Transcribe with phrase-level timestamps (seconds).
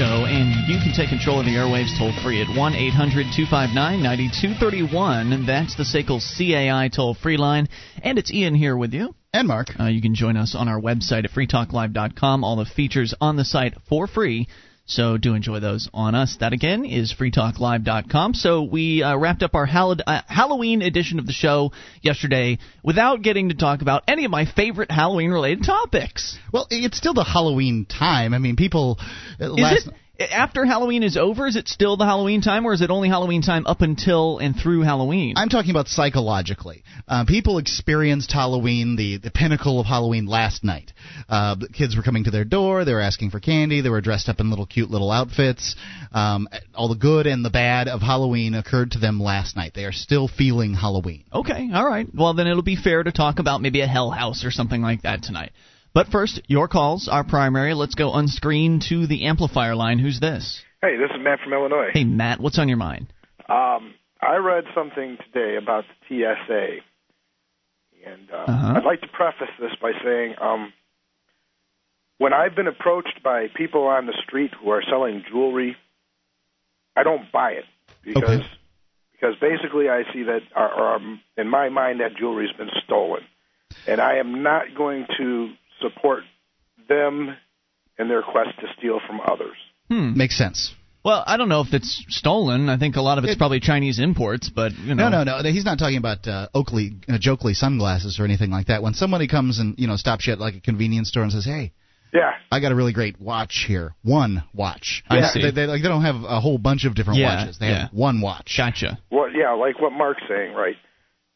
[0.00, 0.08] Live.
[0.08, 2.74] It's your show, and you can take control of the airwaves toll free at 1
[2.74, 5.46] 800 259 9231.
[5.46, 7.68] That's the SACL CAI toll free line.
[8.02, 9.14] And it's Ian here with you.
[9.32, 9.68] And Mark.
[9.78, 12.44] Uh, you can join us on our website at freetalklive.com.
[12.44, 14.48] All the features on the site for free.
[14.90, 16.36] So do enjoy those on us.
[16.40, 18.34] That again is freetalklive.com.
[18.34, 21.70] So we uh, wrapped up our Hall- uh, Halloween edition of the show
[22.02, 26.36] yesterday without getting to talk about any of my favorite Halloween related topics.
[26.52, 28.34] Well, it's still the Halloween time.
[28.34, 28.98] I mean, people.
[29.40, 29.94] Uh, is last, it?
[30.20, 33.42] After Halloween is over, is it still the Halloween time, or is it only Halloween
[33.42, 35.34] time up until and through Halloween?
[35.36, 36.82] I'm talking about psychologically.
[37.08, 40.92] Uh, people experienced Halloween, the, the pinnacle of Halloween, last night.
[41.28, 44.28] Uh, kids were coming to their door, they were asking for candy, they were dressed
[44.28, 45.76] up in little cute little outfits.
[46.12, 49.72] Um, all the good and the bad of Halloween occurred to them last night.
[49.74, 51.24] They are still feeling Halloween.
[51.32, 52.06] Okay, all right.
[52.12, 55.02] Well, then it'll be fair to talk about maybe a Hell House or something like
[55.02, 55.52] that tonight.
[55.92, 57.74] But first, your calls are primary.
[57.74, 59.98] Let's go unscreen to the amplifier line.
[59.98, 60.62] Who's this?
[60.82, 61.90] Hey, this is Matt from Illinois.
[61.92, 63.12] Hey, Matt, what's on your mind?
[63.48, 66.76] Um, I read something today about the TSA,
[68.08, 68.74] and uh, Uh-huh.
[68.76, 70.72] I'd like to preface this by saying, um,
[72.18, 75.76] when I've been approached by people on the street who are selling jewelry,
[76.96, 77.64] I don't buy it
[78.04, 78.46] because Okay.
[79.12, 81.00] because basically I see that, or, or
[81.36, 83.22] in my mind, that jewelry's been stolen,
[83.86, 85.50] and I am not going to
[85.80, 86.22] support
[86.88, 87.36] them
[87.98, 89.56] in their quest to steal from others.
[89.88, 90.16] Hmm.
[90.16, 90.74] Makes sense.
[91.04, 92.68] Well, I don't know if it's stolen.
[92.68, 95.08] I think a lot of it's It- probably Chinese imports, but you know.
[95.08, 95.50] No, no, no.
[95.50, 98.82] He's not talking about uh, Oakley, uh, Jokley sunglasses or anything like that.
[98.82, 101.44] When somebody comes and you know stops you at like a convenience store and says,
[101.46, 101.72] "Hey,
[102.12, 103.94] Yeah, I got a really great watch here.
[104.02, 105.02] One watch.
[105.08, 105.42] I They- see.
[105.42, 107.58] They, they, like, they don't have a whole bunch of different Yeah, watches.
[107.58, 107.82] They yeah.
[107.82, 108.54] have one watch.
[108.58, 108.98] Gotcha.
[109.10, 110.76] Well, yeah, like what Mark's saying, right?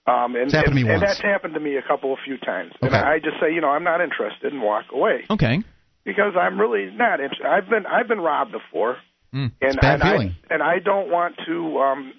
[0.07, 2.19] Um, and, It's happened to and, me and that's happened to me a couple of
[2.25, 2.73] few times.
[2.83, 5.63] And I just say, you know, I'm not interested, and walk away Okay.
[6.05, 7.47] because I'm really not interested.
[7.47, 8.97] I've been I've been robbed before,
[9.35, 9.51] Mm.
[9.61, 10.37] and bad and feeling.
[10.51, 12.13] I and I don't want to um,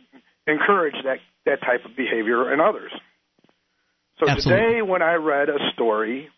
[0.48, 2.92] encourage that that type of behavior in others.
[4.20, 4.64] So Absolutely.
[4.66, 6.30] today, when I read a story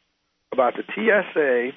[0.51, 1.71] about the TSA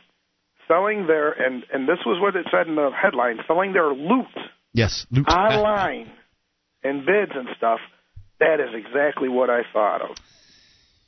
[0.66, 4.26] selling their and and this was what it said in the headline, selling their loot
[4.75, 5.06] Yes.
[5.10, 5.28] Loot.
[5.28, 6.10] online
[6.82, 7.80] and bids and stuff,
[8.41, 10.17] that is exactly what I thought of.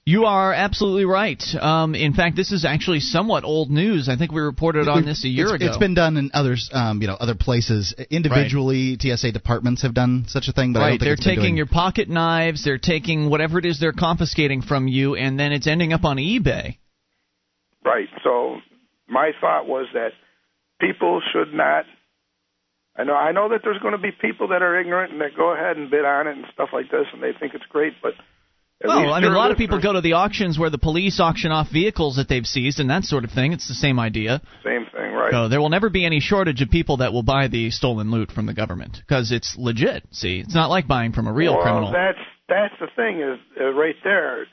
[0.04, 1.41] You are absolutely right.
[1.60, 4.09] Um, in fact, this is actually somewhat old news.
[4.09, 5.66] I think we reported on this a year it's, ago.
[5.66, 7.94] It's been done in others, um, you know, other places.
[8.10, 11.00] Individually, TSA departments have done such a thing, but I don't right.
[11.00, 12.65] think They're taking doing- your pocket knives.
[12.65, 16.16] They're taking whatever it is they're confiscating from you, and then it's ending up on
[16.16, 16.78] eBay.
[17.84, 18.09] Right.
[18.25, 18.56] So
[19.09, 20.10] my thought was that
[20.81, 21.84] people should not.
[22.97, 25.36] I know I know that there's going to be people that are ignorant and that
[25.36, 27.94] go ahead and bid on it and stuff like this, and they think it's great,
[28.03, 28.12] but.
[28.84, 31.52] Well, I mean, a lot of people go to the auctions where the police auction
[31.52, 33.52] off vehicles that they've seized and that sort of thing.
[33.52, 34.42] It's the same idea.
[34.64, 35.31] Same thing, right?
[35.31, 38.32] So there will never be any shortage of people that will buy the stolen loot
[38.32, 40.02] from the government because it's legit.
[40.10, 41.92] See, it's not like buying from a real well, criminal.
[41.92, 44.47] that's that's the thing is uh, right there.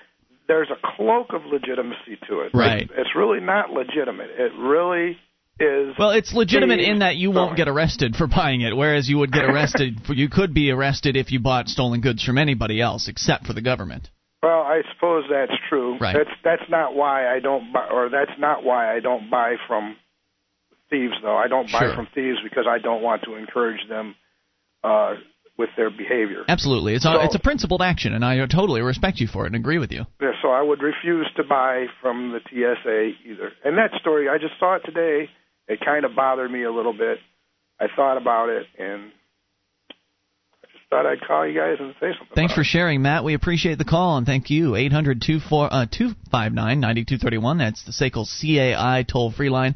[0.48, 2.52] There's a cloak of legitimacy to it.
[2.54, 2.84] Right.
[2.84, 4.30] It's, it's really not legitimate.
[4.38, 5.18] It really
[5.60, 5.96] is.
[5.98, 9.32] Well, it's legitimate in that you won't get arrested for buying it, whereas you would
[9.32, 10.02] get arrested.
[10.06, 13.54] for, you could be arrested if you bought stolen goods from anybody else except for
[13.54, 14.10] the government.
[14.42, 15.98] Well, I suppose that's true.
[15.98, 16.16] Right.
[16.16, 19.98] That's that's not why I don't buy, or that's not why I don't buy from
[20.90, 21.14] thieves.
[21.22, 21.96] Though I don't buy Sure.
[21.96, 24.16] from thieves because I don't want to encourage them
[24.82, 25.16] uh,
[25.58, 26.46] with their behavior.
[26.48, 29.58] Absolutely, it's a, it's a principled action, and I totally respect you for it and
[29.58, 30.06] agree with you.
[30.22, 33.52] Yeah, so I would refuse to buy from the TSA either.
[33.66, 35.30] And that story, I just saw it today.
[35.70, 37.20] It kind of bothered me a little bit.
[37.80, 39.12] I thought about it, and
[40.64, 42.36] I just thought I'd call you guys and say something.
[42.36, 42.66] Thanks about for it.
[42.66, 43.24] sharing, Matt.
[43.24, 44.76] We appreciate the call and thank you.
[44.76, 47.58] 800 259 9231.
[47.60, 49.76] That's the SACL CAI toll free line.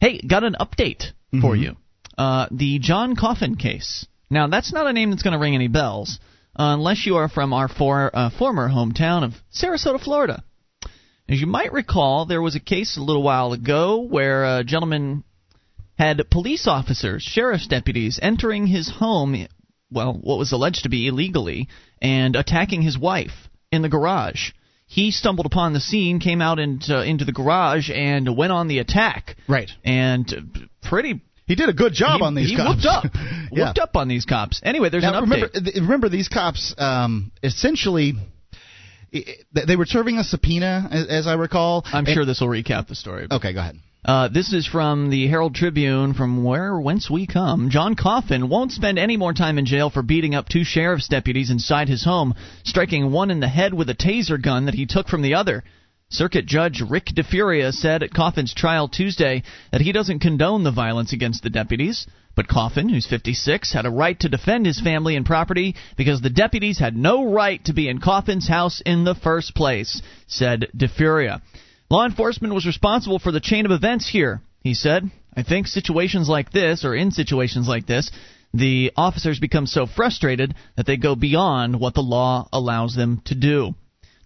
[0.00, 1.76] Hey, got an update for you.
[2.16, 4.06] Uh, the John Coffin case.
[4.30, 6.18] Now, that's not a name that's going to ring any bells
[6.56, 10.42] uh, unless you are from our for, uh, former hometown of Sarasota, Florida.
[11.28, 15.24] As you might recall, there was a case a little while ago where a gentleman
[15.96, 19.46] had police officers, sheriff's deputies, entering his home,
[19.90, 21.68] well, what was alleged to be illegally,
[22.02, 24.50] and attacking his wife in the garage.
[24.86, 28.78] He stumbled upon the scene, came out into, into the garage, and went on the
[28.78, 29.36] attack.
[29.48, 29.70] Right.
[29.84, 31.22] And uh, pretty.
[31.46, 32.84] He did a good job he, on these he cops.
[32.84, 33.04] whooped up.
[33.52, 33.66] yeah.
[33.66, 34.60] Whooped up on these cops.
[34.62, 35.74] Anyway, there's Now, an remember, update.
[35.76, 38.14] remember these cops um, essentially
[39.52, 41.84] they were serving a subpoena, as, as I recall.
[41.86, 43.28] I'm sure this will recap the story.
[43.30, 43.78] Okay, go ahead.
[44.04, 47.70] Uh, this is from the Herald Tribune, from where whence we come.
[47.70, 51.50] John Coffin won't spend any more time in jail for beating up two sheriff's deputies
[51.50, 52.34] inside his home,
[52.64, 55.64] striking one in the head with a taser gun that he took from the other.
[56.10, 59.42] Circuit Judge Rick DeFuria said at Coffin's trial Tuesday
[59.72, 62.06] that he doesn't condone the violence against the deputies.
[62.36, 66.28] But Coffin, who's 56, had a right to defend his family and property because the
[66.28, 71.40] deputies had no right to be in Coffin's house in the first place, said DeFuria.
[71.90, 75.10] Law enforcement was responsible for the chain of events here, he said.
[75.36, 78.10] I think situations like this, or in situations like this,
[78.54, 83.34] the officers become so frustrated that they go beyond what the law allows them to
[83.34, 83.74] do.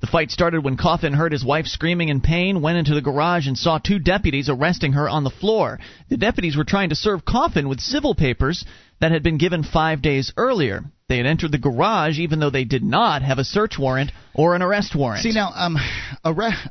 [0.00, 3.48] The fight started when Coffin heard his wife screaming in pain, went into the garage,
[3.48, 5.80] and saw two deputies arresting her on the floor.
[6.08, 8.64] The deputies were trying to serve Coffin with civil papers
[9.00, 10.84] that had been given five days earlier.
[11.08, 14.54] They had entered the garage even though they did not have a search warrant or
[14.54, 15.22] an arrest warrant.
[15.22, 15.78] See now, um,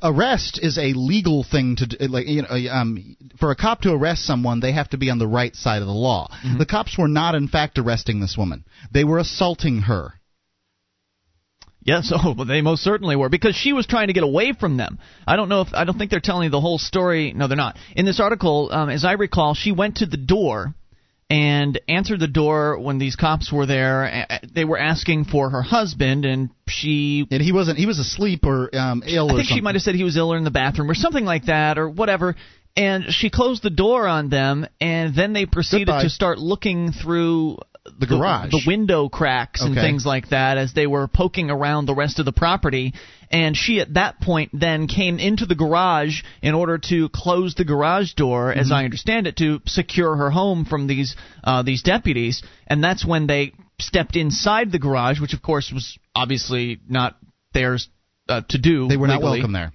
[0.04, 1.98] arrest is a legal thing to do.
[2.08, 5.18] Like you know, um, for a cop to arrest someone, they have to be on
[5.18, 6.30] the right side of the law.
[6.46, 6.60] Mm-hmm.
[6.60, 8.64] The cops were not, in fact, arresting this woman.
[8.92, 10.14] They were assaulting her.
[11.82, 14.78] Yes, oh, well, they most certainly were because she was trying to get away from
[14.78, 15.00] them.
[15.26, 17.34] I don't know if I don't think they're telling you the whole story.
[17.34, 17.76] No, they're not.
[17.96, 20.76] In this article, um, as I recall, she went to the door
[21.30, 24.28] and answered the door when these cops were there.
[24.54, 27.78] They were asking for her husband, and she and he wasn't.
[27.78, 29.32] He was asleep or um, ill.
[29.32, 31.26] I think she might have said he was ill or in the bathroom or something
[31.26, 32.36] like that or whatever.
[32.78, 36.04] And she closed the door on them, and then they proceeded Goodbye.
[36.04, 37.58] to start looking through
[38.00, 39.82] the garage, the, the window cracks and okay.
[39.82, 42.94] things like that as they were poking around the rest of the property.
[43.30, 47.66] And she at that point then came into the garage in order to close the
[47.66, 48.60] garage door, mm-hmm.
[48.60, 52.44] as I understand it, to secure her home from these uh, these deputies.
[52.68, 57.18] And that's when they stepped inside the garage, which of course was obviously not
[57.54, 57.90] theirs
[58.30, 58.88] uh, to do.
[58.88, 59.26] They were legally.
[59.26, 59.74] not welcome there.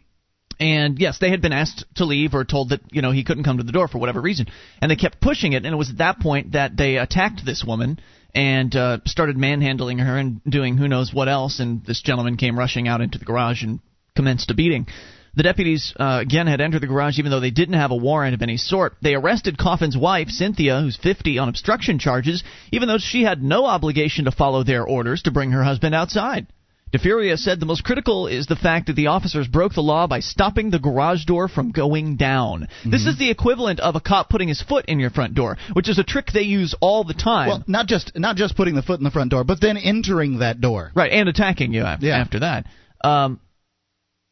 [0.61, 3.45] And yes, they had been asked to leave or told that you know he couldn't
[3.45, 4.47] come to the door for whatever reason,
[4.81, 5.65] and they kept pushing it.
[5.65, 7.99] And it was at that point that they attacked this woman
[8.35, 11.61] and uh, started manhandling her and doing who knows what else.
[11.61, 13.81] And this gentleman came rushing out into the garage and
[14.15, 14.87] commenced a beating.
[15.35, 18.35] The deputies uh, again had entered the garage even though they didn't have a warrant
[18.35, 18.97] of any sort.
[19.01, 23.65] They arrested Coffin's wife, Cynthia, who's 50, on obstruction charges, even though she had no
[23.65, 26.47] obligation to follow their orders to bring her husband outside.
[26.93, 30.21] DeFuria said the most critical is the fact that the officers broke the law by
[30.21, 32.63] stopping the garage door from going down.
[32.63, 32.91] Mm-hmm.
[32.91, 35.89] This is the equivalent of a cop putting his foot in your front door, which
[35.89, 37.49] is a trick they use all the time.
[37.49, 40.41] Well, not just not just putting the foot in the front door, but then entering
[40.41, 40.93] that door.
[40.95, 42.19] Right, and attacking you after, yeah.
[42.19, 42.67] after that.
[43.03, 43.41] Um,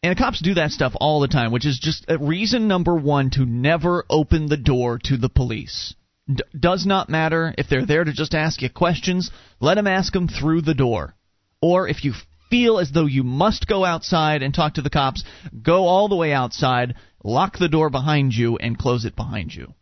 [0.02, 3.46] and cops do that stuff all the time, which is just reason number one to
[3.46, 5.94] never open the door to the police.
[6.26, 9.30] D- does not matter if they're there to just ask you questions.
[9.60, 11.14] Let them ask them through the door.
[11.62, 12.14] Or if you
[12.50, 15.24] feel as though you must go outside and talk to the cops,
[15.62, 16.94] go all the way outside,
[17.24, 19.72] lock the door behind you, and close it behind you.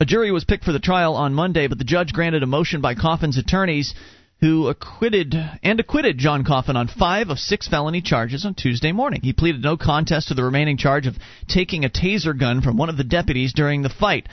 [0.00, 2.80] A jury was picked for the trial on Monday, but the judge granted a motion
[2.80, 3.94] by Coffin's attorneys
[4.40, 9.20] who acquitted and acquitted John Coffin on five of six felony charges on Tuesday morning.
[9.22, 11.16] He pleaded no contest to the remaining charge of
[11.48, 14.28] taking a taser gun from one of the deputies during the fight.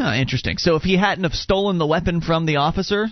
[0.00, 0.58] Huh, interesting.
[0.58, 3.06] So if he hadn't have stolen the weapon from the officer,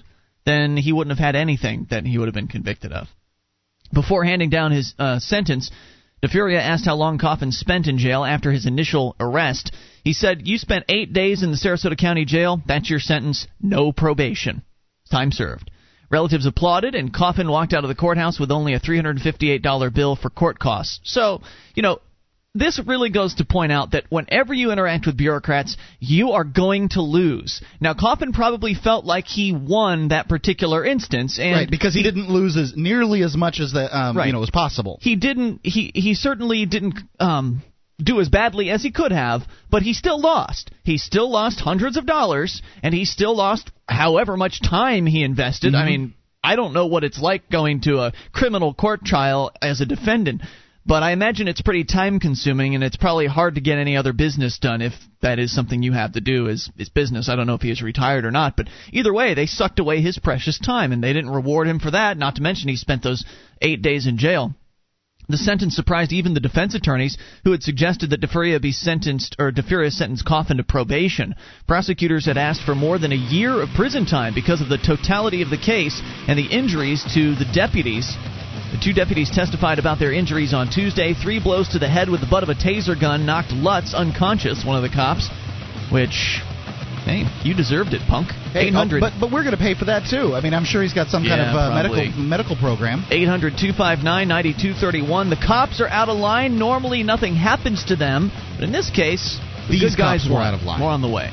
[0.44, 3.06] then he wouldn't have had anything that he would have been convicted of.
[3.92, 5.70] Before handing down his uh, sentence,
[6.22, 9.72] DeFuria asked how long Coffin spent in jail after his initial arrest.
[10.04, 12.60] He said, You spent eight days in the Sarasota County Jail.
[12.66, 13.46] That's your sentence.
[13.60, 14.62] No probation.
[15.10, 15.70] Time served.
[16.10, 20.30] Relatives applauded, and Coffin walked out of the courthouse with only a $358 bill for
[20.30, 21.00] court costs.
[21.04, 21.40] So,
[21.74, 22.00] you know,
[22.54, 26.90] this really goes to point out that whenever you interact with bureaucrats, you are going
[26.90, 27.62] to lose.
[27.80, 32.04] Now, Coffin probably felt like he won that particular instance, and right because he, he
[32.04, 34.26] didn't lose as nearly as much as the um, right.
[34.26, 34.98] you know was possible.
[35.00, 35.60] He didn't.
[35.64, 36.98] He he certainly didn't.
[37.18, 37.62] Um,
[38.02, 40.72] do as badly as he could have, but he still lost.
[40.82, 45.74] He still lost hundreds of dollars, and he still lost however much time he invested.
[45.74, 45.82] Mm-hmm.
[45.82, 49.80] I mean, I don't know what it's like going to a criminal court trial as
[49.80, 50.42] a defendant,
[50.84, 54.12] but I imagine it's pretty time consuming and it's probably hard to get any other
[54.12, 57.28] business done if that is something you have to do is, is business.
[57.28, 60.00] I don't know if he is retired or not, but either way, they sucked away
[60.00, 63.02] his precious time and they didn't reward him for that, not to mention he spent
[63.02, 63.24] those
[63.60, 64.54] eight days in jail.
[65.28, 69.52] The sentence surprised even the defense attorneys, who had suggested that DeFuria be sentenced, or
[69.52, 71.36] DeFuria sentenced Coffin to probation.
[71.68, 75.40] Prosecutors had asked for more than a year of prison time because of the totality
[75.40, 78.16] of the case and the injuries to the deputies.
[78.82, 81.14] Two deputies testified about their injuries on Tuesday.
[81.14, 84.64] Three blows to the head with the butt of a taser gun knocked Lutz unconscious,
[84.64, 85.28] one of the cops,
[85.92, 86.42] which
[87.04, 88.30] Hey, you deserved it, punk.
[88.52, 89.02] Hey, 800.
[89.02, 90.34] Oh, but but we're going to pay for that too.
[90.34, 93.04] I mean, I'm sure he's got some yeah, kind of uh, medical medical program.
[93.10, 95.30] 800 259 9231.
[95.30, 96.58] The cops are out of line.
[96.58, 100.62] Normally, nothing happens to them, but in this case, the These guys were out of
[100.62, 100.78] line.
[100.78, 101.30] More on the way.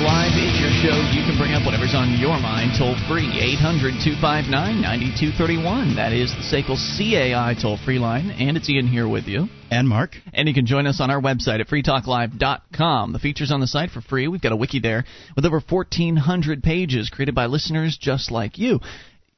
[0.00, 0.96] This is your show.
[1.12, 5.96] You can bring up whatever's on your mind toll free, 800 259 9231.
[5.96, 8.30] That is the SACL CAI toll free line.
[8.30, 9.48] And it's Ian here with you.
[9.70, 10.16] And Mark.
[10.32, 13.12] And you can join us on our website at freetalklive.com.
[13.12, 14.26] The feature's on the site for free.
[14.26, 15.04] We've got a wiki there
[15.36, 18.80] with over 1,400 pages created by listeners just like you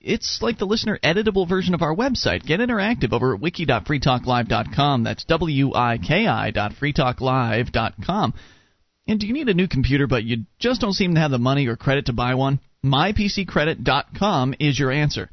[0.05, 2.45] it's like the listener editable version of our website.
[2.45, 5.05] Get interactive over at wiki.freetalklive.com.
[5.05, 8.35] That's W I K I.freetalklive.com.
[9.07, 11.39] And do you need a new computer but you just don't seem to have the
[11.39, 12.61] money or credit to buy one?
[12.85, 15.31] MyPCCredit.com is your answer.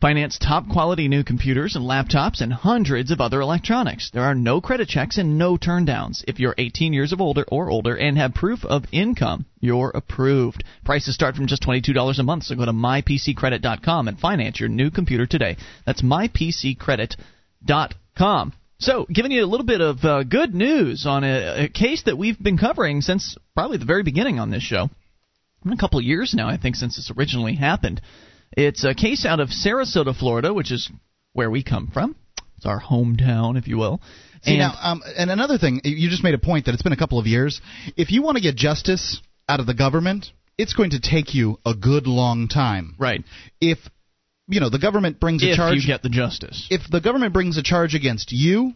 [0.00, 4.10] Finance top quality new computers and laptops and hundreds of other electronics.
[4.10, 6.24] There are no credit checks and no turndowns.
[6.26, 10.64] If you're 18 years of older or older and have proof of income, you're approved.
[10.84, 14.90] Prices start from just $22 a month, so go to mypccredit.com and finance your new
[14.90, 15.56] computer today.
[15.86, 18.52] That's mypccredit.com.
[18.82, 22.18] So, giving you a little bit of uh, good news on a, a case that
[22.18, 24.90] we've been covering since probably the very beginning on this show.
[25.64, 28.00] a couple of years now, I think, since this originally happened.
[28.56, 30.90] It's a case out of Sarasota, Florida, which is
[31.32, 32.16] where we come from.
[32.56, 34.00] It's our hometown, if you will.
[34.42, 36.92] See and, now, um, and another thing, you just made a point that it's been
[36.92, 37.60] a couple of years.
[37.96, 40.26] If you want to get justice out of the government,
[40.58, 42.96] it's going to take you a good long time.
[42.98, 43.22] Right.
[43.60, 43.78] If
[44.48, 46.66] you know the government brings if a charge, If you get the justice.
[46.70, 48.74] If the government brings a charge against you,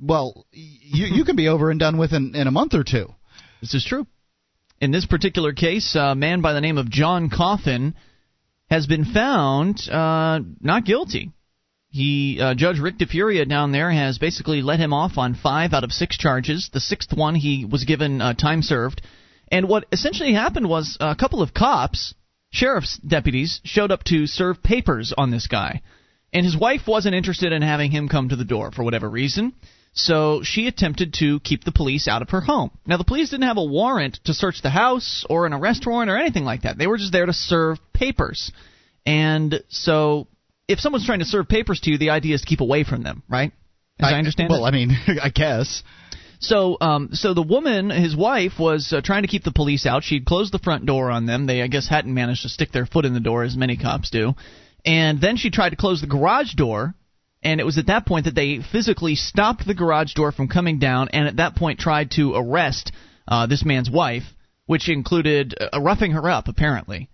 [0.00, 3.14] well, you you can be over and done with in, in a month or two.
[3.60, 4.06] This is true.
[4.80, 7.94] In this particular case, a man by the name of John Coffin
[8.70, 11.32] has been found uh, not guilty.
[11.90, 15.84] He uh, Judge Rick DeFuria down there has basically let him off on five out
[15.84, 16.70] of six charges.
[16.72, 19.02] The sixth one he was given uh, time served,
[19.50, 22.14] and what essentially happened was a couple of cops,
[22.50, 25.82] sheriff's deputies, showed up to serve papers on this guy,
[26.32, 29.52] and his wife wasn't interested in having him come to the door for whatever reason.
[29.92, 32.70] So she attempted to keep the police out of her home.
[32.86, 36.10] Now, the police didn't have a warrant to search the house or an arrest warrant
[36.10, 36.78] or anything like that.
[36.78, 38.52] They were just there to serve papers.
[39.04, 40.28] And so,
[40.68, 43.02] if someone's trying to serve papers to you, the idea is to keep away from
[43.02, 43.52] them, right?
[43.98, 44.68] As I, I understand well, it?
[44.68, 44.90] I mean,
[45.22, 45.82] I guess.
[46.40, 50.02] So, um, so the woman, his wife, was uh, trying to keep the police out.
[50.02, 51.46] She'd closed the front door on them.
[51.46, 54.10] They, I guess, hadn't managed to stick their foot in the door, as many cops
[54.10, 54.34] do.
[54.84, 56.94] And then she tried to close the garage door
[57.42, 60.78] and it was at that point that they physically stopped the garage door from coming
[60.78, 62.92] down, and at that point tried to arrest
[63.26, 64.24] uh, this man's wife,
[64.66, 67.08] which included uh, roughing her up apparently.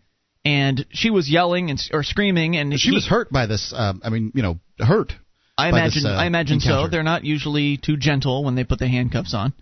[0.44, 3.72] And she was yelling and or screaming, and she he, was hurt by this.
[3.76, 5.12] Um, I mean, you know, hurt.
[5.58, 6.02] I imagine.
[6.02, 6.86] This, uh, I imagine encounter.
[6.86, 6.90] so.
[6.90, 9.52] They're not usually too gentle when they put the handcuffs on.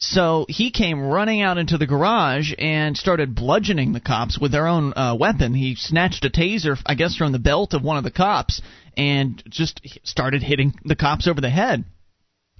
[0.00, 4.68] So he came running out into the garage and started bludgeoning the cops with their
[4.68, 5.54] own uh, weapon.
[5.54, 8.62] He snatched a taser, I guess, from the belt of one of the cops
[8.96, 11.84] and just started hitting the cops over the head.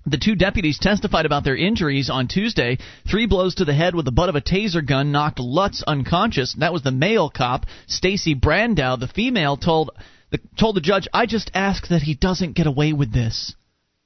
[0.05, 2.79] The two deputies testified about their injuries on Tuesday.
[3.09, 6.55] Three blows to the head with the butt of a taser gun knocked Lutz unconscious.
[6.55, 8.99] That was the male cop, Stacy Brandow.
[8.99, 9.91] The female told
[10.31, 13.55] the, told the judge, "I just ask that he doesn't get away with this."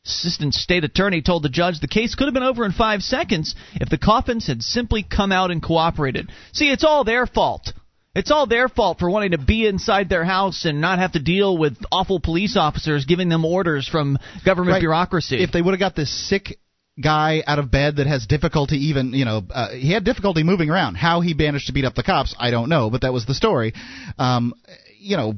[0.05, 3.55] Assistant State Attorney told the judge the case could have been over in five seconds
[3.75, 6.29] if the Coffins had simply come out and cooperated.
[6.53, 7.73] See, it's all their fault.
[8.15, 11.21] It's all their fault for wanting to be inside their house and not have to
[11.21, 14.81] deal with awful police officers giving them orders from government right.
[14.81, 15.43] bureaucracy.
[15.43, 16.59] If they would have got this sick
[17.01, 20.69] guy out of bed that has difficulty even you know uh, he had difficulty moving
[20.69, 23.25] around how he managed to beat up the cops i don't know but that was
[23.25, 23.73] the story
[24.19, 24.53] um
[24.99, 25.33] you know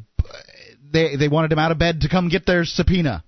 [0.94, 3.22] they they wanted him out of bed to come get their subpoena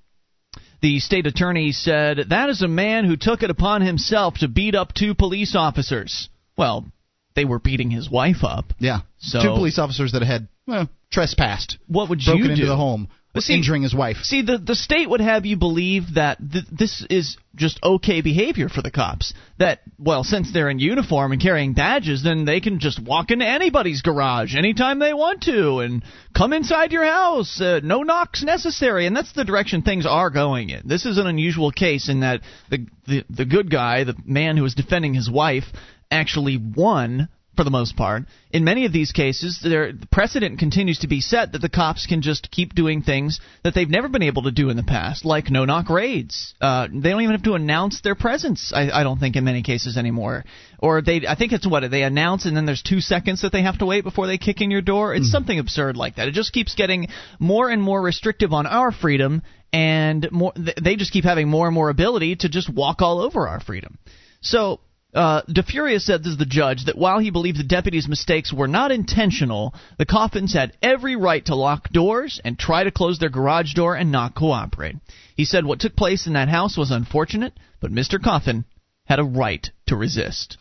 [0.83, 4.75] the state attorney said, That is a man who took it upon himself to beat
[4.75, 6.29] up two police officers.
[6.57, 6.87] Well,
[7.35, 8.73] they were beating his wife up.
[8.79, 9.01] Yeah.
[9.19, 11.79] So two police officers that had well, trespassed.
[11.87, 12.53] What would broken you do?
[12.53, 13.09] into the home
[13.43, 14.19] see, injuring his wife.
[14.23, 18.69] See, the the state would have you believe that th- this is just okay behavior
[18.69, 19.35] for the cops.
[19.59, 23.47] That well, since they're in uniform and carrying badges, then they can just walk into
[23.47, 26.05] anybody's garage anytime they want to and
[26.37, 27.61] come inside your house.
[27.61, 30.83] Uh, no knocks necessary, and that's the direction things are going in.
[30.85, 32.41] This is an unusual case in that
[32.71, 35.65] the the, the good guy, the man who was defending his wife,
[36.11, 38.25] actually won for the most part.
[38.51, 42.23] In many of these cases, the precedent continues to be set that the cops can
[42.23, 45.51] just keep doing things that they've never been able to do in the past, like
[45.51, 46.55] no knock raids.
[46.61, 48.73] Uh, they don't even have to announce their presence.
[48.75, 50.45] I, I don't think in many cases anymore.
[50.79, 53.63] Or they, I think it's what they announce, and then there's two seconds that they
[53.63, 55.15] have to wait before they kick in your door.
[55.15, 55.33] It's mm.
[55.33, 56.29] something absurd like that.
[56.29, 57.09] It just keeps getting
[57.39, 60.53] more and more restrictive on our freedom, and more.
[60.55, 63.99] They just keep having more and more ability to just walk all over our freedom.
[64.41, 64.81] So
[65.15, 68.91] uh, DeFuria said to the judge that while he believed the deputy's mistakes were not
[68.91, 73.73] intentional, the Coffins had every right to lock doors and try to close their garage
[73.73, 74.97] door and not cooperate.
[75.35, 78.23] He said what took place in that house was unfortunate, but Mr.
[78.23, 78.65] Coffin
[79.05, 80.59] had a right to resist.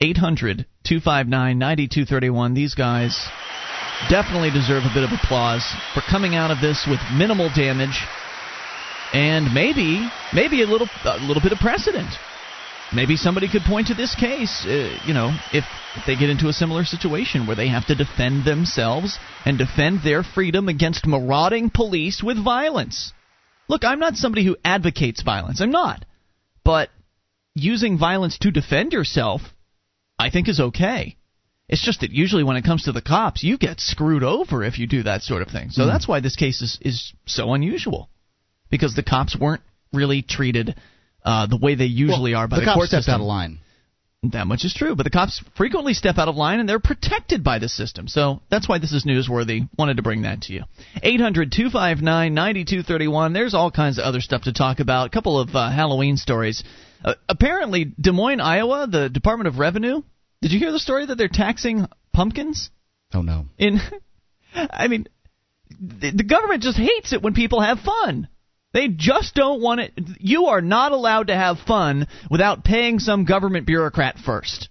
[0.00, 2.54] 800 259 9231.
[2.54, 3.28] These guys
[4.08, 8.00] definitely deserve a bit of applause for coming out of this with minimal damage
[9.12, 12.08] and maybe maybe a little a little bit of precedent.
[12.94, 15.64] Maybe somebody could point to this case, uh, you know, if,
[15.96, 20.00] if they get into a similar situation where they have to defend themselves and defend
[20.02, 23.12] their freedom against marauding police with violence.
[23.68, 25.60] Look, I'm not somebody who advocates violence.
[25.60, 26.06] I'm not.
[26.64, 26.88] But
[27.54, 29.42] using violence to defend yourself,
[30.18, 31.16] I think is okay.
[31.68, 34.78] It's just that usually when it comes to the cops, you get screwed over if
[34.78, 35.68] you do that sort of thing.
[35.70, 35.86] So mm.
[35.86, 38.08] that's why this case is, is so unusual.
[38.70, 40.76] Because the cops weren't really treated
[41.28, 43.12] uh, the way they usually well, are by the, the court system.
[43.12, 43.58] out of line.
[44.22, 47.44] That much is true, but the cops frequently step out of line and they're protected
[47.44, 48.08] by the system.
[48.08, 49.68] So that's why this is newsworthy.
[49.78, 50.64] Wanted to bring that to you.
[51.02, 53.32] 800 259 9231.
[53.34, 55.06] There's all kinds of other stuff to talk about.
[55.06, 56.64] A couple of uh, Halloween stories.
[57.04, 60.02] Uh, apparently, Des Moines, Iowa, the Department of Revenue.
[60.40, 62.70] Did you hear the story that they're taxing pumpkins?
[63.12, 63.46] Oh, no.
[63.58, 63.80] In,
[64.54, 65.06] I mean,
[65.78, 68.28] the, the government just hates it when people have fun.
[68.78, 69.92] They just don't want it.
[70.20, 74.68] You are not allowed to have fun without paying some government bureaucrat first.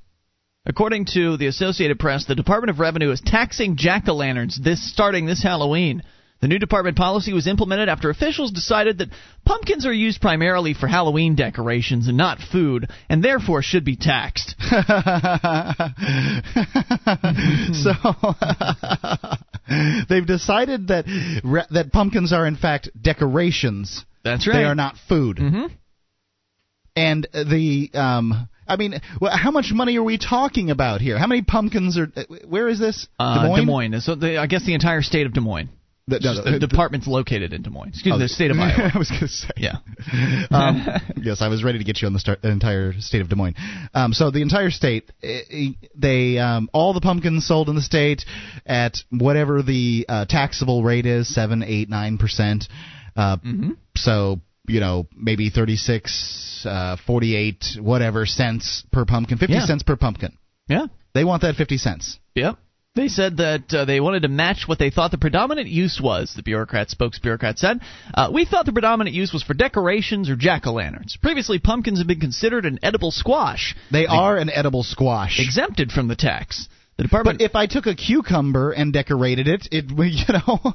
[0.65, 4.93] According to the Associated Press, the Department of Revenue is taxing jack o' lanterns this
[4.93, 6.03] starting this Halloween.
[6.39, 9.09] The new department policy was implemented after officials decided that
[9.43, 14.55] pumpkins are used primarily for Halloween decorations and not food, and therefore should be taxed.
[17.73, 17.91] so
[20.09, 21.05] they've decided that
[21.71, 24.05] that pumpkins are in fact decorations.
[24.23, 24.57] That's right.
[24.57, 25.37] They are not food.
[25.37, 25.73] Mm-hmm.
[26.95, 31.17] And the um, I mean, how much money are we talking about here?
[31.17, 32.07] How many pumpkins are?
[32.45, 33.07] Where is this?
[33.19, 33.59] Uh, Des Moines.
[33.59, 34.01] Des Moines.
[34.01, 35.69] So the, I guess the entire state of Des Moines.
[36.09, 37.89] The, no, no, the department's located in Des Moines.
[37.89, 38.91] Excuse me, oh, the state of Iowa.
[38.93, 39.49] I was going to say.
[39.57, 39.77] Yeah.
[40.51, 40.87] um,
[41.21, 43.35] yes, I was ready to get you on the, start, the entire state of Des
[43.35, 43.55] Moines.
[43.93, 47.81] Um, so the entire state, eh, eh, they um, all the pumpkins sold in the
[47.81, 48.23] state
[48.65, 52.69] at whatever the uh, taxable rate is, seven, eight, nine percent.
[53.17, 53.71] Uh, mm-hmm.
[53.97, 59.65] So you know maybe 36, uh, 48, whatever cents per pumpkin, fifty yeah.
[59.65, 60.37] cents per pumpkin.
[60.69, 60.85] Yeah.
[61.13, 62.17] They want that fifty cents.
[62.35, 62.57] Yep.
[62.97, 66.33] They said that uh, they wanted to match what they thought the predominant use was,
[66.35, 67.79] the bureaucrat spokesbureaucrat said.
[68.11, 71.15] Uh, we thought the predominant use was for decorations or jack o' lanterns.
[71.21, 73.75] Previously, pumpkins have been considered an edible squash.
[73.91, 75.39] They, they are an edible squash.
[75.39, 76.67] Exempted from the tax.
[76.97, 77.37] The department.
[77.37, 80.73] But if I took a cucumber and decorated it, it would, you know.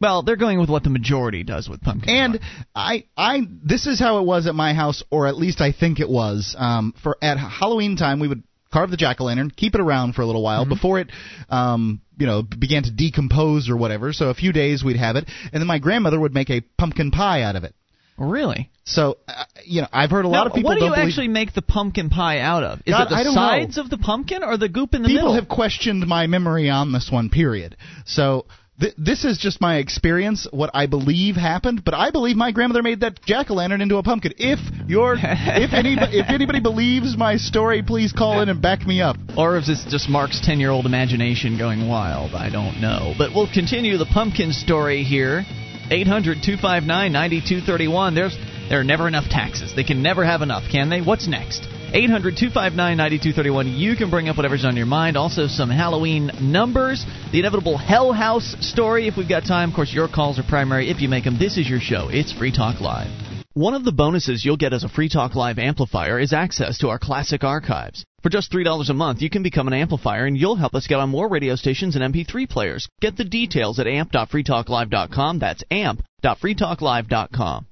[0.00, 2.12] Well, they're going with what the majority does with pumpkins.
[2.12, 2.40] And
[2.74, 5.98] I, I, this is how it was at my house, or at least I think
[5.98, 6.54] it was.
[6.56, 8.42] Um, for at Halloween time, we would
[8.74, 10.74] carve the jack o' lantern, keep it around for a little while mm-hmm.
[10.74, 11.08] before it,
[11.48, 14.12] um, you know, began to decompose or whatever.
[14.12, 17.12] So a few days we'd have it, and then my grandmother would make a pumpkin
[17.12, 17.74] pie out of it.
[18.18, 18.70] Really?
[18.84, 20.70] So, uh, you know, I've heard a now, lot of people.
[20.70, 22.80] What do you actually make the pumpkin pie out of?
[22.84, 23.84] Is God, it the sides know.
[23.84, 25.32] of the pumpkin or the goop in the people middle?
[25.32, 27.30] People have questioned my memory on this one.
[27.30, 27.76] Period.
[28.04, 28.46] So
[28.80, 32.82] Th- this is just my experience, what I believe happened, but I believe my grandmother
[32.82, 34.34] made that jack o' lantern into a pumpkin.
[34.36, 34.58] If
[34.88, 39.16] you're, if anybody, if anybody believes my story, please call in and back me up.
[39.36, 42.34] Or is this just Mark's ten-year-old imagination going wild?
[42.34, 45.44] I don't know, but we'll continue the pumpkin story here.
[45.90, 48.14] 800-259-9231.
[48.14, 48.36] There's
[48.68, 49.72] there are never enough taxes.
[49.76, 51.00] They can never have enough, can they?
[51.00, 51.68] What's next?
[51.94, 53.68] 800 259 9231.
[53.68, 55.16] You can bring up whatever's on your mind.
[55.16, 57.06] Also, some Halloween numbers.
[57.30, 59.70] The inevitable Hell House story, if we've got time.
[59.70, 61.38] Of course, your calls are primary if you make them.
[61.38, 62.08] This is your show.
[62.10, 63.06] It's Free Talk Live.
[63.52, 66.88] One of the bonuses you'll get as a Free Talk Live amplifier is access to
[66.88, 68.04] our classic archives.
[68.24, 70.98] For just $3 a month, you can become an amplifier and you'll help us get
[70.98, 72.88] on more radio stations and MP3 players.
[73.00, 75.38] Get the details at amp.freetalklive.com.
[75.38, 77.66] That's amp.freetalklive.com.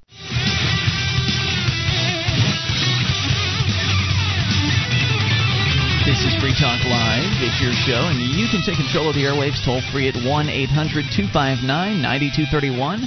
[6.04, 7.30] This is Free Talk Live.
[7.38, 10.48] It's your show, and you can take control of the airwaves toll free at 1
[10.48, 11.62] 800 259
[12.02, 13.06] 9231.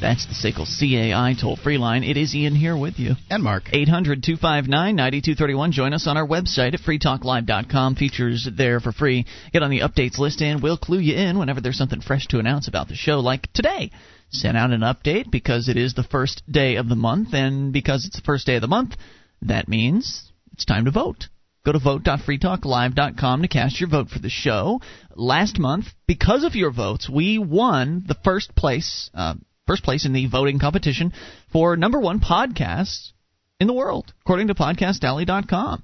[0.00, 2.02] That's the SACL CAI toll free line.
[2.02, 3.14] It is Ian here with you.
[3.30, 3.70] And Mark.
[3.72, 5.70] 800 259 9231.
[5.70, 7.94] Join us on our website at freetalklive.com.
[7.94, 9.26] Features there for free.
[9.52, 12.40] Get on the updates list, and we'll clue you in whenever there's something fresh to
[12.40, 13.92] announce about the show, like today.
[14.30, 18.04] Sent out an update because it is the first day of the month, and because
[18.04, 18.96] it's the first day of the month,
[19.42, 21.28] that means it's time to vote.
[21.64, 24.80] Go to vote.freetalklive.com to cast your vote for the show.
[25.14, 29.34] Last month, because of your votes, we won the first place uh,
[29.66, 31.12] first place in the voting competition
[31.50, 33.12] for number one podcast
[33.58, 35.82] in the world, according to podcastalley.com.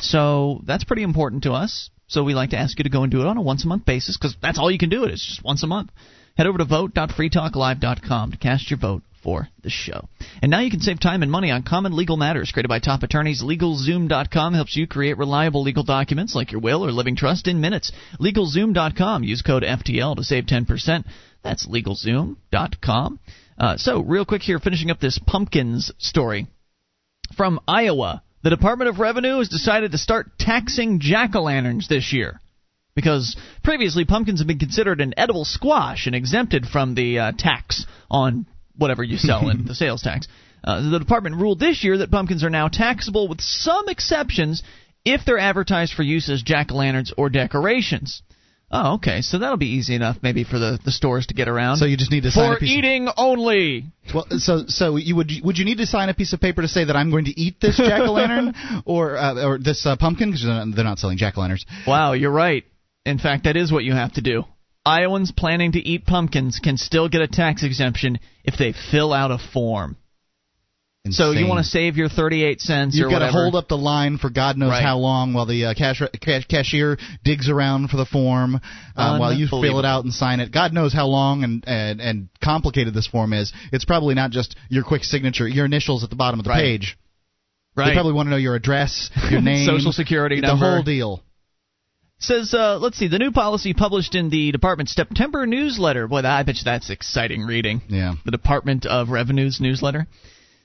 [0.00, 1.88] So that's pretty important to us.
[2.08, 3.68] So we like to ask you to go and do it on a once a
[3.68, 5.12] month basis because that's all you can do it.
[5.12, 5.90] It's just once a month.
[6.36, 10.08] Head over to vote.freetalklive.com to cast your vote for the show.
[10.40, 13.02] And now you can save time and money on common legal matters created by top
[13.02, 13.42] attorneys.
[13.42, 17.92] LegalZoom.com helps you create reliable legal documents like your will or living trust in minutes.
[18.20, 19.24] LegalZoom.com.
[19.24, 21.04] Use code FTL to save 10%.
[21.42, 23.20] That's LegalZoom.com.
[23.58, 26.46] Uh, so, real quick here, finishing up this pumpkins story
[27.36, 28.22] from Iowa.
[28.42, 32.40] The Department of Revenue has decided to start taxing jack o' lanterns this year
[32.94, 37.86] because previously pumpkins have been considered an edible squash and exempted from the uh, tax
[38.10, 40.28] on whatever you sell in the sales tax.
[40.64, 44.62] Uh, the department ruled this year that pumpkins are now taxable with some exceptions
[45.04, 48.22] if they're advertised for use as jack o' lanterns or decorations.
[48.74, 49.20] Oh, okay.
[49.20, 51.76] So that'll be easy enough, maybe for the, the stores to get around.
[51.76, 53.84] So you just need to sign for a piece eating only.
[54.14, 56.68] Well, so so you would would you need to sign a piece of paper to
[56.68, 58.54] say that I'm going to eat this jack o' lantern
[58.86, 61.66] or uh, or this uh, pumpkin because they're, they're not selling jack o' lanterns.
[61.86, 62.64] Wow, you're right.
[63.04, 64.44] In fact, that is what you have to do.
[64.84, 69.30] Iowans planning to eat pumpkins can still get a tax exemption if they fill out
[69.30, 69.96] a form.
[71.10, 73.76] So you want to save your 38 cents You've or got to hold up the
[73.76, 74.84] line for God knows Right.
[74.84, 78.60] how long while the uh, cash, cash, cashier digs around for the form,
[78.94, 80.52] um, while you fill it out and sign it.
[80.52, 83.52] God knows how long and, and, and complicated this form is.
[83.72, 86.60] It's probably not just your quick signature, your initials at the bottom of the Right.
[86.62, 86.96] page.
[87.74, 87.88] right.
[87.88, 90.70] They probably want to know your address, your name, Social security the number.
[90.70, 91.20] whole deal.
[92.22, 96.06] Says, uh, let's see, the new policy published in the department's September newsletter.
[96.06, 97.82] Boy, I bet you that's exciting reading.
[97.88, 98.14] Yeah.
[98.24, 100.06] The Department of Revenue's newsletter.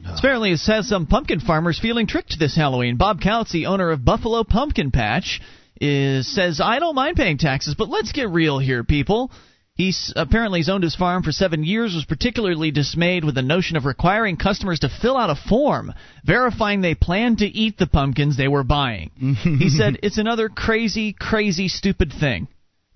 [0.06, 2.98] Apparently, it says some pumpkin farmers feeling tricked this Halloween.
[2.98, 5.42] Bob Couts, the owner of Buffalo Pumpkin Patch,
[5.82, 9.32] is says, "I don't mind paying taxes, but let's get real here, people."
[9.78, 11.94] He's apparently he's owned his farm for seven years.
[11.94, 15.94] Was particularly dismayed with the notion of requiring customers to fill out a form
[16.26, 19.12] verifying they planned to eat the pumpkins they were buying.
[19.44, 22.48] he said, "It's another crazy, crazy, stupid thing."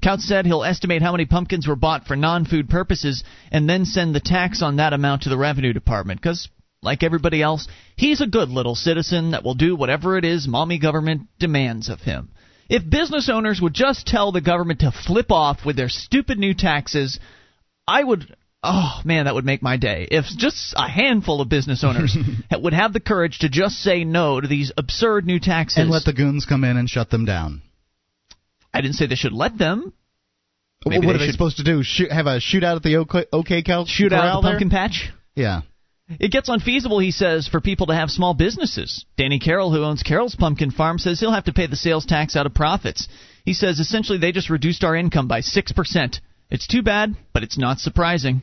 [0.01, 4.15] Couch said he'll estimate how many pumpkins were bought for non-food purposes and then send
[4.15, 6.49] the tax on that amount to the revenue department because
[6.81, 10.79] like everybody else, he's a good little citizen that will do whatever it is mommy
[10.79, 12.31] government demands of him.
[12.71, 16.53] If business owners would just tell the government to flip off with their stupid new
[16.53, 17.19] taxes,
[17.85, 20.07] I would oh man, that would make my day.
[20.09, 22.15] If just a handful of business owners
[22.51, 25.79] would have the courage to just say no to these absurd new taxes.
[25.79, 27.61] And let the goons come in and shut them down.
[28.73, 29.91] I didn't say they should let them.
[30.85, 31.83] Maybe what they are they should- supposed to do?
[31.83, 34.51] Shoot, have a shootout at the OK, OK Cal Shoot out Corral the there?
[34.59, 35.11] pumpkin patch.
[35.35, 35.61] Yeah.
[36.19, 39.05] It gets unfeasible, he says, for people to have small businesses.
[39.17, 42.35] Danny Carroll, who owns Carroll's Pumpkin Farm, says he'll have to pay the sales tax
[42.35, 43.07] out of profits.
[43.45, 46.19] He says essentially they just reduced our income by 6%.
[46.49, 48.41] It's too bad, but it's not surprising.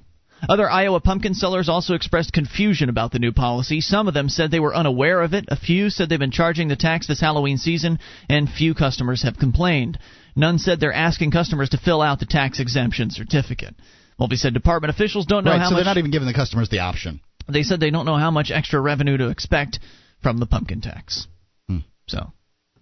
[0.49, 3.81] Other Iowa pumpkin sellers also expressed confusion about the new policy.
[3.81, 5.47] Some of them said they were unaware of it.
[5.49, 9.37] A few said they've been charging the tax this Halloween season, and few customers have
[9.37, 9.99] complained.
[10.37, 13.75] None said they're asking customers to fill out the tax exemption certificate.
[14.19, 15.79] Mulvey said department officials don't know right, how so much.
[15.79, 17.21] they're not even giving the customers the option.
[17.49, 19.79] They said they don't know how much extra revenue to expect
[20.23, 21.27] from the pumpkin tax.
[21.69, 21.79] Hmm.
[22.07, 22.33] So,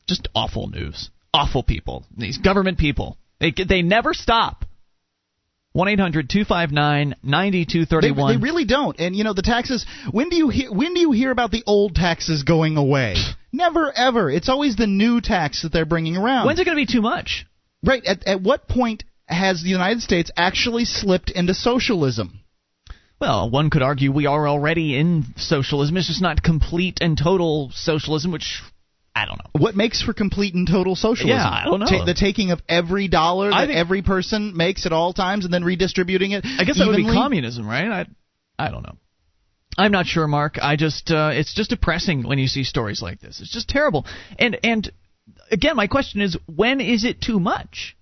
[0.09, 1.11] just awful news.
[1.33, 2.05] Awful people.
[2.16, 3.18] These government people.
[3.40, 4.64] They they never stop.
[5.72, 8.33] 1 800 259 They, 9231.
[8.33, 8.98] they really don't.
[8.98, 9.85] And you know the taxes.
[10.11, 10.72] When do you hear?
[10.72, 13.16] When do you hear about the old taxes going away?
[13.52, 14.31] Never ever.
[14.31, 16.46] It's always the new tax that they're bringing around.
[16.46, 17.46] When's it going to be too much?
[17.85, 18.05] right.
[18.05, 22.40] At, at what point has the United States actually slipped into socialism?
[23.20, 25.96] Well, one could argue we are already in socialism.
[25.96, 28.61] It's just not complete and total socialism, which
[29.14, 29.50] I don't know.
[29.62, 31.38] What makes for complete and total socialism?
[31.38, 31.87] Yeah, I don't know.
[31.87, 35.55] Ta- the taking of every dollar that think- every person makes at all times and
[35.55, 36.44] then redistributing it.
[36.44, 38.07] I guess that would be communism, right?
[38.59, 38.96] I I don't know.
[39.79, 40.59] I'm not sure, Mark.
[40.61, 43.40] I just uh, it's just depressing when you see stories like this.
[43.40, 44.05] It's just terrible.
[44.38, 44.90] And and
[45.50, 47.96] again, my question is, when is it too much?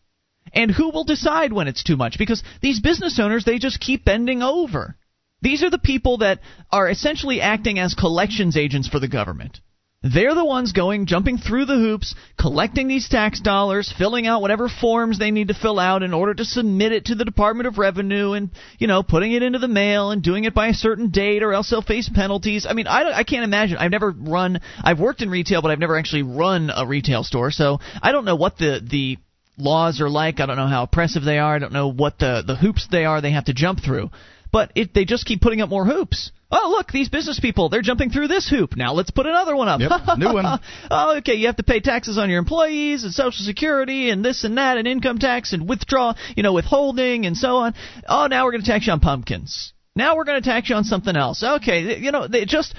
[0.52, 2.18] And who will decide when it's too much?
[2.18, 4.96] Because these business owners, they just keep bending over.
[5.44, 6.40] These are the people that
[6.72, 9.60] are essentially acting as collections agents for the government.
[10.02, 14.70] They're the ones going, jumping through the hoops, collecting these tax dollars, filling out whatever
[14.70, 17.76] forms they need to fill out in order to submit it to the Department of
[17.76, 21.10] Revenue, and you know, putting it into the mail and doing it by a certain
[21.10, 22.66] date, or else they'll face penalties.
[22.66, 23.76] I mean, I, I can't imagine.
[23.76, 24.60] I've never run.
[24.82, 28.24] I've worked in retail, but I've never actually run a retail store, so I don't
[28.24, 29.18] know what the the
[29.56, 30.40] laws are like.
[30.40, 31.54] I don't know how oppressive they are.
[31.54, 34.10] I don't know what the the hoops they are they have to jump through.
[34.54, 36.30] But it, they just keep putting up more hoops.
[36.48, 38.76] Oh, look, these business people, they're jumping through this hoop.
[38.76, 39.80] Now let's put another one up.
[39.80, 40.60] Yep, new one.
[40.92, 44.44] oh, okay, you have to pay taxes on your employees and Social Security and this
[44.44, 47.74] and that and income tax and withdraw, you know, withholding and so on.
[48.08, 49.72] Oh, now we're going to tax you on pumpkins.
[49.96, 51.42] Now we're going to tax you on something else.
[51.42, 52.76] Okay, you know, they just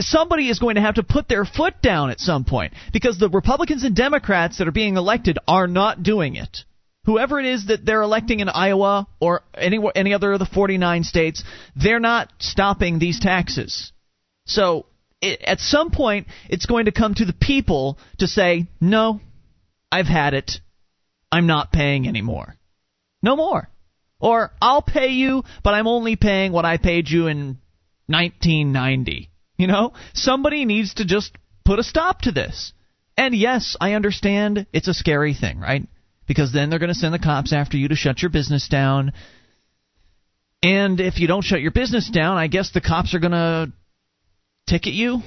[0.00, 3.30] somebody is going to have to put their foot down at some point because the
[3.30, 6.64] Republicans and Democrats that are being elected are not doing it.
[7.04, 11.04] Whoever it is that they're electing in Iowa or any any other of the 49
[11.04, 11.44] states,
[11.76, 13.92] they're not stopping these taxes.
[14.46, 14.86] So
[15.20, 19.20] it, at some point, it's going to come to the people to say, no,
[19.90, 20.52] I've had it.
[21.30, 22.56] I'm not paying anymore.
[23.22, 23.68] No more.
[24.20, 27.58] Or I'll pay you, but I'm only paying what I paid you in
[28.06, 29.30] 1990.
[29.56, 31.32] You know, somebody needs to just
[31.64, 32.72] put a stop to this.
[33.16, 35.86] And yes, I understand it's a scary thing, right?
[36.26, 39.12] Because then they're going to send the cops after you to shut your business down.
[40.62, 43.72] And if you don't shut your business down, I guess the cops are going to
[44.66, 45.20] ticket you,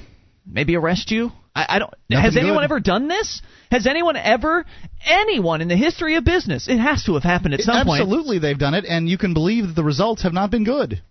[0.44, 1.30] maybe arrest you.
[1.54, 1.92] I, I don't.
[2.08, 2.64] Nothing has anyone good.
[2.64, 3.42] ever done this?
[3.70, 4.64] Has anyone ever,
[5.04, 6.68] anyone in the history of business?
[6.68, 8.00] It has to have happened at some point.
[8.00, 11.02] Absolutely, they've done it, and you can believe that the results have not been good.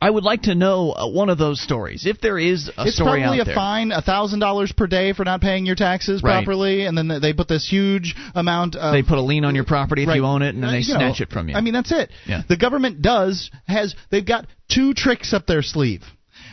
[0.00, 2.04] I would like to know uh, one of those stories.
[2.06, 3.54] If there is a it's story probably out a there.
[3.54, 6.44] fine, a thousand dollars per day for not paying your taxes Right.
[6.44, 9.64] properly, and then they put this huge amount of they put a lien on your
[9.64, 10.16] property if Right.
[10.16, 11.54] you own it, and then Uh, they you know, snatch it from you.
[11.56, 12.10] I mean, that's it.
[12.26, 12.42] Yeah.
[12.46, 16.02] The government does has they've got two tricks up their sleeve.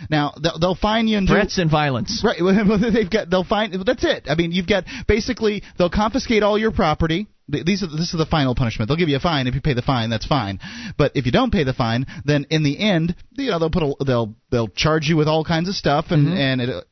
[0.10, 2.24] Now they'll, they'll fine you and do- threats and violence.
[2.24, 2.38] Right,
[2.94, 4.28] they've got they'll find that's it.
[4.30, 7.28] I mean, you've got basically they'll confiscate all your property.
[7.52, 8.88] Th- These are this is the final punishment.
[8.88, 10.10] They'll give you a fine if you pay the fine.
[10.10, 10.60] That's fine.
[10.98, 13.84] But if you don't pay the fine, then in the end, you know they'll put
[13.84, 16.38] a, they'll they'll charge you with all kinds of stuff, and Mm-hmm.
[16.38, 16.70] and it.
[16.70, 16.86] it-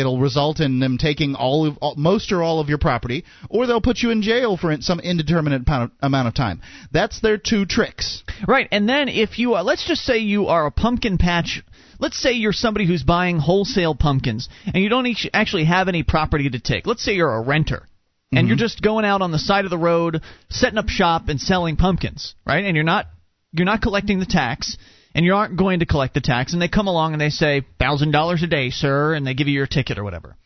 [0.00, 3.66] It'll result in them taking all of all, most or all of your property, or
[3.66, 5.68] they'll put you in jail for some indeterminate
[6.00, 6.62] amount of time.
[6.92, 8.22] That's their two tricks.
[8.48, 11.62] Right, and then if you are, let's just say you are a pumpkin patch.
[11.98, 16.02] Let's say you're somebody who's buying wholesale pumpkins, and you don't each- actually have any
[16.04, 16.86] property to take.
[16.86, 17.86] Let's say you're a renter,
[18.32, 21.40] and you're just going out on the side of the road, setting up shop and
[21.40, 22.64] selling pumpkins, right?
[22.64, 23.06] And you're not
[23.52, 24.76] you're not collecting the tax,
[25.14, 26.52] and you aren't going to collect the tax.
[26.52, 29.48] And they come along and they say thousand dollars a day, sir, and they give
[29.48, 30.36] you your ticket or whatever.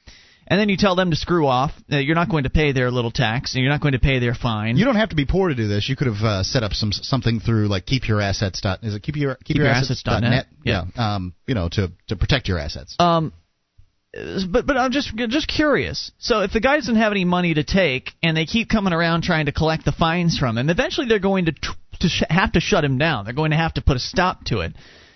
[0.50, 1.72] And then you tell them to screw off.
[1.88, 4.34] You're not going to pay their little tax, and you're not going to pay their
[4.34, 4.78] fine.
[4.78, 5.90] You don't have to be poor to do this.
[5.90, 8.94] You could have uh, set up some something through like keep your assets dot is
[8.94, 10.30] it keep your keep, your assets dot Keepyourassets.net?
[10.30, 10.84] net Yeah.
[10.96, 12.96] yeah um you know to to protect your assets.
[12.98, 13.32] Um,
[14.50, 16.12] but but I'm just just curious.
[16.18, 19.22] So if the guy doesn't have any money to take, and they keep coming around
[19.22, 22.52] trying to collect the fines from him, eventually they're going to tr- to sh- have
[22.52, 23.24] to shut him down.
[23.24, 24.74] They're going to have to put a stop to it.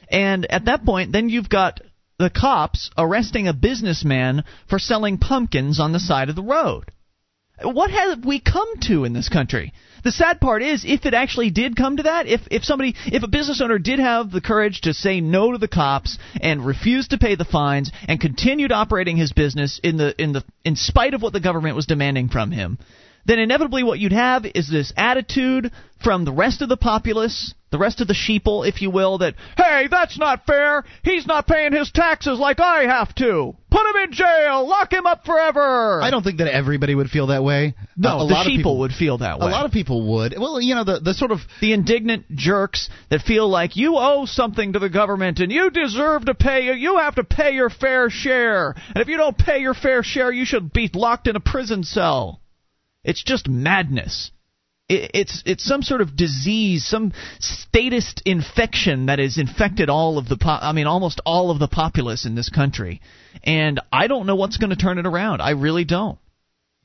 [0.09, 1.81] And at that point, then you've got
[2.19, 6.85] the cops arresting a businessman for selling pumpkins on the side of the road.
[7.61, 9.73] What have we come to in this country?
[10.05, 13.23] The sad part is, if it actually did come to that, if if somebody, if
[13.23, 17.09] a business owner did have the courage to say no to the cops and refuse
[17.09, 21.15] to pay the fines and continued operating his business in the in the in spite
[21.15, 22.79] of what the government was demanding from him,
[23.25, 25.71] then inevitably what you'd have is this attitude
[26.03, 29.35] from the rest of the populace, the rest of the sheeple, if you will, that
[29.57, 30.85] hey, that's not fair.
[31.05, 33.55] He's not paying his taxes like I have to.
[33.71, 34.69] Put him in jail.
[34.69, 36.03] Lock him up forever.
[36.03, 37.75] I don't think that everybody would feel that way.
[37.97, 39.47] No, Uh, a the lot of sheeple people would feel that way.
[39.47, 40.35] A lot of people would.
[40.37, 44.27] Well, you know the the sort of the indignant jerks that feel like you owe
[44.27, 48.11] something to the government and you deserve to pay you have to pay your fair
[48.11, 51.41] share and if you don't pay your fair share you should be locked in a
[51.41, 52.41] prison cell
[53.05, 54.31] it's just madness.
[54.89, 60.29] It- it's it's some sort of disease some statist infection that has infected all of
[60.29, 63.01] the po- I mean almost all of the populace in this country.
[63.45, 65.41] And I don't know what's going to turn it around.
[65.41, 66.19] I really don't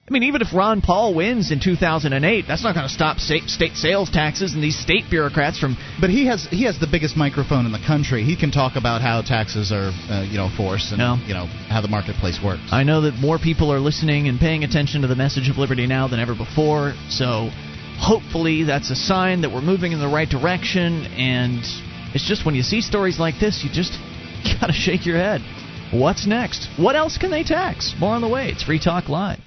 [0.10, 3.50] I mean, even if Ron Paul wins in 2008, that's not going to stop state,
[3.50, 5.76] state sales taxes and these state bureaucrats from.
[6.00, 8.24] but he has he has the biggest microphone in the country.
[8.24, 11.18] He can talk about how taxes are uh, you know forced and No.
[11.28, 12.62] you know how the marketplace works.
[12.72, 15.88] I know that more people are listening and paying attention to the message of liberty
[15.88, 17.50] now than ever before, so
[18.00, 21.04] hopefully that's a sign that we're moving in the right direction.
[21.18, 21.60] And
[22.16, 23.92] it's just when you see stories like this, you just
[24.62, 25.42] gotta shake your head.
[25.92, 26.70] What's next?
[26.78, 27.94] What else can they tax?
[28.00, 28.48] More on the way.
[28.52, 29.40] It's Free Talk Live.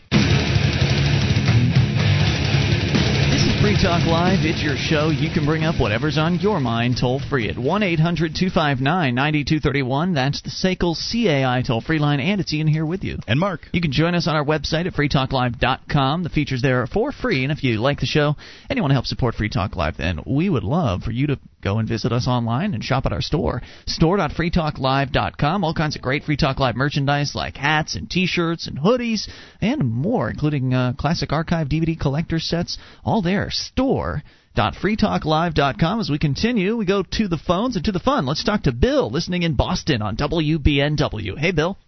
[3.60, 4.38] Free Talk Live.
[4.40, 5.10] It's your show.
[5.10, 10.14] You can bring up whatever's on your mind toll free at 1 800 259 9231.
[10.14, 13.18] That's the SACL CAI toll free line, and it's Ian here with you.
[13.28, 16.22] And Mark, You can join us on our website at freetalklive.com.
[16.22, 18.34] The features there are for free, and if you like the show
[18.70, 21.26] and you want to help support Free Talk Live, then we would love for you
[21.26, 25.64] to go and visit us online and shop at our store, store.freetalklive.com.
[25.64, 29.28] All kinds of great Free Talk Live merchandise like hats and T-shirts and hoodies
[29.60, 32.78] and more, including uh, classic archive DVD collector sets.
[33.04, 36.00] All there, store.freetalklive.com.
[36.00, 38.26] As we continue, we go to the phones and to the fun.
[38.26, 41.38] Let's talk to Bill, listening in Boston on WBNW.
[41.38, 41.78] Hey, Bill.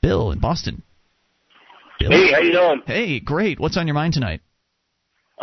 [0.00, 0.82] Bill in Boston.
[1.98, 2.10] Bill?
[2.10, 2.82] Hey, how you doing?
[2.86, 3.58] Hey, great.
[3.58, 4.40] What's on your mind tonight?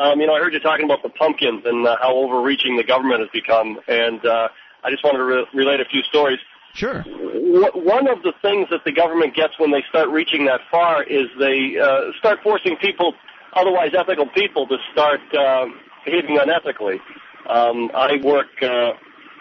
[0.02, 2.84] Um, you know, I heard you talking about the pumpkins and uh, how overreaching the
[2.84, 4.48] government has become, and uh,
[4.84, 6.40] I just wanted to re- relate a few stories.
[6.74, 7.04] Sure.
[7.04, 11.04] Wh- One of the things that the government gets when they start reaching that far
[11.04, 13.14] is they uh, start forcing people
[13.54, 15.66] otherwise ethical people to start uh,
[16.04, 16.98] behaving unethically.
[17.48, 18.48] Um, I work.
[18.62, 18.94] Uh,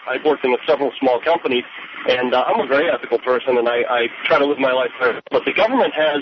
[0.07, 1.63] I've worked in several small companies,
[2.07, 4.91] and uh, I'm a very ethical person, and I, I try to live my life.
[4.99, 5.21] There.
[5.31, 6.21] But the government has.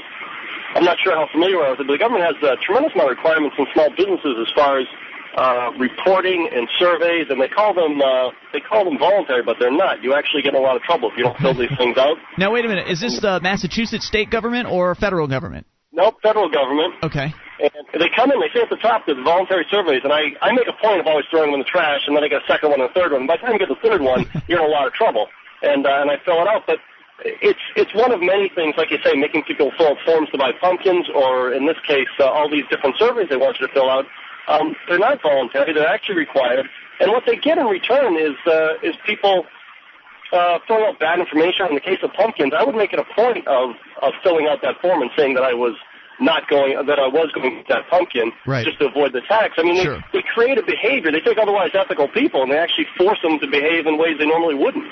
[0.75, 3.17] I'm not sure how familiar with it, but the government has a tremendous amount of
[3.17, 4.87] requirements in small businesses as far as
[5.37, 9.71] uh, reporting and surveys, and they call them uh, they call them voluntary, but they're
[9.71, 10.03] not.
[10.03, 12.17] You actually get in a lot of trouble if you don't fill these things out.
[12.37, 12.87] Now wait a minute.
[12.89, 15.65] Is this the Massachusetts state government or federal government?
[15.91, 16.93] Nope, federal government.
[17.03, 17.33] Okay.
[17.59, 20.53] And they come in, they say at the top there's voluntary surveys, and I, I
[20.53, 22.47] make a point of always throwing them in the trash, and then I get a
[22.47, 23.27] second one and a third one.
[23.27, 25.27] By the time you get the third one, you're in a lot of trouble,
[25.61, 26.63] and uh, and I fill it out.
[26.67, 26.79] But
[27.25, 30.37] it's it's one of many things, like you say, making people fill out forms to
[30.37, 33.73] buy pumpkins, or in this case, uh, all these different surveys they want you to
[33.73, 34.05] fill out.
[34.47, 36.67] Um, they're not voluntary; they're actually required.
[36.99, 39.45] And what they get in return is uh, is people
[40.31, 41.67] uh, filling out bad information.
[41.67, 44.61] In the case of pumpkins, I would make it a point of of filling out
[44.61, 45.75] that form and saying that I was
[46.21, 48.65] not going that I was going to that pumpkin right.
[48.65, 49.55] just to avoid the tax.
[49.57, 49.97] I mean, sure.
[50.11, 51.11] they, they create a behavior.
[51.11, 54.25] They take otherwise ethical people and they actually force them to behave in ways they
[54.25, 54.85] normally wouldn't.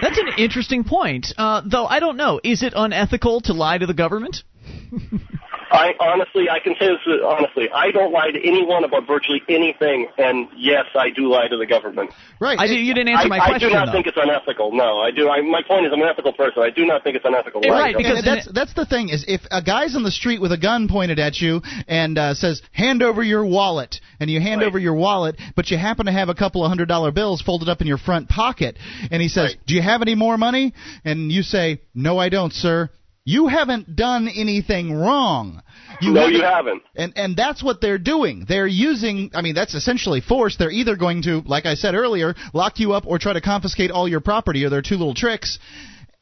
[0.00, 1.32] That's an interesting point.
[1.36, 4.42] Uh, though I don't know, is it unethical to lie to the government?
[5.70, 7.68] I honestly, I can say this honestly.
[7.72, 11.66] I don't lie to anyone about virtually anything, and yes, I do lie to the
[11.66, 12.10] government.
[12.40, 12.58] Right.
[12.58, 13.54] I, you didn't answer I, my question.
[13.54, 13.92] I do not though.
[13.92, 14.72] think it's unethical.
[14.72, 15.28] No, I do.
[15.28, 16.62] I, my point is, I'm an ethical person.
[16.62, 17.60] I do not think it's unethical.
[17.60, 20.40] to right, because and that's that's the thing is if a guy's on the street
[20.40, 24.40] with a gun pointed at you and uh, says hand over your wallet and you
[24.40, 24.66] hand Right.
[24.66, 27.68] over your wallet but you happen to have a couple of hundred dollar bills folded
[27.68, 28.76] up in your front pocket
[29.10, 29.66] and he says Right.
[29.66, 32.90] do you have any more money and you say no I don't sir
[33.24, 35.62] you haven't done anything wrong
[36.00, 36.82] you No, you haven't.
[36.96, 38.44] and and that's what they're doing.
[38.48, 40.56] They're using I mean that's essentially force.
[40.56, 43.90] They're either going to like I said earlier, lock you up or try to confiscate
[43.90, 45.58] all your property or their two little tricks.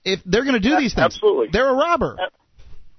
[0.05, 1.49] If they're going to do these things, absolutely.
[1.53, 2.19] they're a robber.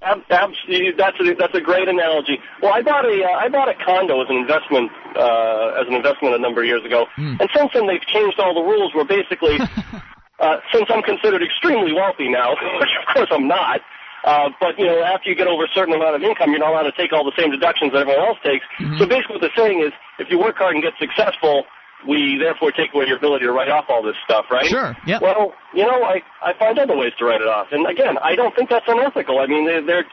[0.01, 2.39] Absolutely, that's a that's a great analogy.
[2.61, 5.93] Well, I bought a uh, I bought a condo as an investment uh, as an
[5.93, 8.95] investment a number of years ago, and since then they've changed all the rules.
[8.95, 9.57] Where basically,
[10.39, 13.81] uh, since I'm considered extremely wealthy now, which of course I'm not,
[14.23, 16.71] uh, but you know after you get over a certain amount of income, you're not
[16.71, 18.65] allowed to take all the same deductions that everyone else takes.
[18.99, 21.63] So basically, what they're saying is, if you work hard and get successful,
[22.07, 24.65] we therefore take away your ability to write off all this stuff, right?
[24.65, 25.21] Sure, yep.
[25.21, 28.35] Well, you know, I I find other ways to write it off, and again, I
[28.35, 29.39] don't think that's unethical.
[29.39, 30.05] I mean, they're they're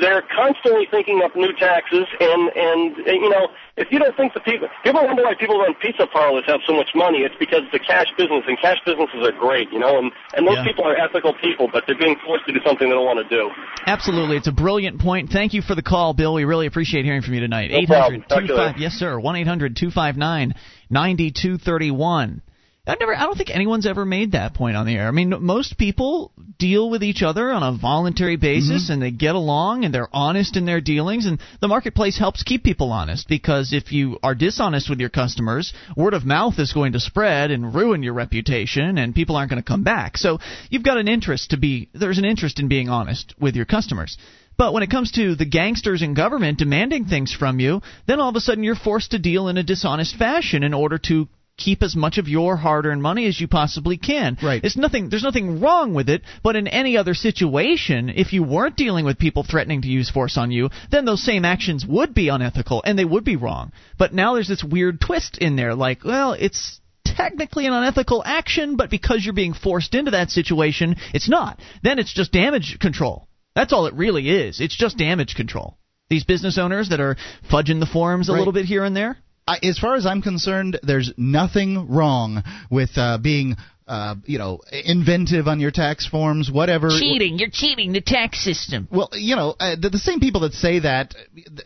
[0.00, 4.40] they're constantly thinking up new taxes, and and you know, if you don't think the
[4.40, 7.18] people, people wonder why people run pizza parlors have so much money.
[7.18, 10.46] It's because it's a cash business, and cash businesses are great, you know, and and
[10.46, 10.64] those Yeah.
[10.64, 13.28] people are ethical people, but they're being forced to do something they don't want to
[13.34, 13.50] do.
[13.86, 14.36] Absolutely.
[14.36, 15.30] It's a brilliant point.
[15.30, 16.34] Thank you for the call, Bill.
[16.34, 17.68] We really appreciate hearing from you tonight.
[17.68, 18.78] Talk to you 25.
[18.78, 19.18] Yes, sir.
[19.18, 20.54] 1-800-259
[20.90, 22.42] 9231.
[22.88, 25.08] I've never I don't think anyone's ever made that point on the air.
[25.08, 28.94] I mean, most people deal with each other on a voluntary basis mm-hmm.
[28.94, 32.64] and they get along and they're honest in their dealings and the marketplace helps keep
[32.64, 36.92] people honest because if you are dishonest with your customers, word of mouth is going
[36.92, 40.16] to spread and ruin your reputation and people aren't going to come back.
[40.16, 40.38] So,
[40.70, 44.16] you've got an interest to be there's an interest in being honest with your customers.
[44.56, 48.28] But when it comes to the gangsters in government demanding things from you, then all
[48.28, 51.82] of a sudden you're forced to deal in a dishonest fashion in order to keep
[51.82, 54.38] as much of your hard-earned money as you possibly can.
[54.42, 54.64] Right.
[54.64, 58.76] It's nothing there's nothing wrong with it, but in any other situation, if you weren't
[58.76, 62.28] dealing with people threatening to use force on you, then those same actions would be
[62.28, 63.72] unethical and they would be wrong.
[63.98, 68.76] But now there's this weird twist in there like, well, it's technically an unethical action,
[68.76, 71.60] but because you're being forced into that situation, it's not.
[71.82, 73.26] Then it's just damage control.
[73.54, 74.60] That's all it really is.
[74.60, 75.76] It's just damage control.
[76.10, 77.16] These business owners that are
[77.50, 78.38] fudging the forms a Right.
[78.38, 79.18] little bit here and there.
[79.48, 83.56] I, as far as I'm concerned, there's nothing wrong with uh, being,
[83.88, 86.90] uh, you know, inventive on your tax forms, whatever.
[86.90, 87.38] Cheating.
[87.38, 88.86] You're cheating the tax system.
[88.90, 91.14] Well, you know, uh, the, the same people that say that,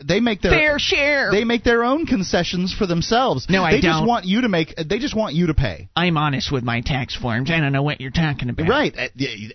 [0.03, 1.31] they make their Fair share.
[1.31, 3.47] they make their own concessions for themselves.
[3.49, 4.07] No, I they just don't.
[4.07, 4.73] want you to make.
[4.75, 5.89] They just want you to pay.
[5.95, 7.51] I'm honest with my tax forms.
[7.51, 8.69] I don't know what you're talking about.
[8.69, 9.07] Right, Uh,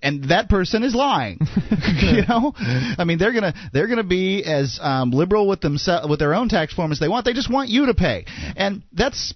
[0.02, 1.38] and that person is lying.
[2.02, 6.18] you know, I mean, they're gonna they're gonna be as um, liberal with themselves with
[6.18, 7.24] their own tax form as they want.
[7.24, 8.26] They just want you to pay,
[8.57, 9.34] and that's.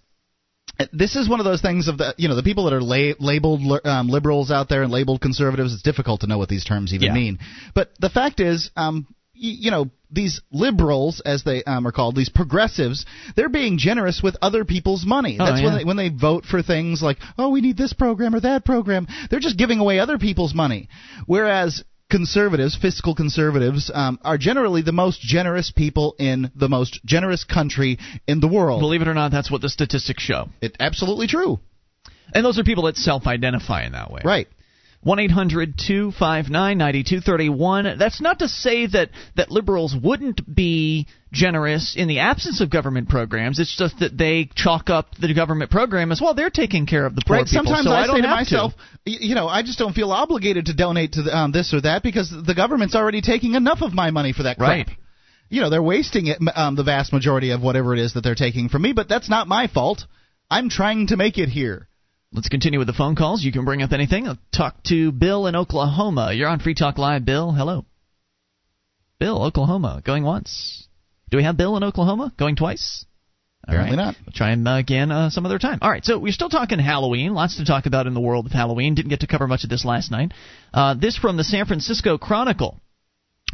[0.93, 3.15] This is one of those things of the you know the people that are la-
[3.21, 5.73] labeled um, liberals out there and labeled conservatives.
[5.73, 7.15] It's difficult to know what these terms even Yeah.
[7.15, 7.39] mean.
[7.75, 12.17] But the fact is, um, y- you know, these liberals, as they um, are called,
[12.17, 13.07] these progressives,
[13.37, 15.37] they're being generous with other people's money.
[15.41, 18.35] Oh, That's when they when they vote for things like, oh, we need this program
[18.35, 19.07] or that program.
[19.31, 20.89] They're just giving away other people's money.
[21.27, 21.83] Whereas
[22.13, 27.99] conservatives, fiscal conservatives, um, are generally the most generous people in the most generous country
[28.29, 28.81] in the world.
[28.81, 30.49] Believe it or not, that's what the statistics show.
[30.61, 31.59] It absolutely true.
[32.35, 34.21] And those are people that self-identify in that way.
[34.25, 34.47] Right.
[35.01, 37.99] 1 800 259 9231.
[37.99, 43.09] That's not to say that, that liberals wouldn't be generous in the absence of government
[43.09, 43.59] programs.
[43.59, 46.35] It's just that they chalk up the government program as well.
[46.35, 47.47] They're taking care of the poor right.
[47.47, 47.65] people.
[47.65, 48.73] Sometimes so I, I, don't say to myself,
[49.07, 49.11] to.
[49.11, 52.03] you know, I just don't feel obligated to donate to the, um, this or that
[52.03, 54.69] because the government's already taking enough of my money for that crap.
[54.69, 54.89] Right.
[55.49, 58.35] You know, they're wasting it, um, the vast majority of whatever it is that they're
[58.35, 60.05] taking from me, but that's not my fault.
[60.51, 61.89] I'm trying to make it here.
[62.33, 63.43] Let's continue with the phone calls.
[63.43, 64.27] You can bring up anything.
[64.27, 66.33] I'll talk to Bill in Oklahoma.
[66.33, 67.53] You're on Free Talk Live, Bill.
[67.53, 67.85] Hello.
[69.19, 70.01] Bill, Oklahoma.
[70.05, 70.82] Going once.
[71.33, 72.31] Do we have Bill in Oklahoma?
[72.39, 73.07] Going twice?
[73.67, 74.05] All Apparently right.
[74.05, 74.17] not.
[74.27, 75.79] We'll try him uh, again uh, some other time.
[75.81, 77.33] All right, so we're still talking Halloween.
[77.33, 78.95] Lots to talk about in the world of Halloween.
[78.95, 80.33] Didn't get to cover much of this last night.
[80.75, 82.83] Uh, this from the San Francisco Chronicle.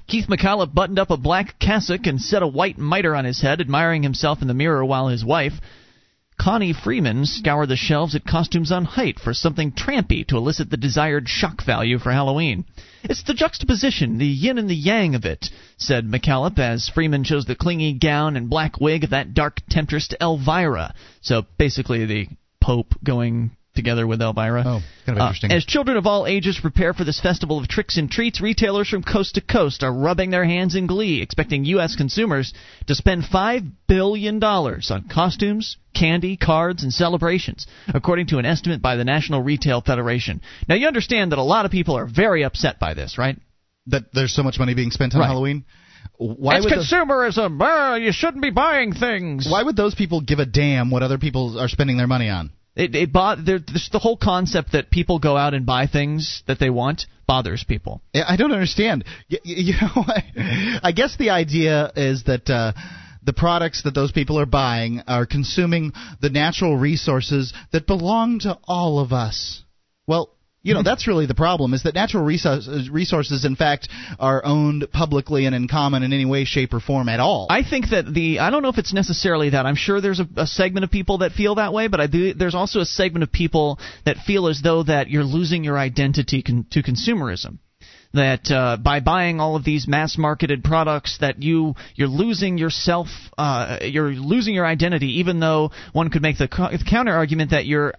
[0.09, 3.61] Keith McAuliffe buttoned up a black cassock and set a white mitre on his head,
[3.61, 5.53] admiring himself in the mirror while his wife,
[6.39, 10.77] Connie Freeman scoured the shelves at Costumes on Haight for something trampy to elicit the
[10.77, 12.65] desired shock value for Halloween.
[13.03, 17.45] It's the juxtaposition, the yin and the yang of it, said McAuliffe as Freeman chose
[17.45, 20.95] the clingy gown and black wig of that dark temptress Elvira.
[21.21, 22.29] So basically the
[22.61, 24.63] Pope going together with Elvira.
[24.67, 27.97] Oh, kind of Uh, as children of all ages prepare for this festival of tricks
[27.97, 31.97] and treats, retailers from coast to coast are rubbing their hands in glee, expecting U.S.
[31.97, 32.53] consumers
[32.89, 38.97] to spend $5 billion on costumes, candy, cards, and celebrations, according to an estimate by
[38.97, 40.41] the National Retail Federation.
[40.69, 43.39] Now, you understand that a lot of people are very upset by this, right?
[43.91, 45.29] that there's so much money being spent on Right.
[45.29, 45.65] Halloween.
[46.19, 47.59] Why it's consumerism.
[47.59, 49.47] Uh, you shouldn't be buying things.
[49.49, 52.51] why would those people give a damn what other people are spending their money on?
[52.79, 56.71] It, it bo- the whole concept that people go out and buy things that they
[56.71, 58.01] want bothers people.
[58.15, 59.05] I I don't understand.
[59.27, 62.73] You, you know, I, I guess the idea is that uh,
[63.25, 68.57] the products that those people are buying are consuming the natural resources that belong to
[68.69, 69.65] all of us.
[70.07, 70.31] Well,
[70.69, 73.89] you know, that's really the problem is that natural resources, resources, in fact,
[74.21, 77.47] are owned publicly and in common in any way, shape, or form at all.
[77.49, 79.65] I think that the I don't know if it's necessarily that.
[79.65, 82.35] I'm sure there's a, a segment of people that feel that way, but I do,
[82.35, 86.43] there's also a segment of people that feel as though that you're losing your identity
[86.43, 87.59] con, to consumerism.
[88.15, 93.79] That uh, by buying all of these mass-marketed products, that you you're losing yourself, uh,
[93.83, 95.19] you're losing your identity.
[95.19, 97.93] Even though one could make the, co- the counter argument that you're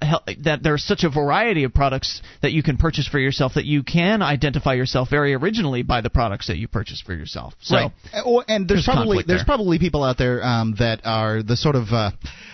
[0.44, 3.84] that there's such a variety of products that you can purchase for yourself that you
[3.84, 7.54] can identify yourself very originally by the products that you purchase for yourself.
[7.62, 7.92] So Right.
[8.26, 9.46] Oh, and there's, there's probably there's there.
[9.46, 12.12] probably people out there um, that are the sort of uh,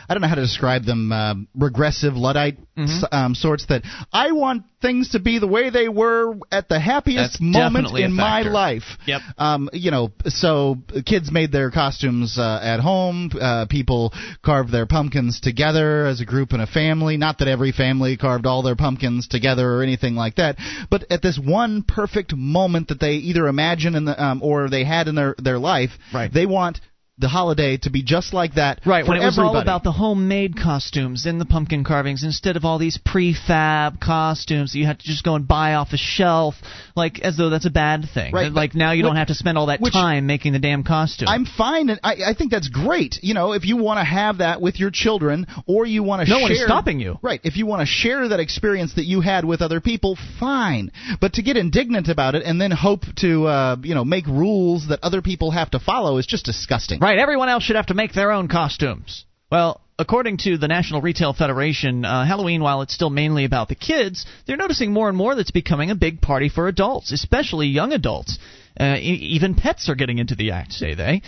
[0.07, 3.15] I don't know how to describe them um, regressive luddite Mm-hmm.
[3.15, 7.35] um, sorts that I want things to be the way they were at the happiest
[7.35, 8.83] That's moment in my life.
[9.07, 9.21] Yep.
[9.37, 13.31] Um, you know, so kids made their costumes uh, at home.
[13.39, 14.11] Uh, people
[14.43, 17.15] carved their pumpkins together as a group and a family.
[17.15, 20.57] Not that every family carved all their pumpkins together or anything like that,
[20.89, 24.83] but at this one perfect moment that they either imagine in the um, or they
[24.83, 26.29] had in their their life, Right.
[26.33, 26.81] they want
[27.17, 28.81] the holiday to be just like that.
[28.85, 32.57] Right, for when it was all about the homemade costumes and the pumpkin carvings instead
[32.57, 35.97] of all these prefab costumes that you have to just go and buy off a
[35.97, 36.55] shelf,
[36.95, 38.33] like as though that's a bad thing.
[38.33, 40.59] Right, like now you but- don't have to spend all that which- time making the
[40.59, 41.29] damn costume.
[41.29, 43.19] I'm fine, and I, I think that's great.
[43.21, 46.29] You know, if you want to have that with your children, or you want to
[46.29, 47.17] No share, one is stopping you.
[47.21, 47.39] Right.
[47.43, 50.91] If you want to share that experience that you had with other people, fine.
[51.21, 54.89] But to get indignant about it and then hope to, uh, you know, make rules
[54.89, 56.99] that other people have to follow is just disgusting.
[56.99, 59.25] Right, everyone else should have to make their own costumes.
[59.51, 63.75] Well, according to the National Retail Federation, uh, Halloween, while it's still mainly about the
[63.75, 67.93] kids, they're noticing more and more that's becoming a big party for adults, especially young
[67.93, 68.39] adults.
[68.79, 71.21] Uh, e- even pets are getting into the act, say they.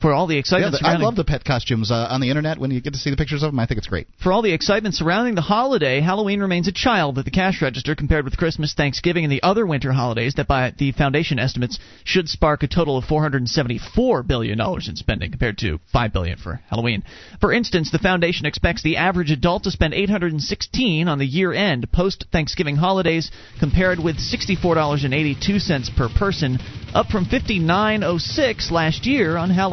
[0.00, 2.58] For all the Yeah, excitement the, I love the pet costumes uh, on the internet
[2.58, 3.60] when you get to see the pictures of them.
[3.60, 4.08] I think it's great.
[4.22, 7.94] For all the excitement surrounding the holiday, Halloween remains a child at the cash register
[7.94, 12.26] compared with Christmas, Thanksgiving, and the other winter holidays that, by the foundation estimates, should
[12.30, 17.02] spark a total of 474 billion dollars in spending compared to 5 billion for Halloween.
[17.38, 22.76] For instance, the foundation expects the average adult to spend 816 on the year-end post-Thanksgiving
[22.76, 26.58] holidays, compared with 64 dollars and 82 cents per person,
[26.94, 29.65] up from 59.06 last year on Halloween.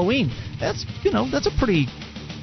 [0.60, 1.88] That's you know that's a pretty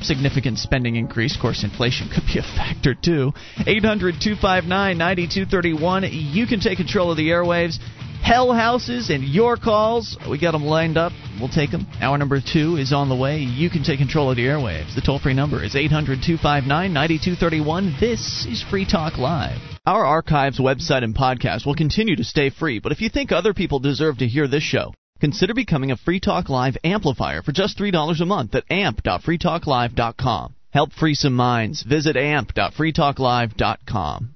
[0.03, 1.34] significant spending increase.
[1.34, 3.32] Of course, inflation could be a factor too.
[3.66, 6.05] 800 259 9231.
[6.11, 7.78] You can take control of the airwaves.
[8.22, 10.16] Hell houses and your calls.
[10.28, 11.12] We got them lined up.
[11.40, 11.86] We'll take them.
[12.01, 13.38] Hour number two is on the way.
[13.38, 14.94] You can take control of the airwaves.
[14.94, 17.96] The toll free number is 800 259 9231.
[17.98, 19.59] This is Free Talk Live.
[19.86, 23.55] Our archives, website, and podcast will continue to stay free, but if you think other
[23.55, 27.78] people deserve to hear this show, Consider becoming a Free Talk Live amplifier for just
[27.78, 30.54] $3 a month at amp.freetalklive.com.
[30.70, 31.82] Help free some minds.
[31.82, 34.34] Visit amp.freetalklive.com.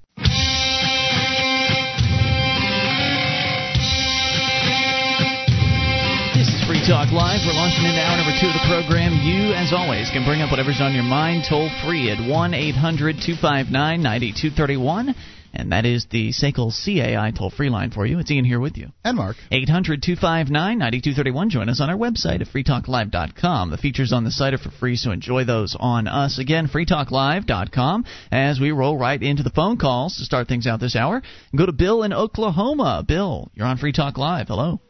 [6.85, 7.41] Talk Live.
[7.49, 9.17] We're launching into hour number two of the program.
[9.25, 13.25] You, as always, can bring up whatever's on your mind toll free at 1 800
[13.25, 15.15] 259 9231.
[15.55, 18.19] And that is the SACL CAI toll free line for you.
[18.19, 18.89] It's Ian here with you.
[19.05, 19.37] And Mark.
[19.53, 21.51] 800 259 9231.
[21.51, 23.71] Join us on our website at freetalklive.com.
[23.71, 26.39] The features on the site are for free, so enjoy those on us.
[26.39, 30.97] Again, freetalklive.com as we roll right into the phone calls to start things out this
[30.97, 31.23] hour.
[31.57, 33.05] Go to Bill in Oklahoma.
[33.07, 34.49] Bill, you're on Free Talk Live.
[34.49, 34.81] Hello.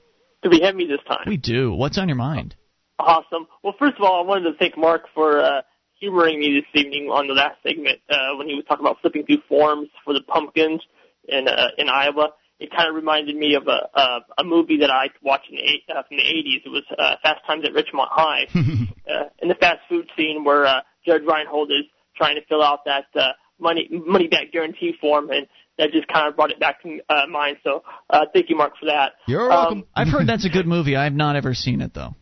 [0.42, 1.24] Do we have me this time?
[1.26, 1.72] We do.
[1.72, 2.54] What's on your mind?
[2.98, 3.46] Awesome.
[3.62, 5.62] Well, first of all, I wanted to thank Mark for uh,
[6.04, 9.24] humoring me this evening on the last segment uh, when he was talking about flipping
[9.24, 10.82] through forms for the pumpkins
[11.28, 12.30] in uh, in Iowa.
[12.60, 15.94] It kind of reminded me of a a, a movie that I watched in the,
[15.94, 16.66] uh, from the 80s.
[16.66, 20.66] It was uh, Fast Times at Ridgemont High, uh, in the fast food scene where
[20.66, 21.86] uh, Judge Reinhold is
[22.16, 25.46] trying to fill out that uh, money money back guarantee form and
[25.78, 27.56] that just kind of brought it back to uh, mind.
[27.64, 29.14] So uh, thank you, Mark, for that.
[29.26, 29.78] You're welcome.
[29.78, 30.94] Um, I've heard that's a good movie.
[30.94, 32.14] I've not ever seen it though.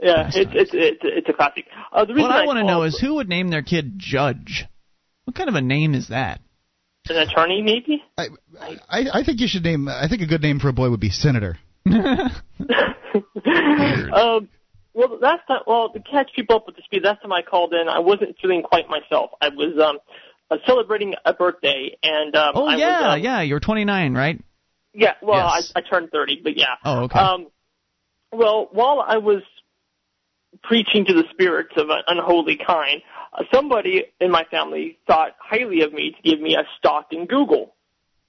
[0.00, 0.56] Yeah, Fast it's, Times.
[0.56, 1.66] it's it's it's a classic.
[1.92, 4.66] Uh, the reason What I want to know is who would name their kid Judge?
[5.24, 6.40] What kind of a name is that?
[7.10, 8.02] an attorney, maybe.
[8.18, 8.28] I,
[8.88, 9.88] I I think you should name.
[9.88, 11.56] I think a good name for a boy would be Senator.
[11.86, 12.30] um,
[14.94, 17.72] well, last time, well, to catch people up with the speed, last time I called
[17.72, 19.30] in, I wasn't feeling quite myself.
[19.40, 19.98] I was um,
[20.50, 23.40] uh, celebrating a birthday, and um, Oh I yeah, was, um, yeah.
[23.42, 24.40] You're 29, right?
[24.92, 25.12] yeah.
[25.22, 25.72] Well, Yes.
[25.74, 26.66] I, I turned 30, but yeah.
[26.84, 27.18] Oh, okay.
[27.18, 27.46] Um,
[28.32, 29.42] well, while I was
[30.62, 33.02] preaching to the spirits of an unholy kind,
[33.32, 37.26] uh, somebody in my family thought highly of me to give me a stock in
[37.26, 37.74] Google.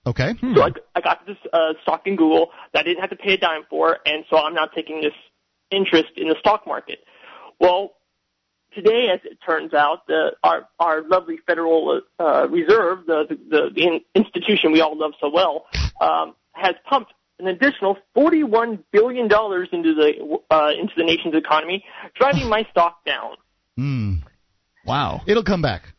[0.05, 0.33] Okay.
[0.33, 0.55] Hmm.
[0.55, 3.33] So I, I got this uh, stock in Google that I didn't have to pay
[3.33, 5.13] a dime for, and so I'm now taking this
[5.71, 6.99] interest in the stock market.
[7.59, 7.91] Well,
[8.73, 13.81] today, as it turns out, the, our our lovely Federal uh, Reserve, the, the the
[13.81, 15.65] in- institution we all love so well,
[16.01, 21.83] um, has pumped an additional 41 billion dollars into the uh, into the nation's economy,
[22.15, 23.35] driving my stock down.
[23.77, 24.15] Hmm.
[24.85, 25.21] Wow.
[25.27, 25.93] It'll come back.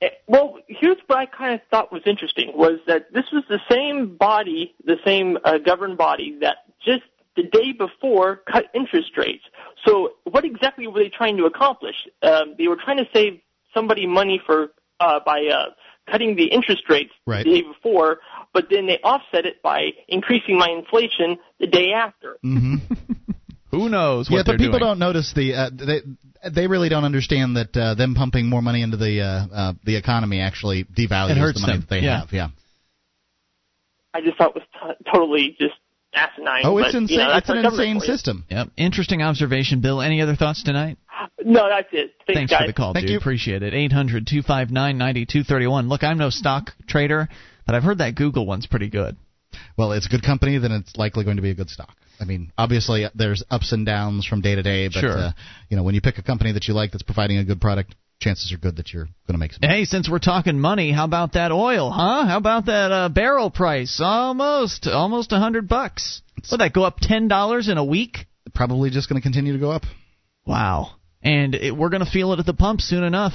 [0.00, 3.60] Eh, Well, here's what I kind of thought was interesting was that this was the
[3.70, 7.02] same body, the same uh, governed body that just
[7.36, 9.44] the day before cut interest rates.
[9.84, 11.96] So what exactly were they trying to accomplish?
[12.22, 13.40] Um, they were trying to save
[13.74, 14.68] somebody money for
[15.00, 15.66] uh, by uh,
[16.10, 17.44] cutting the interest rates Right.
[17.44, 18.18] the day before,
[18.52, 22.36] but then they offset it by increasing my inflation the day after.
[22.42, 22.76] hmm
[23.72, 24.90] Who knows what yeah, they're but people doing?
[24.90, 26.00] don't notice the uh, they
[26.48, 29.96] they really don't understand that uh, them pumping more money into the uh, uh, the
[29.96, 31.80] economy actually devalues the money them.
[31.80, 32.20] that they Yeah.
[32.20, 32.32] have.
[32.32, 32.48] Yeah.
[34.14, 34.64] I just thought it was
[34.96, 35.74] t- totally just
[36.16, 36.62] asinine.
[36.64, 37.18] Oh, it's but, insane.
[37.20, 38.44] You know, it's an insane system.
[38.50, 38.68] Yep.
[38.76, 40.00] Interesting observation, Bill.
[40.00, 40.98] Any other thoughts tonight?
[41.44, 42.14] No, that's it.
[42.26, 42.60] Thanks, Thanks guys.
[42.62, 43.12] for the call, Thank dude.
[43.12, 43.18] you.
[43.18, 43.74] Appreciate it.
[43.74, 45.88] 800 259 9231.
[45.88, 47.28] Look, I'm no stock trader,
[47.66, 49.16] but I've heard that Google one's pretty good.
[49.76, 51.94] Well, it's a good company, then it's likely going to be a good stock.
[52.20, 55.18] I mean, obviously there's ups and downs from day to day, but Sure.
[55.18, 55.30] uh,
[55.68, 57.94] you know when you pick a company that you like that's providing a good product,
[58.20, 59.68] chances are good that you're going to make some.
[59.68, 62.26] Hey, since we're talking money, how about that oil, huh?
[62.26, 64.00] How about that uh, barrel price?
[64.02, 66.22] Almost, almost a hundred bucks.
[66.50, 68.26] Would that go up ten dollars in a week?
[68.54, 69.82] Probably just going to continue to go up.
[70.46, 70.92] Wow.
[71.22, 73.32] And it, we're going to feel it at the pump soon enough.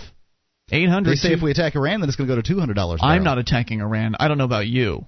[0.72, 1.12] Eight hundred.
[1.12, 3.02] They say if we attack Iran, then it's going to go to two hundred dollars.
[3.04, 4.16] I'm not attacking Iran.
[4.20, 5.06] I don't know about you.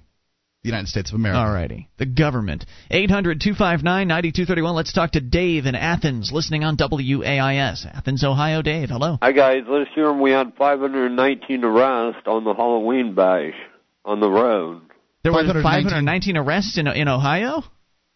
[0.63, 1.39] The United States of America.
[1.39, 1.89] All righty.
[1.97, 2.65] The government.
[2.89, 4.75] 800 259 9231.
[4.75, 7.85] Let's talk to Dave in Athens, listening on WAIS.
[7.85, 8.61] Athens, Ohio.
[8.61, 9.17] Dave, hello.
[9.21, 13.53] Hi guys, last year we had 519 arrests on the Halloween bash
[14.05, 14.81] on the road.
[15.23, 17.63] There were 519 519 arrests in, in Ohio?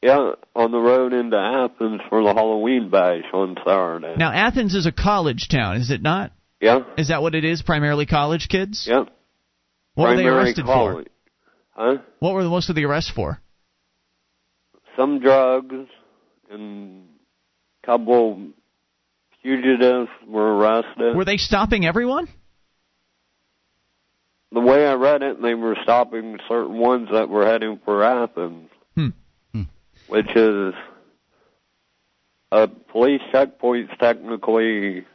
[0.01, 4.15] Yeah, on the road into Athens for the Halloween bash on Saturday.
[4.17, 6.31] Now, Athens is a college town, is it not?
[6.61, 7.61] Yeah, Is that what it is?
[7.61, 8.87] Primarily college kids?
[8.89, 9.03] yeah.
[9.95, 11.07] What were they arrested college.
[11.77, 11.97] Huh?
[12.19, 13.39] What were most of the arrests for?
[14.97, 15.87] Some drugs
[16.49, 17.07] and
[17.83, 18.47] a couple
[19.43, 21.15] fugitives were arrested.
[21.15, 22.27] Were they stopping everyone?
[24.49, 28.69] the way I read it, they were stopping certain ones that were heading for Athens,
[28.95, 29.09] Hmm.
[29.51, 29.63] Hmm.
[30.07, 30.73] which is
[32.51, 35.05] a police checkpoint's technically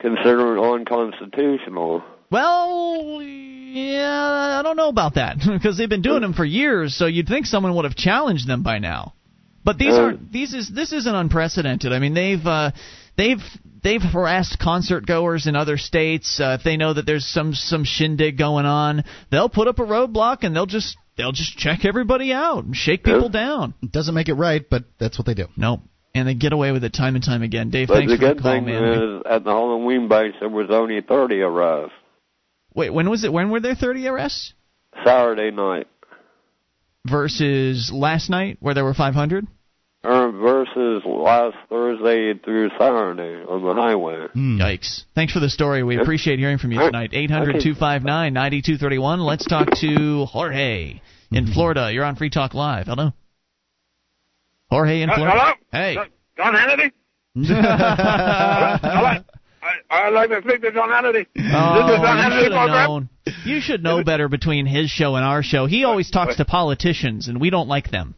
[0.00, 2.02] considered unconstitutional.
[2.30, 3.20] Well,
[3.72, 6.94] yeah, I don't know about that because they've been doing them for years.
[6.96, 9.14] So you'd think someone would have challenged them by now.
[9.64, 10.32] But these Uh, aren't.
[10.32, 11.92] These is this isn't unprecedented.
[11.92, 12.72] I mean, they've uh,
[13.16, 13.38] they've
[13.82, 16.40] they've harassed concert goers in other states.
[16.40, 19.84] Uh, if they know that there's some some shindig going on, they'll put up a
[19.84, 23.74] roadblock and they'll just they'll just check everybody out and shake people down.
[23.82, 25.46] It doesn't make it right, but that's what they do.
[25.56, 25.80] Nope.
[26.14, 27.70] And they get away with it time and time again.
[27.70, 28.84] Dave, But thanks the for the good call, thing man.
[28.84, 31.94] is, at the Halloween base, there was only 30 arrests
[32.74, 33.32] Wait, when was it?
[33.32, 34.54] When were there 30 arrests
[35.04, 35.86] Saturday night.
[37.06, 39.46] versus last night where there were 500?
[40.04, 44.26] Or versus last Thursday through Saturday on the highway.
[44.32, 44.60] Hmm.
[44.60, 45.04] Yikes.
[45.14, 45.84] Thanks for the story.
[45.84, 47.10] We appreciate hearing from you tonight.
[47.12, 49.20] 800 259 9231.
[49.20, 51.00] Let's talk to Jorge
[51.30, 51.92] in Florida.
[51.92, 52.86] You're on Free Talk Live.
[52.86, 53.12] Hello.
[54.70, 55.38] Jorge in Uh, Florida.
[55.38, 55.52] hello?
[55.70, 55.96] Hey.
[56.36, 56.90] John Hannity?
[57.62, 59.24] I like,
[59.92, 61.26] I, like to speak to John Hannity.
[61.36, 63.10] Oh, this is John oh, you Hannity program.
[63.44, 65.66] You should know better between his show and our show.
[65.66, 68.14] He always talks to politicians, and we don't like them.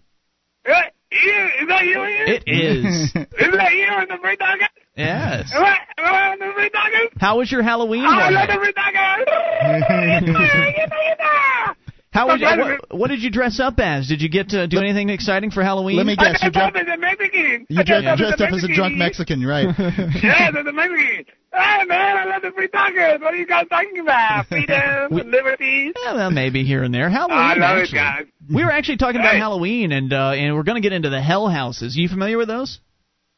[1.22, 2.26] You, is that you here?
[2.26, 2.84] It is.
[2.84, 4.68] Is that you in the free talkers?
[4.96, 5.52] yes.
[5.54, 7.10] Am I, am I in the free talkers?
[7.18, 8.04] How was your Halloween?
[8.04, 8.58] I love Jorge?
[8.58, 8.72] the free
[10.34, 11.76] talkers.
[12.14, 14.06] How was I'm what, what did you dress up as?
[14.08, 15.96] Did you get to do anything exciting for Halloween?
[15.96, 16.40] Let me guess.
[16.42, 17.66] You dressed up as a Mexican.
[17.68, 19.44] you dressed, dressed dressed up as a drunk Mexican.
[19.44, 20.14] Mexican, right?
[20.22, 21.24] yeah, as a Mexican.
[21.52, 23.20] Hey, man, I love the free tacos.
[23.20, 24.46] What are you guys talking about?
[24.48, 25.94] Freedom, We- liberties.
[26.04, 27.08] Yeah, well, maybe here and there.
[27.10, 27.36] Halloween.
[27.38, 27.98] I love it, actually.
[27.98, 28.26] guys.
[28.52, 29.38] We were actually talking about Hey.
[29.38, 31.96] Halloween, and uh, and we're going to get into the Hell Houses.
[31.96, 32.78] you familiar with those?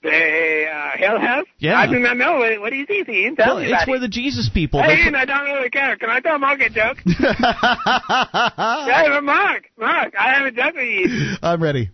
[0.06, 1.46] The uh, Hell House?
[1.58, 1.78] Yeah.
[1.78, 2.38] I do not know.
[2.38, 3.34] What, what is this, Ian?
[3.34, 4.00] Tell well, me it's about where it.
[4.00, 4.80] the Jesus people.
[4.80, 5.96] Hey, Ian, I don't really care.
[5.96, 6.98] Can I tell Mark a joke?
[7.04, 11.34] hey, but Mark, Mark, I have a joke for you.
[11.42, 11.90] I'm ready.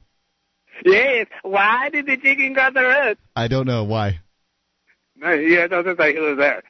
[0.85, 1.27] Yes.
[1.43, 3.17] Why did the chicken cross the road?
[3.35, 4.21] I don't know why.
[5.17, 6.63] No, you're supposed to say who's there.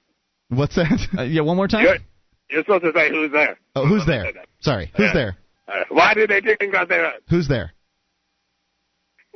[0.49, 1.09] What's that?
[1.18, 1.84] uh, yeah, one more time.
[1.84, 1.97] You're,
[2.51, 3.59] you're supposed to say who's there.
[3.74, 4.30] Oh, who's there?
[4.61, 5.12] Sorry, who's Yeah.
[5.12, 5.36] there?
[5.66, 7.20] Uh, why did the chicken cross the road?
[7.28, 7.72] Who's there?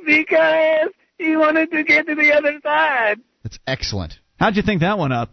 [0.05, 3.17] Because he wanted to get to the other side.
[3.43, 4.13] That's excellent.
[4.39, 5.31] How'd you think that one up?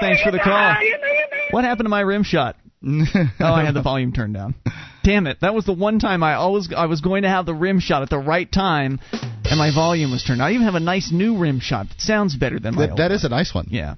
[0.00, 0.52] Thanks for the call.
[0.54, 1.36] Ah, you know, you know.
[1.50, 2.56] What happened to my rim shot?
[3.40, 4.54] Oh, I had the volume turned down.
[5.02, 5.38] Damn it!
[5.40, 8.02] That was the one time I always I was going to have the rim shot
[8.02, 10.40] at the right time, and my volume was turned.
[10.42, 12.98] I even have a nice new rim shot that sounds better than my that, old
[12.98, 13.12] that one.
[13.12, 13.66] is a nice one.
[13.70, 13.94] Yeah.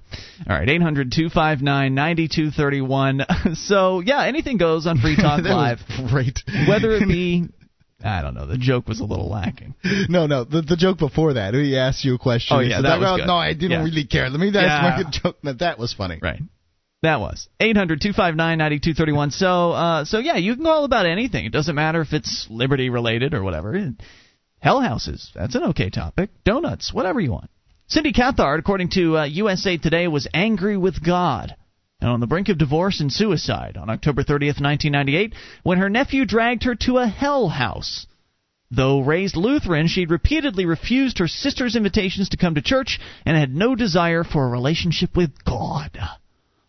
[0.49, 3.55] All right, 800 259 9231.
[3.57, 5.81] So, yeah, anything goes on Free Talk Live.
[6.09, 6.41] Great.
[6.69, 7.49] Whether it be,
[8.03, 9.75] I don't know, the joke was a little lacking.
[10.09, 10.45] No, no.
[10.45, 12.57] The, the joke before that, he asked you a question.
[12.57, 13.27] Oh, yeah, said, that was good.
[13.27, 13.85] No, I didn't Yeah.
[13.85, 14.29] really care.
[14.31, 14.61] Let me Yeah.
[14.63, 15.37] ask my joke.
[15.43, 16.19] That, that was funny.
[16.23, 16.41] Right.
[17.03, 19.31] That was 800 259 9231.
[19.31, 21.45] So, uh, so yeah, you can call about anything.
[21.47, 23.93] It doesn't matter if it's liberty related or whatever.
[24.61, 26.29] Hell houses, that's an okay topic.
[26.45, 27.51] Donuts, whatever you want.
[27.87, 31.57] Cindy Cathcart, according to uh, USA Today, was angry with God
[32.09, 36.65] on the brink of divorce and suicide on October 30th, 1998, when her nephew dragged
[36.65, 38.07] her to a hell house.
[38.71, 43.55] Though raised Lutheran, she'd repeatedly refused her sister's invitations to come to church and had
[43.55, 45.99] no desire for a relationship with God.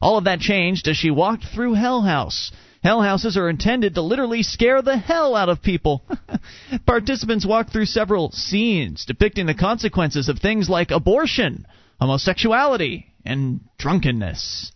[0.01, 2.51] All of that changed as she walked through Hell House.
[2.83, 6.03] Hell houses are intended to literally scare the hell out of people.
[6.87, 11.67] Participants walk through several scenes depicting the consequences of things like abortion,
[11.99, 14.71] homosexuality, and drunkenness.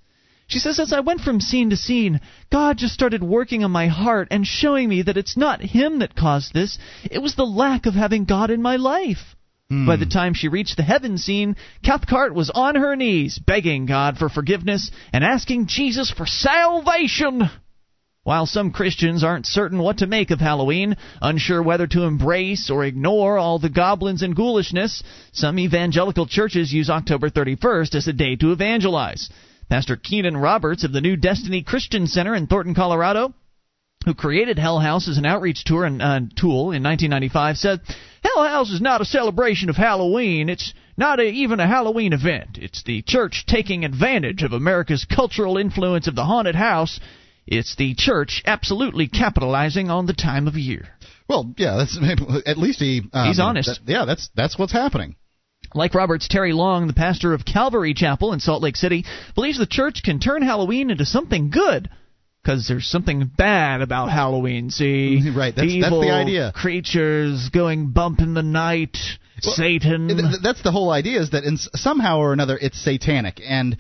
[0.48, 2.22] She says, as I went from scene to scene,
[2.52, 6.16] God just started working on my heart and showing me that it's not Him that
[6.16, 6.78] caused this,
[7.10, 9.36] it was the lack of having God in my life.
[9.70, 9.88] Hmm.
[9.88, 14.18] By the time she reached the heaven scene, Cathcart was on her knees, begging God
[14.18, 17.50] for forgiveness and asking Jesus for salvation.
[18.22, 22.84] While some Christians aren't certain what to make of Halloween, unsure whether to embrace or
[22.84, 28.36] ignore all the goblins and ghoulishness, some evangelical churches use October 31st as a day
[28.36, 29.30] to evangelize.
[29.70, 33.34] Pastor Keenan Roberts of the New Destiny Christian Center in Thornton, Colorado,
[34.06, 37.80] who created Hell House as an outreach tour and uh, tool in 1995, said,
[38.24, 40.50] "Hell House is not a celebration of Halloween.
[40.50, 42.58] It's not a, even a Halloween event.
[42.62, 47.00] It's the church taking advantage of America's cultural influence of the haunted house.
[47.48, 50.88] It's the church absolutely capitalizing on the time of year."
[51.28, 51.98] Well, yeah, that's
[52.48, 53.02] at least he.
[53.12, 53.68] Um, He's honest.
[53.86, 55.16] that- yeah, that's that's what's happening.
[55.76, 59.06] Like Roberts, Terry Long, the pastor of Calvary Chapel in Salt Lake City,
[59.36, 61.90] believes the church can turn Halloween into something good.
[62.42, 65.20] Because there's something bad about Halloween, see?
[65.20, 66.52] Mm-hmm, right, that's- that's the Evil idea.
[66.56, 68.98] Creatures going bump in the night,
[69.44, 70.08] Well, Satan.
[70.08, 73.76] Th- th- That's the whole idea is that in somehow or another it's satanic, and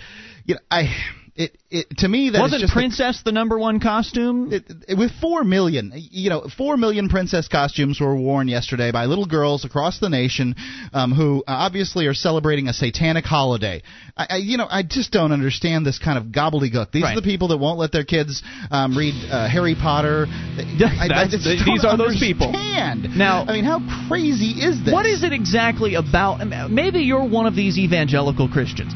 [0.46, 0.90] you know, I
[1.36, 4.54] it it to me that Wasn't Princess the number one costume?
[4.54, 9.06] it, it- with four million, you know, four million princess costumes were worn yesterday by
[9.06, 10.56] little girls across the nation,
[10.94, 13.84] um, who obviously are celebrating a satanic holiday.
[14.16, 16.92] I, I, you know, I just don't understand this kind of gobbledygook.
[16.92, 17.18] These Right.
[17.18, 20.28] are the people that won't let their kids um, read uh, Harry Potter.
[20.30, 22.52] I, I these are those people.
[22.54, 24.94] Now- I mean, how crazy is this?
[24.94, 26.40] What is it exactly about?
[26.72, 28.94] Maybe you're one of these evangelical Christians.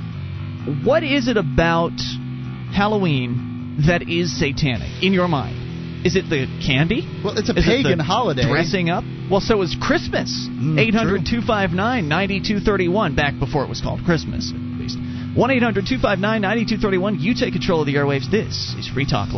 [0.86, 1.92] What is it about
[2.74, 6.06] Halloween that is satanic in your mind?
[6.06, 7.04] Is it the candy?
[7.24, 8.48] Well, it's a Is it pagan the holiday.
[8.48, 9.04] Dressing up?
[9.30, 10.48] Well, so is Christmas.
[10.50, 11.76] Mm, 800 259
[12.08, 14.98] 9231, back before it was called Christmas, at least.
[15.36, 17.20] 1 800 259 9231.
[17.20, 18.32] You take control of the airwaves.
[18.32, 19.34] This is Free Talk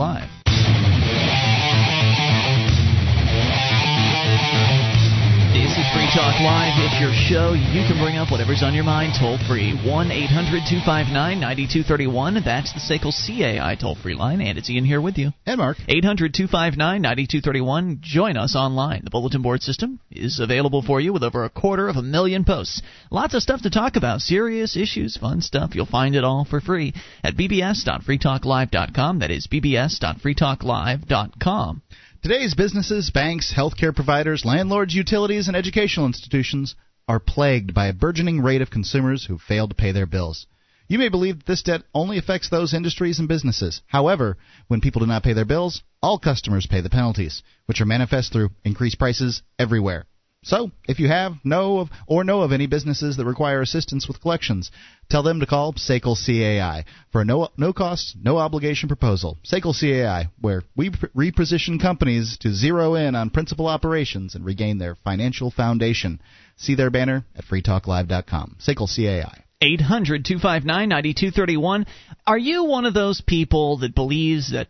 [5.72, 6.74] This is Free Talk Live.
[6.84, 7.54] It's your show.
[7.54, 9.72] You can bring up whatever's on your mind toll free.
[9.72, 12.44] 1 800 259 9231.
[12.44, 14.42] That's the SACL CAI toll free line.
[14.42, 15.32] And it's Ian here with you.
[15.46, 15.78] And Mark.
[15.88, 18.00] 800 259 9231.
[18.02, 19.06] Join us online.
[19.06, 22.44] The bulletin board system is available for you with over a quarter of a million
[22.44, 22.82] posts.
[23.10, 24.20] Lots of stuff to talk about.
[24.20, 25.74] Serious issues, fun stuff.
[25.74, 26.94] You'll find it all for free
[27.24, 29.20] at bbs.freetalklive.com.
[29.20, 31.82] That is bbs.freetalklive.com.
[32.22, 36.76] Today's businesses, banks, healthcare providers, landlords, utilities, and educational institutions
[37.08, 40.46] are plagued by a burgeoning rate of consumers who fail to pay their bills.
[40.88, 43.82] You may believe that this debt only affects those industries and businesses.
[43.88, 47.86] However, when people do not pay their bills, all customers pay the penalties, which are
[47.86, 50.06] manifest through increased prices everywhere.
[50.44, 54.22] So, if you have, know of, or know of any businesses that require assistance with
[54.22, 54.72] collections,
[55.08, 59.38] tell them to call SACL CAI for a no, no cost, no obligation proposal.
[59.44, 64.96] SACL CAI, where we reposition companies to zero in on principal operations and regain their
[64.96, 66.20] financial foundation.
[66.58, 68.58] See their banner at freetalklive.com.
[68.60, 69.44] SACL CAI.
[69.62, 71.86] 800 259 9231.
[72.26, 74.70] Are you one of those people that believes that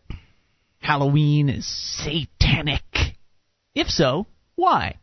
[0.80, 2.84] Halloween is satanic?
[3.74, 4.97] If so, why?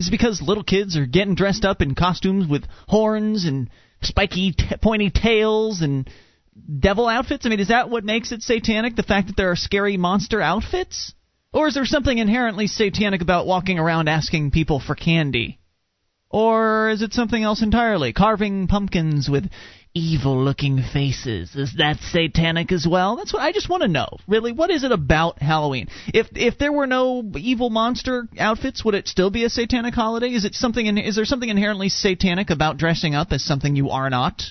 [0.00, 3.68] Is because little kids are getting dressed up in costumes with horns and
[4.00, 6.08] spiky, t- pointy tails and
[6.78, 7.44] devil outfits?
[7.44, 8.96] I mean, is that what makes it satanic?
[8.96, 11.12] The fact that there are scary monster outfits?
[11.52, 15.58] Or is there something inherently satanic about walking around asking people for candy?
[16.30, 18.14] Or is it something else entirely?
[18.14, 19.50] Carving pumpkins with
[19.94, 21.54] evil looking faces.
[21.56, 23.16] Is that satanic as well?
[23.16, 24.08] That's what I just want to know.
[24.28, 25.88] Really, what is it about Halloween?
[26.14, 30.28] If if there were no evil monster outfits, would it still be a satanic holiday?
[30.28, 33.90] Is it something in, is there something inherently satanic about dressing up as something you
[33.90, 34.42] are not?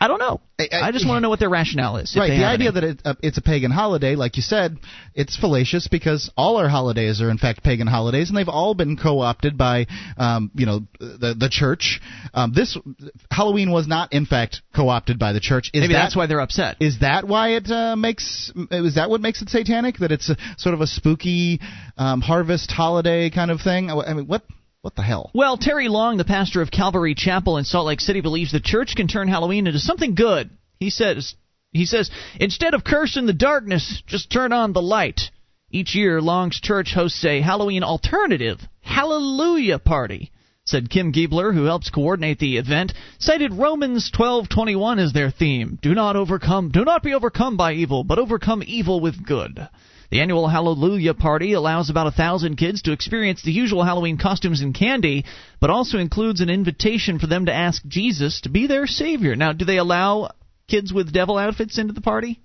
[0.00, 0.40] I don't know.
[0.58, 2.16] I, I, I just want to know what their rationale is.
[2.16, 2.28] Right.
[2.28, 2.80] The idea any.
[2.80, 4.78] that it, uh, it's a pagan holiday, like you said,
[5.14, 8.96] it's fallacious because all our holidays are in fact pagan holidays, and they've all been
[8.96, 9.86] co-opted by,
[10.16, 12.00] um, you know, the the church.
[12.32, 12.78] Um, this
[13.30, 15.70] Halloween was not in fact co-opted by the church.
[15.74, 16.76] Is Maybe that, that's why they're upset.
[16.80, 18.50] Is that why it uh, makes?
[18.70, 19.98] Is that what makes it satanic?
[19.98, 21.60] That it's a, sort of a spooky
[21.98, 23.90] um, harvest holiday kind of thing?
[23.90, 24.44] I mean, what?
[24.82, 25.30] What the hell?
[25.34, 28.94] Well, Terry Long, the pastor of Calvary Chapel in Salt Lake City, believes the church
[28.96, 30.50] can turn Halloween into something good.
[30.78, 31.34] He says,
[31.72, 32.10] he says,
[32.40, 35.20] instead of cursing the darkness, just turn on the light.
[35.70, 40.32] Each year, Long's church hosts a Halloween alternative Hallelujah party.
[40.64, 45.78] Said Kim Giebler, who helps coordinate the event, cited Romans 12:21 as their theme.
[45.82, 49.68] Do not overcome, do not be overcome by evil, but overcome evil with good.
[50.10, 54.60] The annual Hallelujah Party allows about a thousand kids to experience the usual Halloween costumes
[54.60, 55.24] and candy,
[55.60, 59.36] but also includes an invitation for them to ask Jesus to be their Savior.
[59.36, 60.32] Now, do they allow
[60.68, 62.40] kids with devil outfits into the party?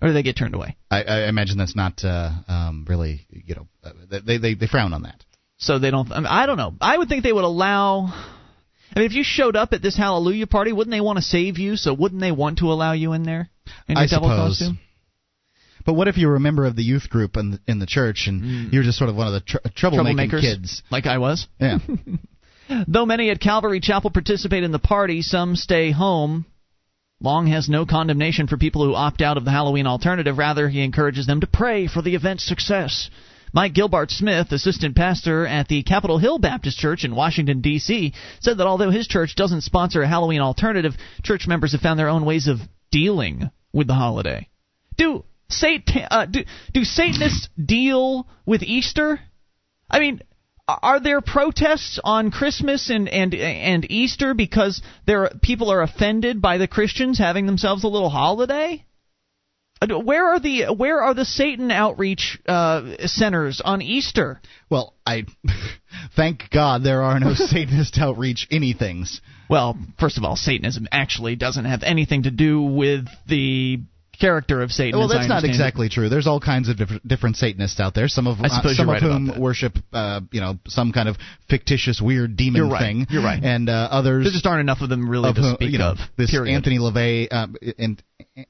[0.00, 0.76] Or do they get turned away?
[0.90, 4.92] I, I imagine that's not uh, um, really, you know, uh, they, they they frown
[4.92, 5.24] on that.
[5.56, 6.10] So they don't.
[6.12, 6.74] I, mean, I don't know.
[6.80, 8.06] I would think they would allow.
[8.94, 11.58] I mean, if you showed up at this Hallelujah party, wouldn't they want to save
[11.58, 11.76] you?
[11.76, 13.50] So wouldn't they want to allow you in there
[13.88, 14.58] in your I devil suppose.
[14.58, 14.78] costume?
[15.84, 18.26] But what if you're a member of the youth group in the, in the church
[18.26, 18.72] and Mm.
[18.72, 20.82] you're just sort of one of the tr- troublemaking Troublemakers, kids?
[20.90, 21.46] like I was.
[21.60, 21.78] Yeah.
[22.88, 26.46] Though many at Calvary Chapel participate in the party, some stay home.
[27.20, 30.38] Long has no condemnation for people who opt out of the Halloween alternative.
[30.38, 33.10] Rather, he encourages them to pray for the event's success.
[33.52, 38.58] Mike Gilbart Smith, assistant pastor at the Capitol Hill Baptist Church in Washington, D.C., said
[38.58, 42.24] that although his church doesn't sponsor a Halloween alternative, church members have found their own
[42.24, 42.58] ways of
[42.90, 44.48] dealing with the holiday.
[44.96, 45.24] Do
[45.58, 49.20] Satan, uh, do, do Satanists deal with Easter?
[49.90, 50.20] I mean,
[50.66, 56.58] are there protests on Christmas and and and Easter because there people are offended by
[56.58, 58.84] the Christians having themselves a little holiday?
[59.82, 64.40] Uh, Where are the where are the Satan outreach uh, centers on Easter?
[64.70, 65.26] Well, I
[66.16, 69.20] thank God there are no Satanist outreach anythings.
[69.50, 73.80] Well, first of all, Satanism actually doesn't have anything to do with the
[74.20, 74.98] character of Satan.
[74.98, 75.48] Well, that's not understand it.
[75.50, 76.08] exactly true.
[76.08, 78.08] There's all kinds of different, different Satanists out there.
[78.08, 81.16] Some of uh, some of right whom worship, uh, you know, some kind of
[81.48, 82.80] fictitious weird demon You're right.
[82.80, 83.06] thing.
[83.10, 83.42] You're right.
[83.42, 85.78] And uh, others There just aren't enough of them really of to whom, speak you
[85.78, 85.98] know, of.
[86.16, 86.54] this period.
[86.54, 87.46] Anthony LaVey uh,
[87.78, 88.02] and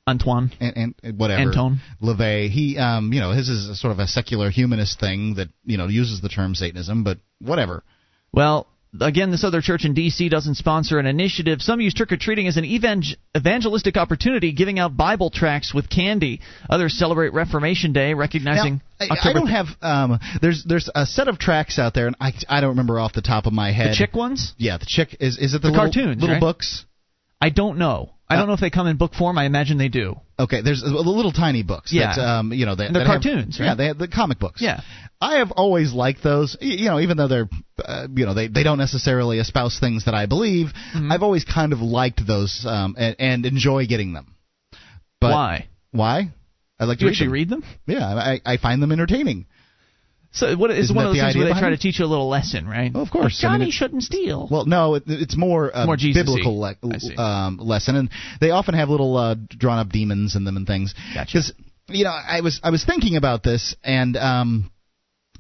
[0.08, 0.52] Antoine.
[0.60, 1.80] and, and whatever Antone.
[2.02, 2.50] LaVey.
[2.50, 5.78] He, um, you know, his is a sort of a secular humanist thing that you
[5.78, 7.82] know uses the term Satanism, but whatever.
[8.32, 8.66] Well,
[9.00, 10.28] again, this other church in D.C.
[10.28, 11.60] doesn't sponsor an initiative.
[11.62, 15.88] Some use trick or treating as an evang- evangelistic opportunity, giving out Bible tracts with
[15.90, 16.40] candy.
[16.68, 19.66] Others celebrate Reformation Day, recognizing Now, I, I don't have.
[19.82, 23.12] Um, there's there's a set of tracks out there, and I I don't remember off
[23.12, 23.90] the top of my head.
[23.90, 24.54] the chick ones.
[24.58, 26.40] Yeah, the chick is is it the, The little, cartoons, little right?
[26.40, 26.84] books?
[27.40, 28.10] I don't know.
[28.26, 29.36] I don't Uh, know if they come in book form.
[29.36, 30.16] I imagine they do.
[30.38, 31.92] Okay, there's uh, the little tiny books.
[31.92, 32.16] Yeah.
[32.16, 34.62] That, um, you know, And they're that have- cartoons, Yeah, they have the comic books.
[34.62, 34.80] Yeah.
[35.24, 36.56] I have always liked those.
[36.60, 37.48] You know, even though they're,
[37.84, 40.66] uh, you know, they they don't necessarily espouse things that I believe.
[40.94, 41.10] Mm-hmm.
[41.12, 44.34] I've always kind of liked those um, and, and enjoy getting them.
[45.20, 45.68] But Why?
[45.92, 46.32] Why?
[46.78, 47.32] I like Do you to actually them.
[47.32, 47.64] read them?
[47.86, 49.46] Yeah, I, I find them entertaining.
[50.32, 52.28] So what is one of those things where they try to teach you a little
[52.28, 52.92] lesson, right?
[52.92, 53.40] Well, of course.
[53.40, 54.48] Like, I mean, Johnny it- shouldn't steal.
[54.50, 56.20] Well, no, it, it's more, uh, More Jesus-y.
[56.24, 58.10] biblical le- um, lesson, and
[58.40, 60.92] they often have little uh, drawn up demons in them and things.
[61.14, 61.26] Gotcha.
[61.32, 61.52] Because
[61.88, 64.70] you know, I was I was thinking about this, and um,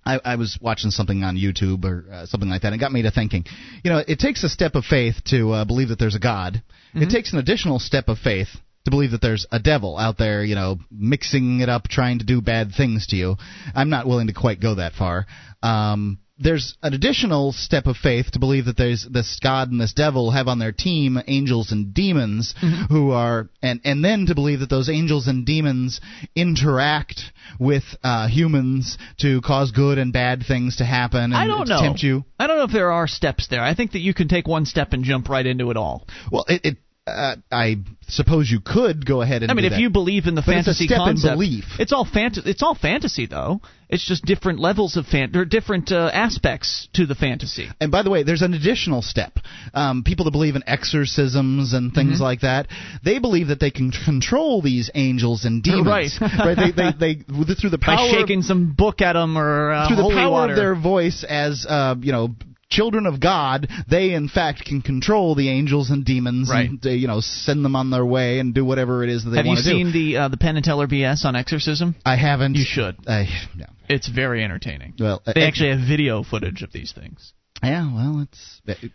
[0.06, 2.92] I, I was watching something on YouTube or uh, something like that, and it got
[2.92, 3.44] me to thinking.
[3.82, 6.62] You know, it takes a step of faith to uh, believe that there's a God.
[6.90, 7.02] Mm-hmm.
[7.02, 8.48] It takes an additional step of faith
[8.84, 12.24] to believe that there's a devil out there, you know, mixing it up, trying to
[12.24, 13.36] do bad things to you.
[13.74, 15.26] I'm not willing to quite go that far.
[15.62, 19.92] Um, there's an additional step of faith to believe that there's this God and this
[19.92, 22.54] devil have on their team angels and demons
[22.88, 26.00] who are, and and then to believe that those angels and demons
[26.34, 27.20] interact
[27.60, 31.80] with uh, humans to cause good and bad things to happen and I don't know.
[31.80, 32.24] tempt you.
[32.38, 33.62] I don't know if there are steps there.
[33.62, 36.06] I think that you can take one step and jump right into it all.
[36.32, 36.60] Well, it.
[36.64, 36.76] it
[37.06, 37.76] uh, I
[38.08, 39.50] suppose you could go ahead and.
[39.50, 39.80] I mean, if that.
[39.80, 41.64] you believe in the But it's fantasy in concept, belief.
[41.78, 42.48] it's all fantasy.
[42.50, 43.60] It's all fantasy, though.
[43.90, 45.36] It's just different levels of fan.
[45.36, 47.68] or different uh, aspects to the fantasy.
[47.80, 49.34] And by the way, there's an additional step.
[49.74, 52.22] Um, people that believe in exorcisms and things Mm-hmm.
[52.22, 52.68] like that,
[53.04, 55.86] they believe that they can control these angels and demons.
[55.86, 56.10] Right.
[56.20, 56.56] right.
[56.56, 59.96] They, they, they, through the power By shaking some book at them or uh, through
[59.96, 60.52] the power water.
[60.54, 62.34] of their voice as uh, you know
[62.74, 66.68] children of God, they in fact can control the angels and demons Right.
[66.70, 69.36] and you know send them on their way and do whatever it is that they
[69.38, 69.70] Have want to do.
[69.70, 71.94] Have you seen the uh, the Penn and Teller BS on exorcism?
[72.04, 72.54] I haven't.
[72.56, 72.96] You should.
[73.06, 73.66] I, no.
[73.88, 74.94] It's very entertaining.
[74.98, 77.32] Well, They uh, actually have video footage of these things.
[77.62, 77.94] Yeah.
[77.94, 78.60] Well, it's.
[78.66, 78.92] It,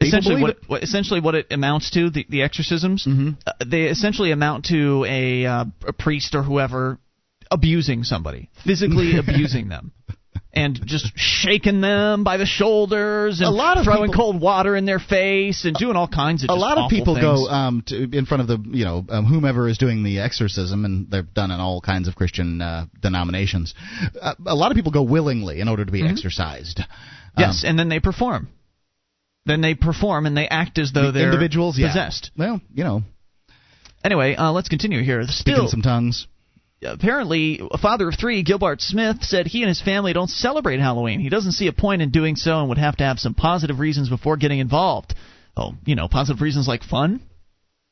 [0.00, 0.58] essentially what, it.
[0.68, 3.36] what essentially what it amounts to the, the exorcisms Mhm.
[3.46, 6.98] uh, they essentially amount to a, uh, a priest or whoever
[7.50, 9.90] abusing somebody physically abusing them
[10.58, 14.76] and just shaking them by the shoulders and A lot of throwing people- cold water
[14.76, 16.56] in their face and doing all kinds of stuff.
[16.56, 17.24] a lot of people things.
[17.24, 20.84] go um, to, in front of the you know um, whomever is doing the exorcism,
[20.84, 23.74] and they're done in all kinds of Christian uh, denominations.
[24.20, 26.78] Uh, a lot of people go willingly in order to be exorcised.
[26.78, 27.40] Mm-hmm.
[27.40, 28.48] yes Um, and then they perform
[29.46, 31.88] then they perform and they act as though the they're individuals, yeah.
[31.88, 33.02] possessed Well, you know,
[34.04, 36.26] anyway uh, let's continue here speaking still some tongues.
[36.82, 41.20] Apparently a father of three, Gilbert Smith, said he and his family don't celebrate Halloween.
[41.20, 43.78] He doesn't see a point in doing so and would have to have some positive
[43.78, 45.14] reasons before getting involved.
[45.56, 47.20] Oh, you know, positive reasons like fun,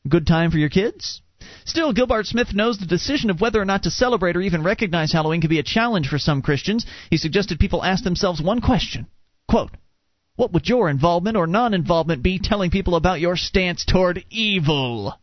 [0.08, 1.20] good time for your kids.
[1.64, 5.12] Still, Gilbert Smith knows the decision of whether or not to celebrate or even recognize
[5.12, 6.86] Halloween can be a challenge for some Christians.
[7.10, 9.06] He suggested people ask themselves one question.
[9.48, 9.70] Quote,
[10.36, 15.14] what would your involvement or non involvement be telling people about your stance toward evil?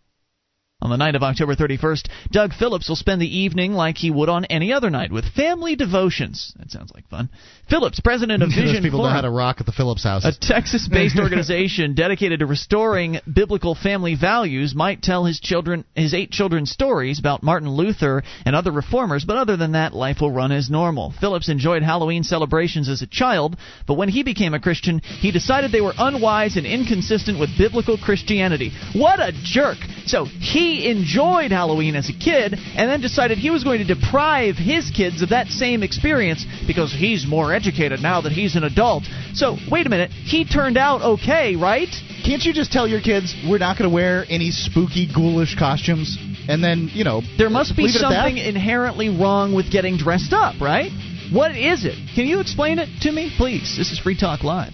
[0.83, 4.27] On the night of October 31st, Doug Phillips will spend the evening like he would
[4.27, 6.53] on any other night with family devotions.
[6.59, 7.29] That sounds like fun.
[7.69, 10.25] Phillips, president of Vision people know Forum, how to rock at the Phillips house.
[10.25, 16.31] a Texas-based organization dedicated to restoring biblical family values, might tell his children his eight
[16.31, 20.51] children stories about Martin Luther and other reformers, but other than that, life will run
[20.51, 21.13] as normal.
[21.17, 23.55] Phillips enjoyed Halloween celebrations as a child,
[23.87, 27.97] but when he became a Christian, he decided they were unwise and inconsistent with biblical
[27.97, 28.73] Christianity.
[28.93, 29.77] What a jerk!
[30.05, 34.55] So he enjoyed Halloween as a kid, and then decided he was going to deprive
[34.55, 39.03] his kids of that same experience because he's more educated now that he's an adult.
[39.33, 41.89] So wait a minute, he turned out okay, right?
[42.25, 46.17] Can't you just tell your kids we're not going to wear any spooky, ghoulish costumes,
[46.47, 48.25] and then you know There must be leave it at that?
[48.25, 50.91] something inherently wrong with getting dressed up, right?
[51.31, 51.95] What is it?
[52.15, 53.75] Can you explain it to me, please?
[53.77, 54.73] This is Free Talk Live.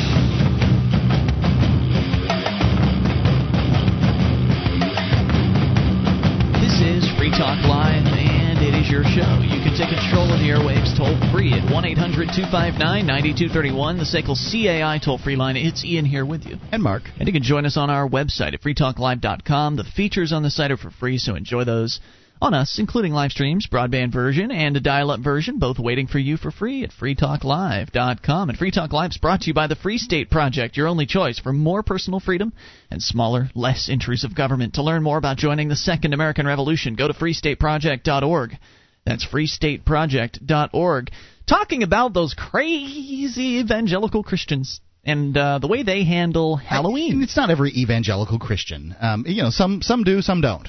[9.81, 14.99] take control of the airwaves toll free at 1 800 259 9231, the SACL CAI
[15.03, 15.57] toll free line.
[15.57, 16.57] It's Ian here with you.
[16.71, 19.77] And Mark, And you can join us on our website at freetalklive.com.
[19.77, 21.99] The features on the site are for free, so enjoy those
[22.39, 26.19] on us, including live streams, broadband version, and a dial up version, both waiting for
[26.19, 28.49] you for free at freetalklive.com.
[28.49, 31.07] And Free Talk Live is brought to you by the Free State Project, your only
[31.07, 32.53] choice for more personal freedom
[32.91, 34.75] and smaller, less intrusive government.
[34.75, 38.57] To learn more about joining the Second American Revolution, go to freestateproject.org.
[39.05, 41.11] That's freestateproject.org.
[41.47, 47.23] Talking about those crazy evangelical Christians and uh, the way they handle I- Halloween.
[47.23, 48.95] it's not every evangelical Christian.
[48.99, 50.67] Um, you know, some some do, some don't.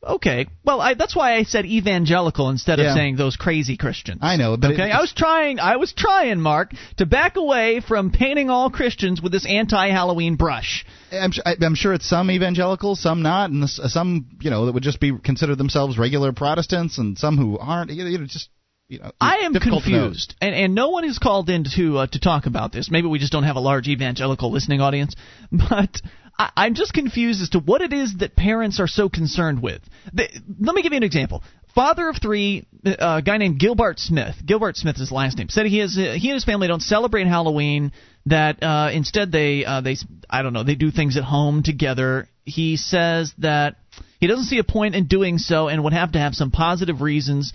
[0.00, 0.46] Okay.
[0.64, 2.94] Well, I, that's why I said evangelical instead of Yeah.
[2.94, 4.20] saying those crazy Christians.
[4.22, 5.58] I know, but okay, it- I was trying.
[5.58, 10.86] I was trying, Mark, to back away from painting all Christians with this anti-Halloween brush.
[11.10, 15.00] I'm, I'm sure it's some evangelicals, some not, and some you know that would just
[15.00, 17.90] be consider themselves regular Protestants, and some who aren't.
[17.90, 18.50] You know, just
[18.88, 19.98] you know, I am difficult to know.
[20.04, 22.88] confused, and and no one has called in to uh, to talk about this.
[22.88, 25.16] Maybe we just don't have a large evangelical listening audience,
[25.52, 26.00] but.
[26.38, 29.82] I, I'm just confused as to what it is that parents are so concerned with.
[30.14, 31.42] Let me give you an example.
[31.74, 34.34] Father of three, uh, a guy named Gilbert Smith.
[34.44, 35.48] Gilbert Smith is his last name.
[35.48, 37.92] Said he is uh, he and his family don't celebrate Halloween.
[38.26, 39.96] That uh, instead they uh, they
[40.28, 42.28] I don't know they do things at home together.
[42.44, 43.76] He says that
[44.18, 47.00] he doesn't see a point in doing so and would have to have some positive
[47.00, 47.52] reasons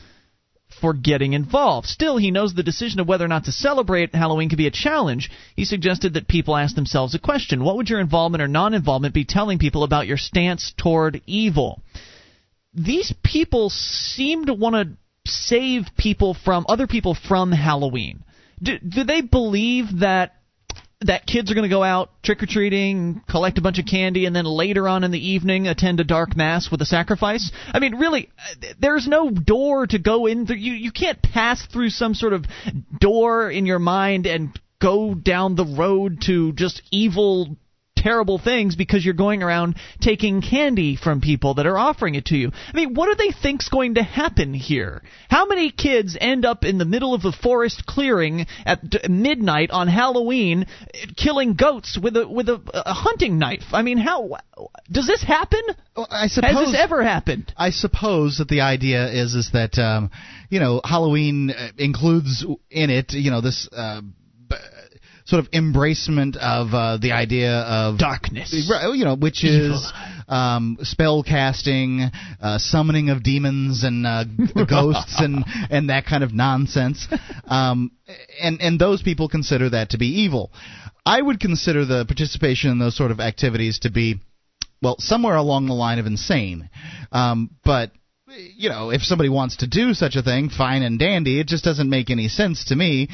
[0.84, 1.88] for getting involved.
[1.88, 4.72] Still, he knows the decision of whether or not to celebrate Halloween could be a
[4.72, 5.32] challenge.
[5.56, 9.14] He suggested that people ask themselves a question What would your involvement or non involvement
[9.14, 11.82] be telling people about your stance toward evil?
[12.74, 18.26] These people seem to want to save people from other people from Halloween.
[18.62, 20.34] Do, do they believe that
[21.08, 24.26] that kids are going to go out trick or treating, collect a bunch of candy,
[24.26, 27.52] and then later on in the evening attend a dark mass with a sacrifice?
[27.74, 30.48] I mean, really, uh, there's no door to go in.
[30.48, 32.46] Th- You you can't pass through some sort of
[33.00, 37.56] door in your mind and go down the road to just evil
[38.04, 42.36] terrible things because you're going around taking candy from people that are offering it to
[42.36, 42.52] you.
[42.74, 45.02] I mean, what do they think's going to happen here?
[45.30, 49.72] How many kids end up in the middle of a forest clearing at d- midnight
[49.72, 50.66] on Halloween
[51.16, 53.64] killing goats with a with a, a hunting knife?
[53.72, 54.38] I mean, how
[54.92, 55.62] does this happen?
[55.96, 57.54] Well, I suppose Has this ever happened?
[57.56, 60.12] I suppose that the idea is is that um,
[60.50, 64.02] you know Halloween uh, includes in it you know this uh,
[65.26, 68.52] sort of embracement of uh, the idea of Darkness.
[68.94, 69.76] You know, which Evil.
[69.76, 69.94] is
[70.28, 72.10] um, spell casting,
[72.42, 74.26] uh, summoning of demons and uh,
[74.70, 77.08] ghosts and and that kind of nonsense.
[77.46, 77.92] Um,
[78.42, 80.52] and and those people consider that to be evil.
[81.06, 84.22] I would consider the participation in those sort of activities to be
[84.82, 86.70] well somewhere along the line of insane.
[87.12, 87.92] Um, but
[88.56, 91.40] you know, if somebody wants to do such a thing, fine and dandy.
[91.40, 93.10] It just doesn't make any sense to me.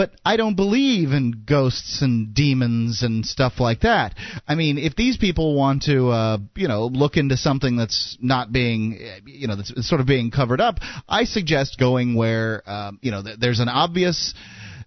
[0.00, 4.14] But I don't believe in ghosts and demons and stuff like that.
[4.48, 8.50] I mean, if these people want to, uh, you know, look into something that's not
[8.50, 12.98] being, uh, you know, that's sort of being covered up, I suggest going where, um,
[13.02, 14.32] you know, there's an obvious,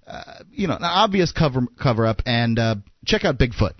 [0.07, 3.73] uh, you know, an obvious cover cover up, and uh, check out Bigfoot.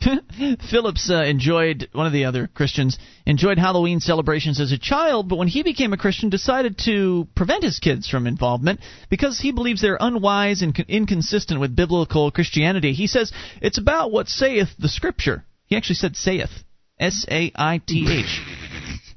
[0.70, 5.36] Phillips uh, enjoyed one of the other Christians enjoyed Halloween celebrations as a child, but
[5.36, 8.80] when he became a Christian, decided to prevent his kids from involvement
[9.10, 12.92] because he believes they're unwise and inconsistent with biblical Christianity.
[12.92, 15.44] He says it's about what saith the Scripture.
[15.66, 16.50] He actually said saith,
[16.98, 18.40] S A I T H.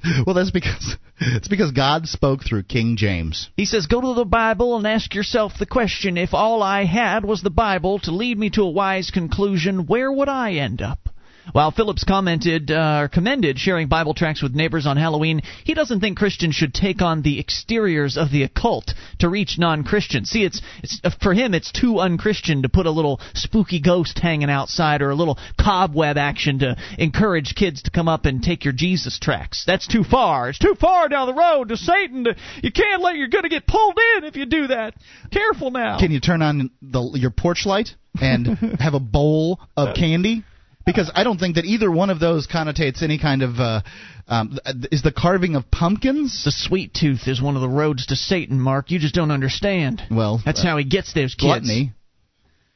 [0.26, 3.48] Well, that's because it's because God spoke through King James.
[3.56, 7.24] He says, Go to the Bible and ask yourself the question if all I had
[7.24, 11.03] was the Bible to lead me to a wise conclusion, where would I end up?
[11.52, 16.18] While Phillips commented uh, commended sharing Bible tracts with neighbors on Halloween, he doesn't think
[16.18, 20.30] Christians should take on the exteriors of the occult to reach non-Christians.
[20.30, 24.50] See, it's, it's for him it's too unchristian to put a little spooky ghost hanging
[24.50, 28.72] outside or a little cobweb action to encourage kids to come up and take your
[28.72, 29.64] Jesus tracks.
[29.66, 30.48] That's too far.
[30.48, 32.24] It's too far down the road to Satan.
[32.24, 34.94] To, you can't let you're going to get pulled in if you do that.
[35.30, 35.98] Careful now.
[35.98, 37.90] Can you turn on the, your porch light
[38.20, 38.46] and
[38.80, 40.44] have a bowl of candy?
[40.86, 43.58] Because I don't think that either one of those connotates any kind of.
[43.58, 43.80] Uh,
[44.26, 44.58] um,
[44.90, 46.44] is the carving of pumpkins?
[46.44, 48.90] The sweet tooth is one of the roads to Satan, Mark.
[48.90, 50.02] You just don't understand.
[50.10, 51.42] Well, That's uh, how he gets those kids.
[51.42, 51.92] gluttony.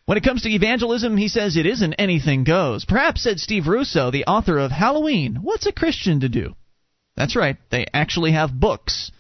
[0.05, 2.87] When it comes to evangelism, he says it isn't anything goes.
[2.87, 6.55] Perhaps, said Steve Russo, the author of Halloween, what's a Christian to do?
[7.15, 7.59] That's right.
[7.71, 9.11] They actually have books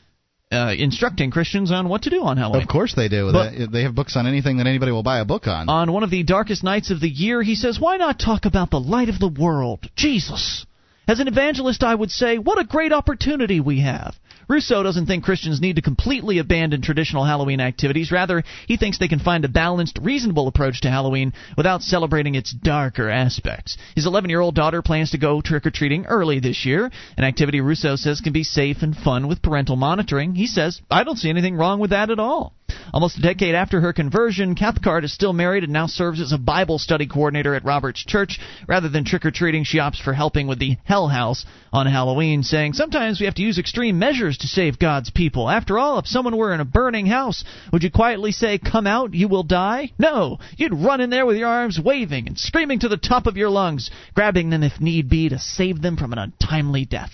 [0.50, 2.62] uh, instructing Christians on what to do on Halloween.
[2.62, 3.30] Of course they do.
[3.32, 5.68] But- they, they have books on anything that anybody will buy a book on.
[5.68, 8.70] On one of the darkest nights of the year, he says, Why not talk about
[8.70, 10.64] the light of the world, Jesus?
[11.06, 14.14] As an evangelist, I would say, What a great opportunity we have.
[14.48, 18.10] Russo doesn't think Christians need to completely abandon traditional Halloween activities.
[18.10, 22.52] Rather, he thinks they can find a balanced, reasonable approach to Halloween without celebrating its
[22.52, 23.76] darker aspects.
[23.94, 27.24] His 11 year old daughter plans to go trick or treating early this year, an
[27.24, 30.34] activity Russo says can be safe and fun with parental monitoring.
[30.34, 32.57] He says, I don't see anything wrong with that at all.
[32.92, 36.38] Almost a decade after her conversion, Cathcart is still married and now serves as a
[36.38, 38.40] Bible study coordinator at Robert's Church.
[38.66, 42.42] Rather than trick or treating, she opts for helping with the Hell House on Halloween,
[42.42, 45.50] saying, Sometimes we have to use extreme measures to save God's people.
[45.50, 49.14] After all, if someone were in a burning house, would you quietly say, Come out,
[49.14, 49.92] you will die?
[49.98, 50.38] No.
[50.56, 53.50] You'd run in there with your arms waving and screaming to the top of your
[53.50, 57.10] lungs, grabbing them if need be to save them from an untimely death.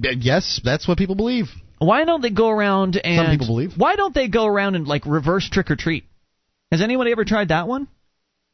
[0.00, 1.48] Yes, that's what people believe.
[1.78, 3.72] Why don't they go around and Some people believe.
[3.76, 6.04] Why don't they go around and like reverse trick or treat?
[6.70, 7.88] Has anybody ever tried that one?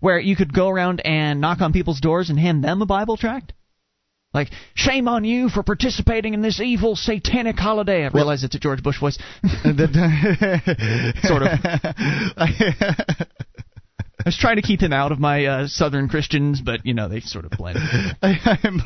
[0.01, 3.17] Where you could go around and knock on people's doors and hand them a Bible
[3.17, 3.53] tract?
[4.35, 8.05] Like, shame on you for participating in this evil satanic holiday.
[8.05, 9.19] I realize it's a George Bush voice.
[11.23, 11.51] sort of.
[14.25, 17.09] I was trying to keep him out of my uh, Southern Christians, but you know
[17.09, 17.79] they sort of blend.
[18.23, 18.81] I, I'm,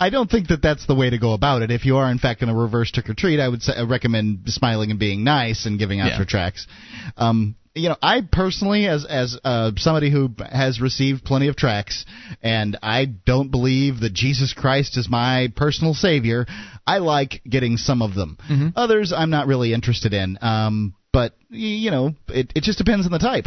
[0.00, 1.70] I don't think that that's the way to go about it.
[1.70, 3.84] If you are in fact going to reverse trick or treat, I would say, I
[3.84, 6.16] recommend smiling and being nice and giving out Yeah.
[6.18, 6.66] your tracks.
[7.16, 12.04] Um, you know, I personally, as as uh, somebody who has received plenty of tracks,
[12.42, 16.46] and I don't believe that Jesus Christ is my personal savior.
[16.86, 18.38] I like getting some of them.
[18.50, 18.68] Mm-hmm.
[18.74, 20.36] Others, I'm not really interested in.
[20.42, 23.46] Um, but you know, it it just depends on the type.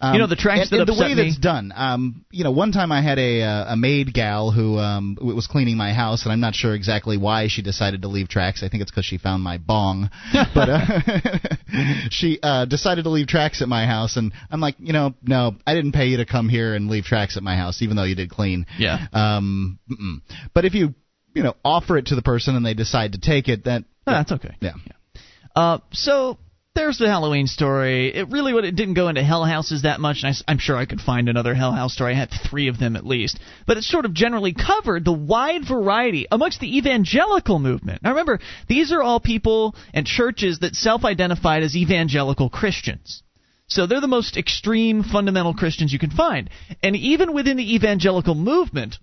[0.00, 1.72] Um, You know, the tracks and, that and the way me- that's done.
[1.76, 5.46] Um, you know, one time I had a uh, a maid gal who um was
[5.46, 8.62] cleaning my house, and I'm not sure exactly why she decided to leave tracks.
[8.62, 10.10] I think it's because she found my bong,
[10.54, 10.86] but uh,
[12.10, 15.56] she uh, decided to leave tracks at my house, and I'm like, you know, no,
[15.66, 18.04] I didn't pay you to come here and leave tracks at my house, even though
[18.04, 18.66] you did clean.
[18.78, 19.06] Yeah.
[19.12, 20.22] Um, mm-mm.
[20.54, 20.94] but if you
[21.34, 24.12] you know offer it to the person and they decide to take it, that Oh,
[24.12, 24.56] that's okay.
[24.60, 24.72] Yeah.
[24.86, 25.20] yeah.
[25.54, 26.38] Uh, so
[26.74, 28.14] there's the Halloween story.
[28.14, 30.86] It really it didn't go into hell houses that much, and I, am sure I
[30.86, 32.14] could find another hell house story.
[32.14, 35.66] I had three of them at least, but it sort of generally covered the wide
[35.66, 38.02] variety amongst the evangelical movement.
[38.02, 43.22] Now remember, these are all people and churches that self-identified as evangelical Christians.
[43.66, 46.50] So they're the most extreme fundamental Christians you can find.
[46.82, 48.98] And even within the evangelical movement,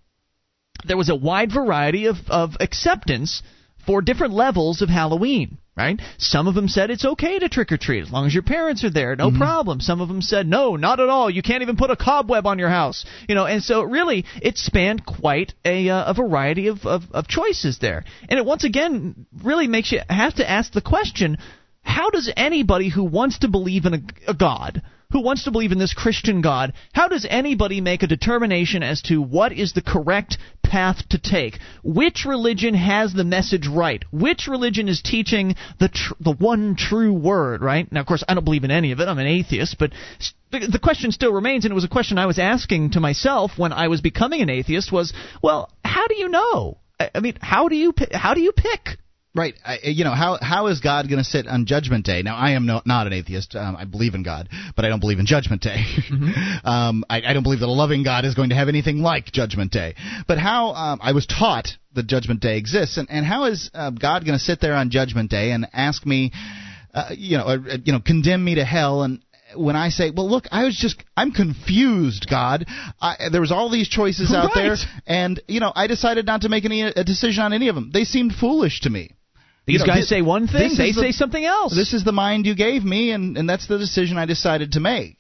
[0.86, 3.44] there was a wide variety of, of acceptance
[3.88, 6.00] for different levels of Halloween, right?
[6.18, 8.84] Some of them said it's okay to trick or treat as long as your parents
[8.84, 9.80] are there, no problem.
[9.80, 11.30] Some of them said no, not at all.
[11.30, 13.46] You can't even put a cobweb on your house, you know.
[13.46, 18.04] And so really, it spanned quite a uh, a variety of, of of choices there,
[18.28, 21.38] and it once again really makes you have to ask the question:
[21.82, 24.82] How does anybody who wants to believe in a, a God
[25.12, 29.02] who wants to believe in this Christian God, how does anybody make a determination as
[29.04, 31.60] to what is the correct path to take?
[31.84, 34.04] Which religion has the message right?
[34.12, 37.90] Which religion is teaching the tr- the one true word, right?
[37.92, 39.08] Now, of course, I don't believe in any of it.
[39.08, 39.94] I'm an atheist, but
[40.52, 43.74] the question still remains, and it was a question I was asking to myself when
[43.74, 46.78] I was becoming an atheist was, well, how do you know?
[47.00, 48.98] I mean, how do you how do you pick?
[49.38, 49.54] Right.
[49.64, 52.24] I, you know how how is God going to sit on Judgment Day?
[52.24, 53.56] Now I am no, not an atheist.
[53.56, 55.86] Um, I believe in God, but I don't believe in Judgment Day.
[56.64, 59.26] um, I, I don't believe that a loving God is going to have anything like
[59.26, 59.94] Judgment Day.
[60.28, 63.92] But how um, I was taught that Judgment Day exists, and, and how is uh,
[63.92, 66.32] God going to sit there on Judgment Day and ask me,
[66.96, 69.22] uh, you know, uh, you know, condemn me to hell and
[69.56, 72.66] when I say, "Well, look, I was just I'm confused, God.
[73.00, 74.76] I, there was all these choices out there,
[75.06, 77.92] and you know, I decided not to make any a decision on any of them.
[77.94, 79.12] They seemed foolish to me."
[79.68, 81.76] These You know, guys thi- say one thing, they the- say something else.
[81.76, 84.80] This is the mind you gave me, and and that's the decision I decided to
[84.80, 85.18] make.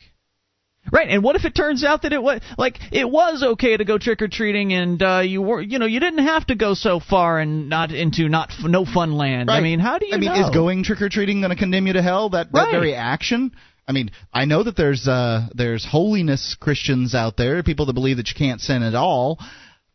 [0.90, 3.84] Right, and what if it turns out that it was like it was okay to
[3.84, 6.76] go trick or treating, and uh, you were, you know, you didn't have to go
[6.76, 9.52] so far and not into not f- no fun land.
[9.52, 10.14] I mean, how do you?
[10.14, 10.48] I mean, know?
[10.48, 12.30] is going trick or treating going to condemn you to hell?
[12.30, 12.72] That that Right.
[12.72, 13.52] very action.
[13.86, 18.16] I mean, I know that there's uh there's holiness Christians out there, people that believe
[18.16, 19.40] that you can't sin at all.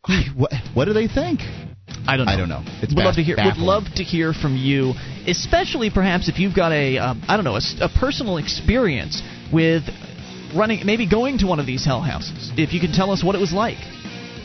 [0.05, 1.40] I- What, what do they think?
[2.07, 2.32] I don't know.
[2.32, 2.62] I don't know.
[2.82, 3.36] It's would love to hear.
[3.36, 4.94] Would love to hear from you,
[5.26, 9.22] especially perhaps if you've got a um, I don't know a, a personal experience
[9.53, 9.84] with
[10.54, 12.50] running, maybe going to one of these hell houses.
[12.57, 13.79] If you can tell us what it was like,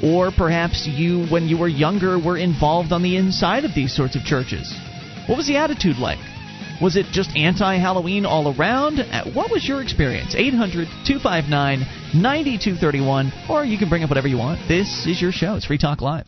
[0.03, 4.15] or perhaps you, when you were younger, were involved on the inside of these sorts
[4.15, 4.71] of churches.
[5.27, 6.19] What was the attitude like?
[6.81, 8.99] Was it just anti Halloween all around?
[8.99, 10.35] Uh, What was your experience?
[10.37, 11.79] 800 259
[12.13, 14.59] 9231, or you can bring up whatever you want.
[14.67, 15.55] This is your show.
[15.55, 16.25] It's Free Talk Live.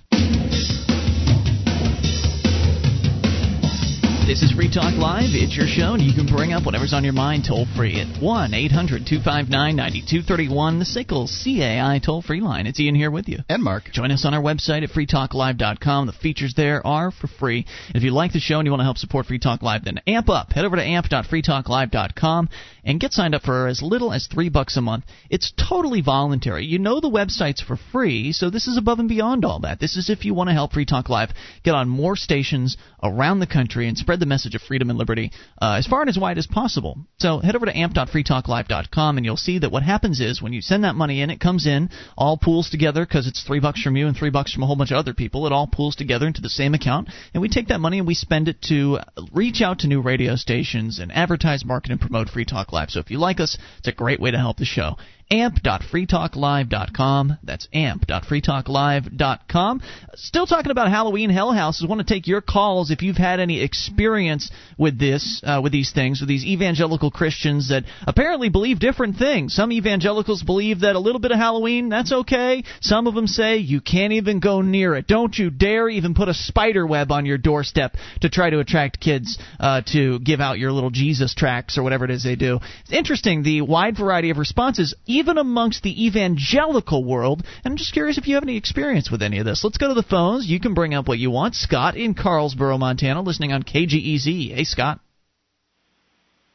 [4.29, 5.33] This is Free Talk Live.
[5.33, 8.21] It's your show, and you can bring up whatever's on your mind toll free at
[8.21, 12.67] 1 800 259 9231, the SICKLE CAI toll free line.
[12.67, 13.39] It's Ian here with you.
[13.49, 13.85] And Mark.
[13.91, 16.05] Join us on our website at freetalklive.com.
[16.05, 17.65] The features there are for free.
[17.95, 19.99] If you like the show and you want to help support Free Talk Live, then
[20.05, 20.51] amp up.
[20.51, 22.49] Head over to amp.freetalklive.com
[22.89, 25.03] and get signed up for as little as three bucks a month.
[25.29, 26.65] It's totally voluntary.
[26.65, 29.79] You know the website's for free, so this is above and beyond all that.
[29.79, 31.29] This is if you want to help Free Talk Live
[31.63, 35.31] get on more stations around the country and spread the message of freedom and liberty
[35.61, 36.97] uh, as far and as wide as possible.
[37.19, 40.83] So head over to amp.freetalklive.com and you'll see that what happens is when you send
[40.83, 44.07] that money in, it comes in, all pools together because it's three bucks from you
[44.07, 45.45] and three bucks from a whole bunch of other people.
[45.45, 48.15] It all pools together into the same account, and we take that money and we
[48.15, 48.97] spend it to
[49.31, 52.78] reach out to new radio stations and advertise, market, and promote Free Talk Live.
[52.87, 54.95] So if you like us, it's a great way to help the show
[55.31, 57.37] amp.freetalklive.com.
[57.43, 59.81] That's amp.freetalklive.com.
[60.15, 61.87] Still talking about Halloween Hell Houses.
[61.87, 65.91] Want to take your calls if you've had any experience with this, uh, with these
[65.91, 69.53] things, with these evangelical Christians that apparently believe different things.
[69.53, 72.63] Some evangelicals believe that a little bit of Halloween, that's okay.
[72.81, 75.05] Some of them say you can't even go near it.
[75.07, 78.99] Don't you dare even put a spider web on your doorstep to try to attract
[78.99, 82.59] kids uh, to give out your little Jesus tracts or whatever it is they do.
[82.81, 87.43] It's interesting the wide variety of responses even amongst the evangelical world.
[87.63, 89.63] And I'm just curious if you have any experience with any of this.
[89.63, 90.47] Let's go to the phones.
[90.47, 91.55] You can bring up what you want.
[91.55, 94.55] Scott in Carlsboro, Montana, listening on KGEZ.
[94.55, 94.99] Hey, Scott.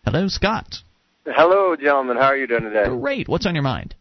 [0.05, 0.77] Hello, Scott.
[1.27, 2.17] Hello, gentlemen.
[2.17, 2.87] How are you doing today?
[2.89, 3.29] Great.
[3.29, 3.95] What's on your mind?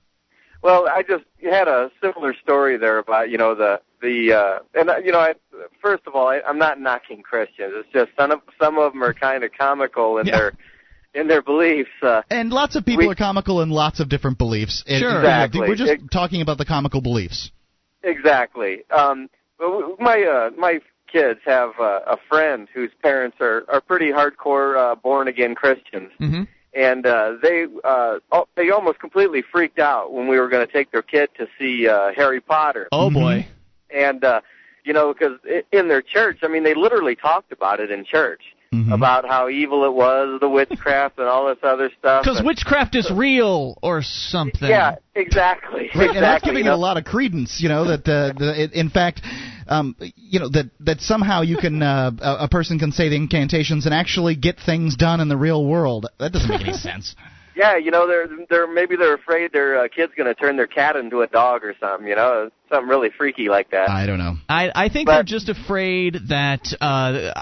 [0.61, 4.89] Well, I just had a similar story there about you know the the uh, and
[4.89, 5.33] uh, you know I
[5.81, 7.73] first of all I, I'm not knocking Christians.
[7.75, 10.37] It's just some of some of them are kind of comical in Yeah.
[10.37, 10.53] their
[11.13, 11.89] in their beliefs.
[12.01, 14.83] Uh, And lots of people We- are comical in lots of different beliefs.
[14.87, 15.09] And, Sure.
[15.09, 15.59] you know, Exactly.
[15.69, 17.51] We're just Ex- talking about the comical beliefs.
[18.03, 18.83] Exactly.
[18.91, 19.29] Um,
[19.99, 20.79] my uh, my
[21.11, 26.11] kids have uh, a friend whose parents are are pretty hardcore uh, born again Christians,
[26.19, 26.43] Mm-hmm.
[26.73, 28.17] and uh, they uh,
[28.55, 31.87] they almost completely freaked out when we were going to take their kid to see
[31.87, 33.45] uh, Harry Potter, Oh, boy.
[33.89, 34.41] and uh,
[34.83, 35.37] you know because
[35.71, 38.41] in their church, I mean, they literally talked about it in church
[38.73, 38.93] Mhm.
[38.93, 42.23] about how evil it was, the witchcraft, and all this other stuff.
[42.23, 44.69] Because witchcraft is real or something.
[44.69, 46.17] yeah, exactly, Right, exactly.
[46.17, 47.61] and that's giving you it a lot of credence.
[47.61, 49.21] You know that uh, the, it, in fact,
[49.67, 53.15] um, you know that that somehow you can uh, a, a person can say the
[53.15, 56.07] incantations and actually get things done in the real world.
[56.19, 57.15] That doesn't make any sense.
[57.55, 60.67] Yeah, you know, they're they're maybe they're afraid their uh, kid's going to turn their
[60.67, 62.07] cat into a dog or something.
[62.07, 63.89] You know, something really freaky like that.
[63.89, 64.35] I don't know.
[64.49, 67.33] I, I think But- they're just afraid that uh,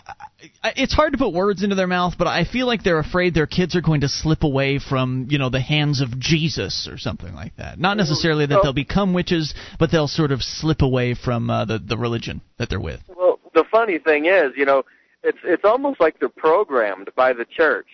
[0.63, 3.33] I- it's hard to put words into their mouth, but I feel like they're afraid
[3.33, 6.97] their kids are going to slip away from you know the hands of Jesus or
[6.97, 7.79] something like that.
[7.79, 11.65] Not necessarily that Well- they'll become witches, but they'll sort of slip away from uh,
[11.65, 12.99] the the religion that they're with.
[13.15, 14.83] Well, the funny thing is, you know,
[15.23, 17.87] it's it's almost like they're programmed by the church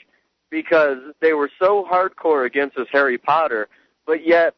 [0.49, 3.67] because they were so hardcore against this Harry Potter,
[4.05, 4.55] but yet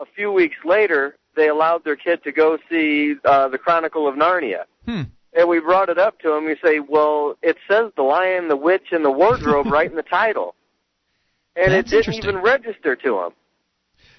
[0.00, 4.14] a few weeks later they allowed their kid to go see uh, the Chronicle of
[4.14, 4.64] Narnia.
[4.86, 5.02] Hmm.
[5.32, 6.44] And we brought it up to him.
[6.44, 10.02] We say, "Well, it says the Lion, the Witch, and the Wardrobe right in the
[10.02, 10.56] title,"
[11.54, 13.30] and That's it didn't even register to him.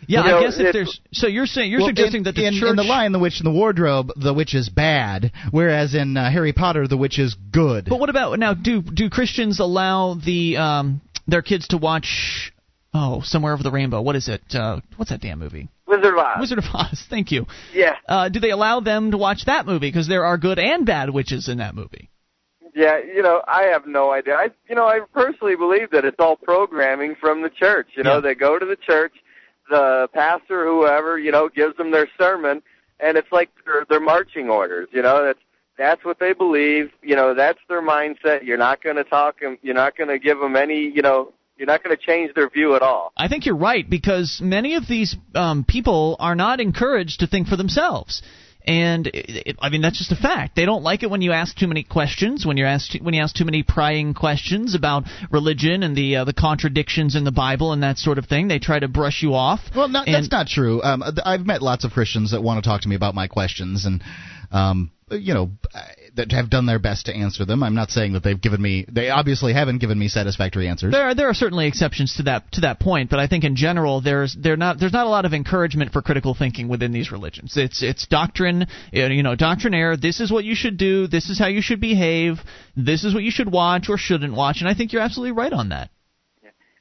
[0.08, 2.24] Yeah, You know, I guess if it's- there's so you're saying you're Well, suggesting in,
[2.24, 4.68] that the in, church in the Lion, the Witch, and the Wardrobe, the witch is
[4.70, 7.86] bad, whereas in uh, Harry Potter, the witch is good.
[7.86, 8.54] But what about now?
[8.54, 12.52] Do do Christians allow the um their kids to watch?
[12.94, 14.02] Oh, somewhere over the rainbow.
[14.02, 14.42] What is it?
[14.54, 15.70] Uh, what's that damn movie?
[15.88, 16.38] Wizard of Oz.
[16.42, 17.06] Wizard of Oz.
[17.10, 17.46] Thank you.
[17.74, 19.88] Yeah, Uh, do they allow them to watch that movie?
[19.88, 22.10] Because there are good and bad witches in that movie.
[22.76, 22.98] yeah.
[22.98, 24.36] You know, I have no idea.
[24.36, 27.88] I, you know, I personally believe that it's all programming from the church.
[27.96, 28.20] You know, Yeah.
[28.22, 29.14] they go to the church,
[29.72, 32.62] the pastor, whoever, you know, gives them their sermon,
[33.00, 34.90] and it's like their, their marching orders.
[34.92, 35.40] You know, that's
[35.78, 36.92] that's what they believe.
[37.02, 38.44] You know, that's their mindset.
[38.44, 39.58] You're not going to talk them.
[39.64, 40.92] You're not going to give them any.
[40.94, 43.14] You know, you're not going to change their view at all.
[43.18, 47.48] I think you're right because many of these um, people are not encouraged to think
[47.48, 48.22] for themselves.
[48.66, 50.56] And it, it, I mean that's just a fact.
[50.56, 53.22] They don't like it when you ask too many questions, when you ask when you
[53.22, 57.74] ask too many prying questions about religion and the uh, the contradictions in the Bible
[57.74, 58.48] and that sort of thing.
[58.48, 59.60] They try to brush you off.
[59.76, 60.82] Well, no, And- that's not true.
[60.84, 63.86] Um, I've met lots of Christians that want to talk to me about my questions,
[63.86, 64.04] and
[64.52, 67.64] um, you know, I- that have done their best to answer them.
[67.64, 68.86] I'm not saying that they've given me.
[68.92, 70.92] They obviously haven't given me satisfactory answers.
[70.92, 73.56] There are there are certainly exceptions to that to that point, but I think in
[73.56, 77.12] general there's there not there's not a lot of encouragement for critical thinking within these
[77.12, 77.56] religions.
[77.56, 79.96] It's it's doctrine, you know, doctrinaire.
[79.96, 81.08] This is what you should do.
[81.08, 82.40] This is how you should behave.
[82.76, 84.62] This is what you should watch or shouldn't watch.
[84.62, 85.90] And I think you're absolutely right on that.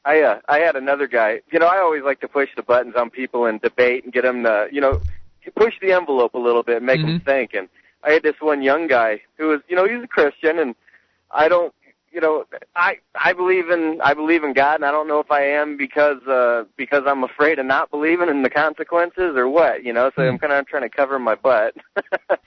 [0.05, 1.41] I uh, I had another guy.
[1.53, 4.23] You know, I always like to push the buttons on people and debate and get
[4.23, 5.01] them to, you know,
[5.57, 7.25] push the envelope a little bit, and make them Mhm.
[7.25, 7.55] think.
[7.55, 7.69] And
[8.03, 10.75] I had this one young guy who was, you know, he's a Christian, and
[11.31, 11.75] I don't,
[12.13, 12.45] you know,
[12.75, 15.77] I I believe in I believe in God, and I don't know if I am
[15.77, 20.11] because uh because I'm afraid of not believing in the consequences or what, you know.
[20.17, 21.75] So I'm kind of trying to cover my butt.
[21.95, 22.39] but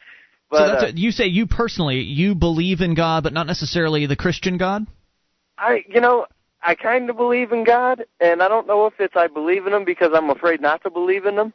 [0.51, 4.05] so that's uh, a, you say you personally you believe in God, but not necessarily
[4.05, 4.85] the Christian God.
[5.57, 6.25] I, you know,
[6.61, 9.73] I kind of believe in God, and I don't know if it's I believe in
[9.73, 11.53] Him because I'm afraid not to believe in Him,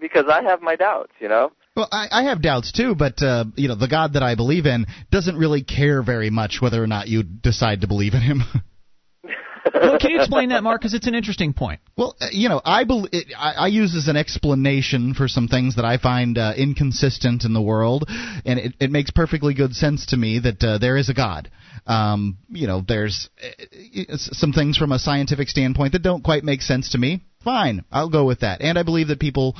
[0.00, 1.52] because I have my doubts, you know.
[1.78, 4.66] Well, I, I have doubts too, but uh, you know, the God that I believe
[4.66, 8.42] in doesn't really care very much whether or not you decide to believe in him.
[9.74, 10.80] well, can you explain that, Mark?
[10.80, 11.78] Because it's an interesting point.
[11.96, 15.46] Well, uh, you know, I, bel it, I I use as an explanation for some
[15.46, 18.06] things that I find uh, inconsistent in the world,
[18.44, 21.48] and it, it makes perfectly good sense to me that uh, there is a God.
[21.86, 26.62] Um, you know, there's uh, some things from a scientific standpoint that don't quite make
[26.62, 27.22] sense to me.
[27.44, 28.62] Fine, I'll go with that.
[28.62, 29.54] And I believe that people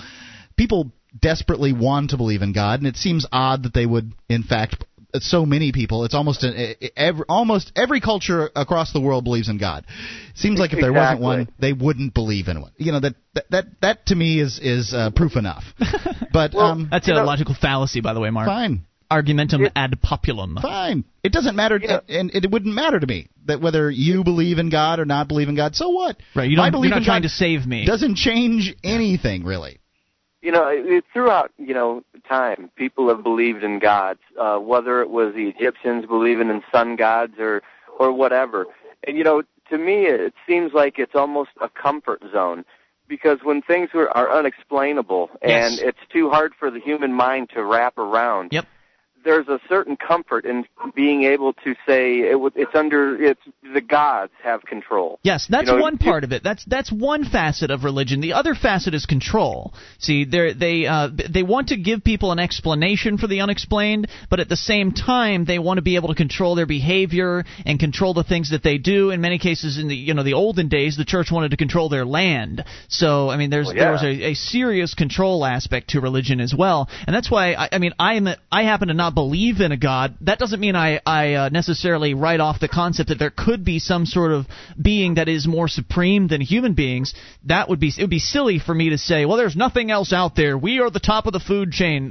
[0.57, 4.43] people desperately want to believe in God, and it seems odd that they would, in
[4.43, 6.05] fact, so many people.
[6.05, 9.87] It's almost an, every, almost every culture across the world believes in God.
[10.35, 12.73] Seems like if there wasn't one, they wouldn't believe in one.
[12.77, 15.65] You know that that that, that to me is is uh, proof enough.
[16.31, 18.47] But well, um, that's a know, logical fallacy, by the way, Mark.
[18.47, 18.85] Fine.
[19.11, 19.71] Argumentum yeah.
[19.75, 20.61] ad populum.
[20.61, 21.05] Fine.
[21.25, 22.01] It doesn't matter, yeah.
[22.07, 25.49] and it wouldn't matter to me that whether you believe in God or not believe
[25.49, 25.75] in God.
[25.75, 26.19] So what?
[26.37, 26.51] Right.
[26.51, 26.71] You don't.
[26.83, 27.87] you're not trying God to save me.
[27.87, 29.81] Doesn't change anything really
[30.43, 35.11] you know, it, throughout you know time, people have believed in gods, uh, whether it
[35.11, 37.63] was the Egyptians believing in sun gods or
[37.99, 38.67] or whatever.
[39.07, 42.65] And you know, to me, it seems like it's almost a comfort zone
[43.09, 45.79] because when things are, are unexplainable and yes.
[45.81, 48.53] it's too hard for the human mind to wrap around.
[48.53, 48.67] Yep
[49.25, 50.65] there's a certain comfort in
[50.95, 53.41] being able to say it, it's under it's
[53.75, 55.19] the gods have control.
[55.23, 56.43] Yes, that's you know, one part of it.
[56.43, 58.21] That's that's one facet of religion.
[58.21, 59.75] The other facet is control.
[59.99, 64.41] See, they they uh, they want to give people an explanation for the unexplained, but
[64.41, 68.15] at the same time they want to be able to control their behavior and control
[68.15, 69.11] the things that they do.
[69.11, 71.89] In many cases, in the you know the olden days, the church wanted to control
[71.89, 72.65] their land.
[72.89, 73.83] So I mean, there's well, yeah.
[73.83, 77.69] there was a, a serious control aspect to religion as well, and that's why I,
[77.73, 80.77] I mean I am I happen to not believe in a god, that doesn't mean
[80.77, 84.47] I, I uh, necessarily write off the concept that there could be some sort of
[84.81, 87.15] being that is more supreme than human beings.
[87.47, 90.13] That would be it would be silly for me to say, well, there's nothing else
[90.13, 90.57] out there.
[90.57, 92.11] We are the top of the food chain.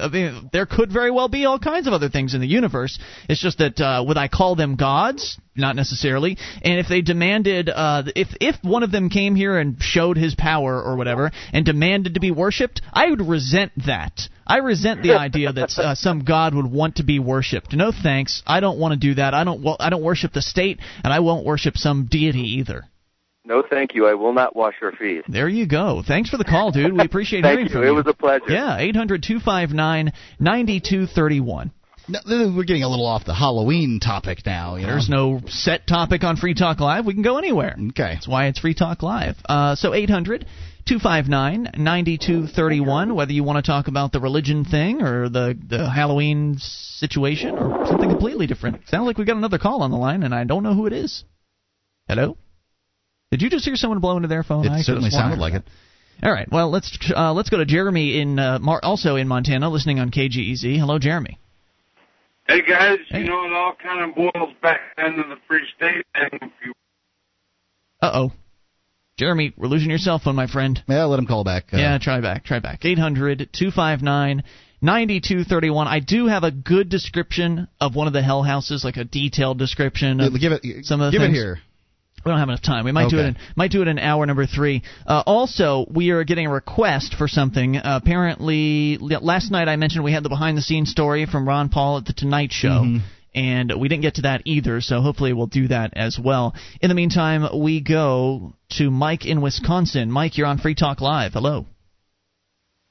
[0.51, 2.99] There could very well be all kinds of other things in the universe.
[3.29, 5.39] It's just that uh, would I call them gods?
[5.57, 6.37] not necessarily.
[6.61, 10.35] And if they demanded, uh, if if one of them came here and showed his
[10.35, 14.21] power or whatever and demanded to be worshipped, I would resent that.
[14.45, 17.73] I resent the idea that uh, some god would want to be worshipped.
[17.73, 18.41] No thanks.
[18.47, 19.33] I don't want to do that.
[19.33, 19.61] I don't.
[19.63, 22.85] Well, I don't worship the state, and I won't worship some deity either.
[23.47, 24.05] No, thank you.
[24.07, 25.23] I will not wash your feet.
[25.29, 26.03] There you go.
[26.05, 26.91] Thanks for the call, dude.
[26.91, 27.71] We appreciate hearing you.
[27.71, 27.87] from you.
[27.87, 28.43] It was a pleasure.
[28.49, 31.71] Yeah, Eight hundred two five nine ninety two thirty one.
[32.09, 34.75] No, we're getting a little off the Halloween topic now.
[34.75, 34.93] You know?
[34.93, 37.05] There's no set topic on Free Talk Live.
[37.05, 37.75] We can go anywhere.
[37.89, 38.13] Okay.
[38.13, 39.35] That's why it's Free Talk Live.
[39.47, 40.45] Uh, so 800
[40.87, 46.57] 259 9231, whether you want to talk about the religion thing or the, the Halloween
[46.59, 48.87] situation or something completely different.
[48.87, 50.93] Sounds like we got another call on the line, and I don't know who it
[50.93, 51.25] is.
[52.07, 52.37] Hello?
[53.31, 54.65] Did you just hear someone blow into their phone?
[54.65, 55.63] It I certainly sounded like it.
[56.23, 56.49] All right.
[56.49, 60.09] Well, let's uh, let's go to Jeremy in uh, Mar- also in Montana, listening on
[60.09, 60.79] KGEZ.
[60.79, 61.37] Hello, Jeremy.
[62.47, 63.19] Hey guys, Hey.
[63.21, 66.39] you know it all kind of boils back into the free state thing.
[66.41, 66.73] If you
[68.01, 68.31] Uh oh.
[69.17, 70.81] Jeremy, we're losing your cell phone, my friend.
[70.87, 71.73] Yeah, let him call back.
[71.73, 72.85] Uh, Yeah, try back, try back.
[72.85, 74.43] 800 259
[74.79, 75.87] 9231.
[75.87, 79.57] I do have a good description of one of the hell houses, like a detailed
[79.57, 80.85] description of give it.
[80.85, 81.35] some of the give things.
[81.37, 81.59] it here.
[82.27, 82.83] We don't have enough time.
[82.83, 83.25] We might do it.
[83.25, 84.83] In, might do it in hour number three.
[85.07, 87.77] Uh, also, we are getting a request for something.
[87.77, 92.05] Uh, apparently, last night I mentioned we had the behind-the-scenes story from Ron Paul at
[92.05, 92.83] the Tonight Show.
[92.83, 92.99] Mhm.
[93.33, 96.53] And we didn't get to that either, so hopefully we'll do that as well.
[96.81, 100.11] In the meantime, we go to Mike in Wisconsin.
[100.11, 101.31] Mike, you're on Free Talk Live.
[101.31, 101.65] Hello.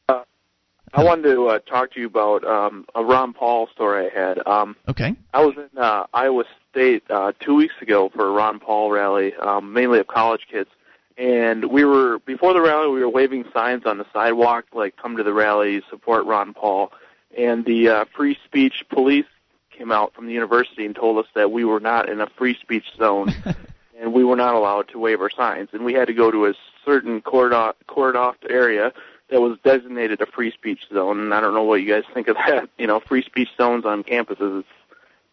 [0.09, 4.39] I wanted to uh, talk to you about um, a Ron Paul story I had.
[4.47, 5.15] Um, Okay.
[5.35, 6.45] I was in uh, Iowa
[6.77, 10.69] State uh, two weeks ago for a Ron Paul rally, um, mainly of college kids.
[11.17, 15.17] And we were before the rally, we were waving signs on the sidewalk like "Come
[15.17, 16.93] to the rally, support Ron Paul."
[17.35, 19.25] And the uh, free speech police
[19.71, 22.55] came out from the university and told us that we were not in a free
[22.61, 23.35] speech zone,
[23.99, 25.71] and we were not allowed to wave our signs.
[25.73, 26.53] And we had to go to a
[26.85, 28.93] certain cordoned off, cordoned off area
[29.31, 31.21] that was designated a free speech zone.
[31.21, 32.69] And I don't know what you guys think of that.
[32.77, 34.59] You know, free speech zones on campuses.
[34.59, 34.69] It's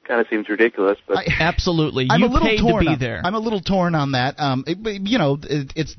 [0.05, 2.07] kind of seems ridiculous, but I- Absolutely.
[2.09, 3.21] I'm you a little paid torn to be on, there.
[3.23, 4.39] I'm a little torn on that.
[4.39, 4.77] Um, it,
[5.07, 5.95] you know, it, it's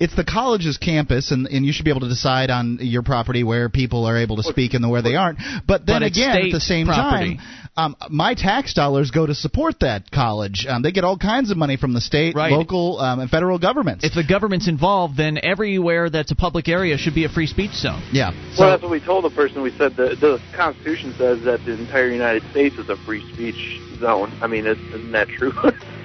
[0.00, 3.44] it's the college's campus, and, and you should be able to decide on your property
[3.44, 5.38] where people are able to speak and where they aren't.
[5.66, 7.36] But then But again, at the same property.
[7.36, 7.46] time,
[7.76, 10.66] um, my tax dollars go to support that college.
[10.68, 12.52] Um, they get all kinds of money from the state, Right.
[12.52, 14.04] local, um, and federal governments.
[14.04, 17.72] if the government's involved, then everywhere that's a public area should be a free speech
[17.72, 18.00] zone.
[18.12, 18.30] yeah.
[18.58, 19.62] well, that's what we told the person.
[19.62, 23.80] We said the the Constitution says that the entire United States is a free speech
[23.98, 24.32] zone.
[24.40, 25.52] I mean, is, isn't that true?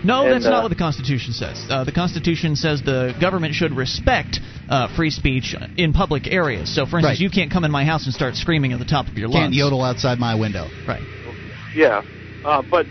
[0.04, 1.64] No, And, that's not uh, what the Constitution says.
[1.70, 4.40] Uh, the Constitution says the government should respect
[4.70, 6.74] uh, free speech in public areas.
[6.76, 7.20] So, for instance, Right.
[7.20, 9.46] you can't come in my house and start screaming at the top of your lungs.
[9.46, 10.68] Can't yodel outside my window.
[10.88, 11.02] Right.
[11.76, 12.04] Yeah,
[12.46, 12.86] uh, but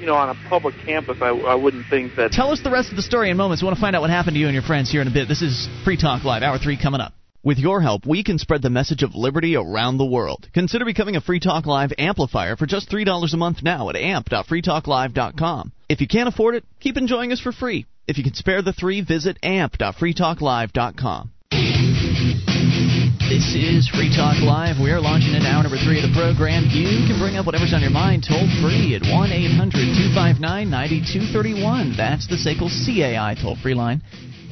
[0.00, 2.32] you know, on a public campus, I, I wouldn't think that.
[2.32, 3.62] Tell us the rest of the story in moments.
[3.62, 5.10] We want to find out what happened to you and your friends here in a
[5.12, 5.28] bit.
[5.28, 7.14] This is Free Talk Live, Hour 3 coming up.
[7.42, 10.48] With your help, we can spread the message of liberty around the world.
[10.54, 15.72] Consider becoming a Free Talk Live amplifier for just $3 a month now at amp.freetalklive.com.
[15.88, 17.86] If you can't afford it, keep enjoying us for free.
[18.06, 21.30] If you can spare the three, visit amp.freetalklive.com.
[23.24, 24.76] This is Free Talk Live.
[24.78, 26.68] We are launching in hour number three of the program.
[26.68, 31.96] You can bring up whatever's on your mind toll free at 1 800 259 9231.
[31.96, 34.02] That's the SACL CAI toll free line.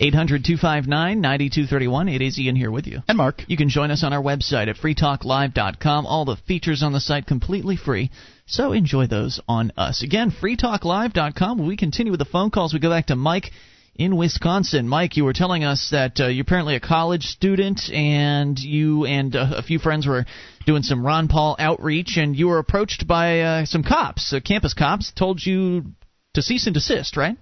[0.00, 2.08] 800 259 9231.
[2.08, 3.00] It is Ian here with you.
[3.06, 3.44] And Mark.
[3.46, 6.06] You can join us on our website at freetalklive.com.
[6.06, 8.10] All the features on the site completely free.
[8.52, 10.02] So enjoy those on us.
[10.02, 11.66] Again, freetalklive.com.
[11.66, 12.74] We continue with the phone calls.
[12.74, 13.50] We go back to Mike
[13.96, 14.86] in Wisconsin.
[14.86, 19.34] Mike, you were telling us that uh, you're apparently a college student, and you and
[19.34, 20.26] uh, a few friends were
[20.66, 24.74] doing some Ron Paul outreach, and you were approached by uh, some cops, uh, campus
[24.74, 25.86] cops, told you
[26.34, 27.38] to cease and desist, right?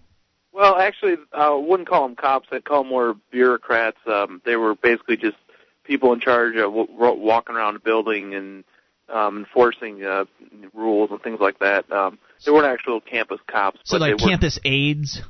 [0.52, 2.46] Well, actually, I wouldn't call them cops.
[2.52, 3.98] I'd call them more bureaucrats.
[4.06, 5.38] Um, they were basically just
[5.82, 6.88] people in charge of w-
[7.20, 8.62] walking around the building and
[9.12, 10.24] um, enforcing uh,
[10.74, 11.90] rules and things like that.
[11.92, 13.80] Um, they weren't actual campus cops.
[13.84, 15.22] So, but like they were, campus aides,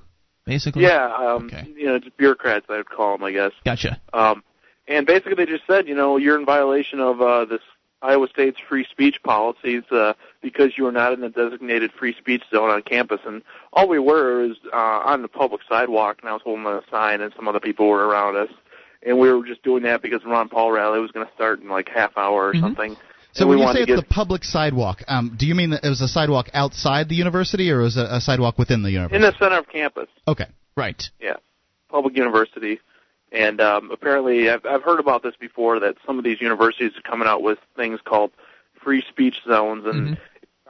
[0.45, 0.83] basically?
[0.83, 2.67] Yeah, um, you know, just bureaucrats.
[2.69, 3.53] I would call them, I guess.
[3.65, 4.01] Gotcha.
[4.13, 4.43] Um,
[4.87, 7.61] and basically, they just said, you know, you're in violation of uh, this
[8.03, 12.43] Iowa State's free speech policies uh, because you are not in the designated free speech
[12.51, 13.21] zone on campus.
[13.27, 13.43] And
[13.73, 17.21] all we were is uh, on the public sidewalk, and I was holding a sign,
[17.21, 18.49] and some other people were around us.
[19.03, 21.69] And we were just doing that because Ron Paul rally was going to start in
[21.69, 22.61] like half hour or Mhm.
[22.61, 22.97] something.
[23.33, 25.89] So when you say it's get the public sidewalk, um, do you mean that it
[25.89, 29.17] was a sidewalk outside the university, or was it a sidewalk within the university?
[29.17, 30.09] in the center of campus.
[30.27, 30.47] Okay.
[30.77, 31.03] Right.
[31.21, 31.37] Yeah,
[31.89, 32.81] public university,
[33.33, 37.03] and um, apparently I've, I've heard about this before that some of these universities are
[37.03, 38.31] coming out with things called
[38.83, 40.19] free speech zones, and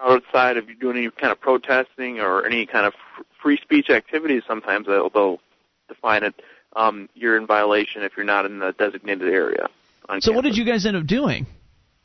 [0.02, 3.90] outside of you doing any kind of protesting or any kind of fr- free speech
[3.90, 5.40] activities, sometimes they'll, they'll
[5.88, 6.34] define it.
[6.74, 9.68] Um, you're in violation if you're not in the designated area.
[10.08, 11.46] On So, what did you guys end up doing?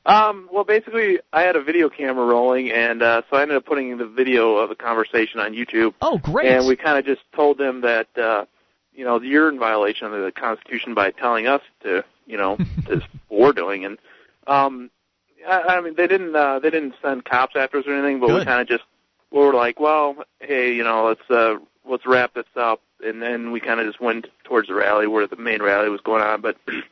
[0.06, 3.66] Um, well, basically, I had a video camera rolling, and uh, so I ended up
[3.66, 5.94] putting the video of the conversation on YouTube.
[6.02, 6.48] Oh, great.
[6.48, 8.46] And we kind of just told them that, uh,
[8.94, 12.58] you know, you're in violation of the Constitution by telling us to, you know,
[12.88, 13.86] this what we're doing.
[13.86, 13.98] And
[14.46, 14.92] um,
[15.48, 18.30] I, I mean, they didn't uh, they didn't send cops after us or anything, but
[18.30, 18.84] we kind of just
[19.32, 21.56] we were like, well, hey, you know, let's uh,
[21.90, 22.82] let's wrap this up.
[23.04, 26.02] And then we kind of just went towards the rally where the main rally was
[26.02, 26.42] going on.
[26.42, 26.84] But you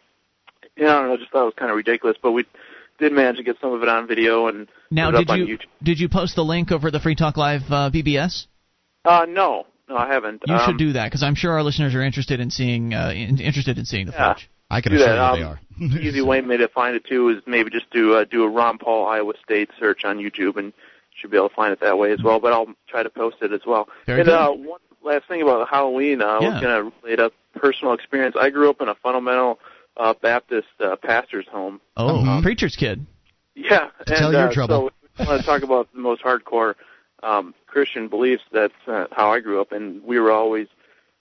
[0.77, 2.17] know, I don't know, just thought it was kind of ridiculous.
[2.21, 2.45] But we
[2.99, 5.33] did manage to get some of it on video and Now, put it did up
[5.33, 5.65] on you YouTube.
[5.83, 8.45] did you post the link over the Free Talk Live uh, BBS?
[9.05, 10.43] Uh, no, no, I haven't.
[10.47, 13.11] You um, should do that because I'm sure our listeners are interested in seeing uh,
[13.13, 14.33] in, interested in seeing the Yeah.
[14.33, 14.49] footage.
[14.69, 15.37] I can do assure that.
[15.39, 15.99] you Um, they are.
[16.01, 18.77] easy way maybe to find it too is maybe just do uh, do a Ron
[18.77, 20.71] Paul Iowa State search on YouTube and
[21.19, 22.39] should be able to find it that way as well.
[22.39, 23.87] But I'll try to post it as well.
[24.05, 24.33] Very and good.
[24.35, 28.35] uh, one last thing about Halloween, uh, I was going to relate a personal experience.
[28.39, 29.59] I grew up in a fundamental
[29.97, 31.81] uh, Baptist uh, pastor's home.
[31.97, 32.41] Oh, Uh-huh.
[32.41, 33.05] preacher's kid.
[33.55, 34.89] Yeah, To and tell your uh, trouble.
[35.17, 36.75] So I want to talk about the most hardcore
[37.21, 38.43] um, Christian beliefs.
[38.51, 40.67] That's uh, how I grew up, and we were always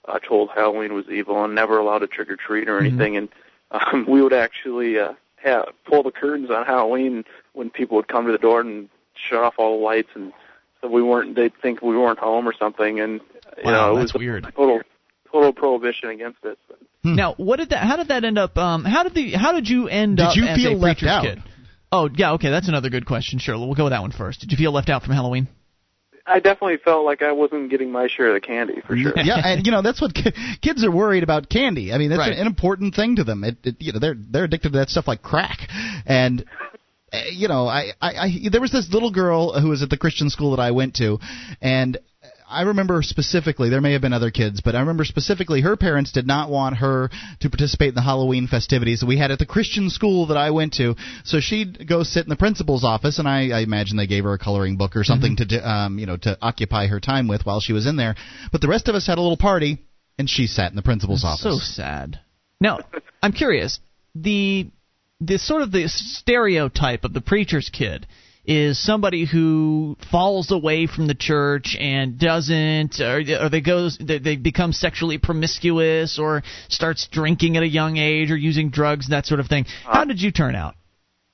[0.07, 2.85] uh, told Halloween was evil and never allowed to trick or treat or Mhm.
[2.87, 3.17] anything.
[3.17, 3.29] And
[3.71, 7.23] um, we would actually uh, have, pull the curtains on Halloween
[7.53, 10.33] when people would come to the door and shut off all the lights, and
[10.81, 11.35] so we weren't.
[11.35, 13.21] They'd think we weren't home or something, and
[13.59, 14.43] you Wow, know it that's was weird.
[14.55, 14.81] total
[15.33, 16.57] total prohibition against it.
[16.69, 17.15] But, Hmm.
[17.15, 17.83] Now, what did that?
[17.83, 18.57] How did that end up?
[18.57, 19.31] Um, how did the?
[19.33, 21.23] How did you end Did up you as feel a left out?
[21.25, 21.43] kid?
[21.91, 22.31] Oh, yeah.
[22.33, 23.39] Okay, that's another good question.
[23.39, 24.39] Sure, we'll go with that one first.
[24.39, 25.49] Did you feel left out from Halloween?
[26.25, 29.11] I definitely felt like I wasn't getting my share of the candy for sure.
[29.17, 30.31] yeah, and you know that's what ki-
[30.61, 31.91] kids are worried about candy.
[31.91, 32.37] I mean, that's Right.
[32.37, 33.43] an important thing to them.
[33.43, 35.67] It, it, you know, they're they're addicted to that stuff like crack,
[36.05, 36.45] and
[37.11, 39.97] uh, you know, I, I, I there was this little girl who was at the
[39.97, 41.19] Christian school that I went to,
[41.61, 41.97] and
[42.49, 46.11] I remember specifically there may have been other kids, but I remember specifically her parents
[46.11, 47.09] did not want her
[47.39, 50.51] to participate in the Halloween festivities that we had at the Christian school that I
[50.51, 50.95] went to.
[51.23, 54.33] So she'd go sit in the principal's office, and I, I imagine they gave her
[54.33, 57.45] a coloring book or something to do, um, you know to occupy her time with
[57.45, 58.15] while she was in there.
[58.51, 59.79] But the rest of us had a little party,
[60.17, 61.67] and she sat in the principal's That's office.
[61.67, 62.19] So sad.
[62.59, 62.79] Now,
[63.21, 63.79] I'm curious.
[64.15, 64.69] The
[65.19, 68.05] the sort of the stereotype of the preacher's kid
[68.45, 74.19] is somebody who falls away from the church and doesn't or, or they goes they,
[74.19, 79.25] they become sexually promiscuous or starts drinking at a young age or using drugs that
[79.25, 79.65] sort of thing.
[79.85, 80.75] How did you turn out?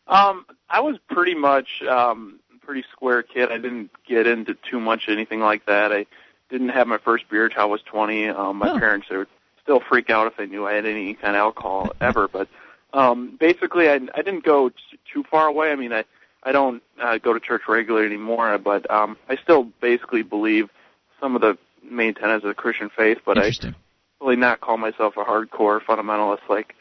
[0.08, 3.52] Um, I was pretty much um pretty square kid.
[3.52, 5.92] I didn't get into too much anything like that.
[5.92, 6.06] I
[6.52, 8.30] didn't have my first beer till I was 20.
[8.30, 8.80] Um, my Oh.
[8.80, 9.28] parents would
[9.64, 12.28] still freak out if they knew I had any kind of alcohol ever.
[12.28, 12.48] But
[12.94, 14.76] um, basically, I, I didn't go t-
[15.12, 15.72] too far away.
[15.72, 16.06] I mean, I
[16.44, 20.70] I don't uh, go to church regularly anymore, but um, I still basically believe
[21.20, 23.18] some of the main tenets of the Christian faith.
[23.26, 23.76] But I Interesting.
[24.22, 26.76] really not call myself a hardcore fundamentalist like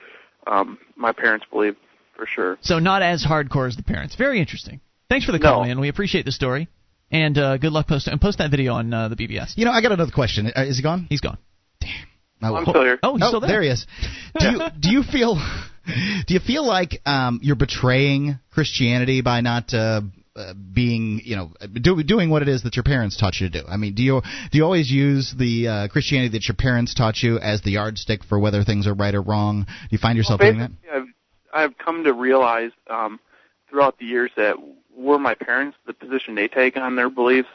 [0.46, 1.76] um, my parents believe
[2.16, 2.58] for sure.
[2.60, 4.14] So not as hardcore as the parents.
[4.16, 4.80] Very interesting.
[5.08, 5.68] Thanks for the call, No.
[5.68, 5.80] man.
[5.80, 6.68] We appreciate the story.
[7.10, 9.54] And uh, good luck posting and post that video on uh, the BBS.
[9.56, 10.52] You know, I got another question.
[10.54, 11.06] Uh, is he gone?
[11.08, 11.38] He's gone.
[11.80, 11.90] Damn.
[12.42, 12.98] Oh, I'm still here.
[13.02, 13.48] Oh, he's still there.
[13.50, 13.62] there.
[13.62, 13.86] he is.
[14.38, 15.36] Do you do you feel
[16.26, 20.02] do you feel like um, you're betraying Christianity by not uh,
[20.36, 23.62] uh, being you know do, doing what it is that your parents taught you to
[23.62, 23.66] do?
[23.68, 27.22] I mean, do you do you always use the uh, Christianity that your parents taught
[27.22, 29.64] you as the yardstick for whether things are right or wrong?
[29.64, 30.92] Do you find yourself Well, doing that?
[30.92, 31.06] I've,
[31.52, 33.18] I've come to realize um,
[33.68, 34.56] throughout the years that
[34.96, 37.48] were my parents, the position they take on their beliefs,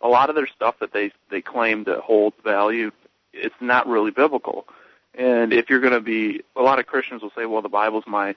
[0.00, 2.90] a lot of their stuff that they they claim to hold value,
[3.32, 4.66] it's not really biblical.
[5.14, 8.04] And if you're going to be, a lot of Christians will say, well, the Bible's
[8.06, 8.34] my,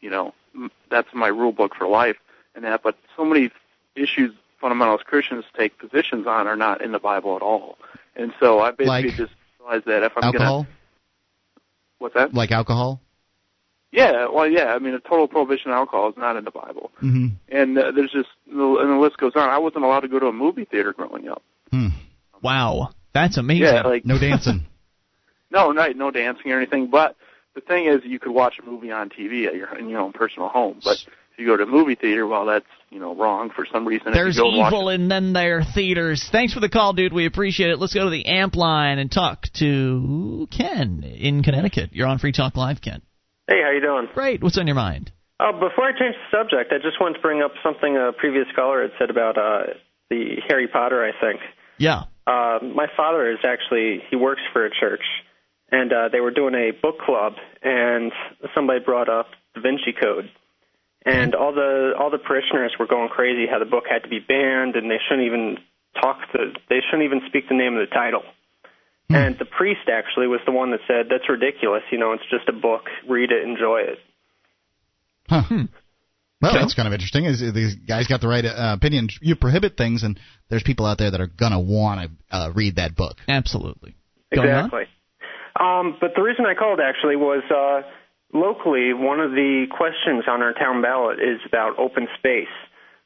[0.00, 2.16] you know, m- that's my rule book for life
[2.54, 2.82] and that.
[2.82, 3.50] But so many
[3.94, 4.32] issues
[4.62, 7.76] fundamentalist Christians take positions on are not in the Bible at all.
[8.16, 10.38] And so I basically Like just realized that if I'm going to.
[10.40, 10.68] Alcohol, to,
[11.98, 12.34] what's that?
[12.34, 13.00] like alcohol.
[13.92, 14.74] Yeah, well, yeah.
[14.74, 17.26] I mean, a total prohibition of alcohol is not in the Bible, Mm-hmm.
[17.48, 19.48] and uh, there's just and the list goes on.
[19.48, 21.42] I wasn't allowed to go to a movie theater growing up.
[21.70, 21.88] Hmm.
[22.42, 23.66] Wow, that's amazing.
[23.66, 24.66] Yeah, like No dancing.
[25.54, 26.90] no, no, no dancing or anything.
[26.90, 27.16] But
[27.54, 30.12] the thing is, you could watch a movie on TV at your in your own
[30.12, 30.80] personal home.
[30.84, 30.98] But
[31.32, 34.08] if you go to a movie theater, well, that's you know wrong for some reason.
[34.08, 36.28] If There's you go evil in then there theaters.
[36.30, 37.12] Thanks for the call, dude.
[37.12, 37.78] We appreciate it.
[37.78, 41.90] Let's go to the amp line and talk to Ken in Connecticut.
[41.92, 43.00] You're on Free Talk Live, Ken.
[43.48, 44.08] Hey, how you doing?
[44.14, 44.42] Great.
[44.42, 45.12] What's on your mind?
[45.40, 48.46] Uh, before I change the subject, I just wanted to bring up something a previous
[48.54, 49.74] caller had said about uh,
[50.08, 51.04] the Harry Potter.
[51.04, 51.40] I think
[51.76, 52.04] Yeah.
[52.26, 55.02] uh, my father is actually he works for a church,
[55.74, 57.32] and uh, they were doing a book club,
[57.62, 58.12] and
[58.54, 60.30] somebody brought up Da Vinci Code,
[61.04, 64.20] and all the all the parishioners were going crazy how the book had to be
[64.20, 65.58] banned, and they shouldn't even
[66.00, 68.22] talk the they shouldn't even speak the name of the title.
[69.10, 71.82] And the priest actually was the one that said, "That's ridiculous.
[71.92, 72.84] You know, it's just a book.
[73.06, 73.98] Read it, enjoy it."
[75.28, 75.42] Huh.
[76.40, 76.58] Well, Okay.
[76.60, 77.24] that's kind of interesting.
[77.26, 79.08] Is these guys got the right uh, opinion?
[79.20, 80.18] You prohibit things, and
[80.48, 83.16] there's people out there that are gonna want to uh, read that book.
[83.28, 83.94] Absolutely.
[84.34, 84.56] Going on?
[84.64, 84.84] Exactly.
[85.58, 87.86] Um, but the reason I called actually was uh,
[88.32, 92.52] locally, one of the questions on our town ballot is about open space.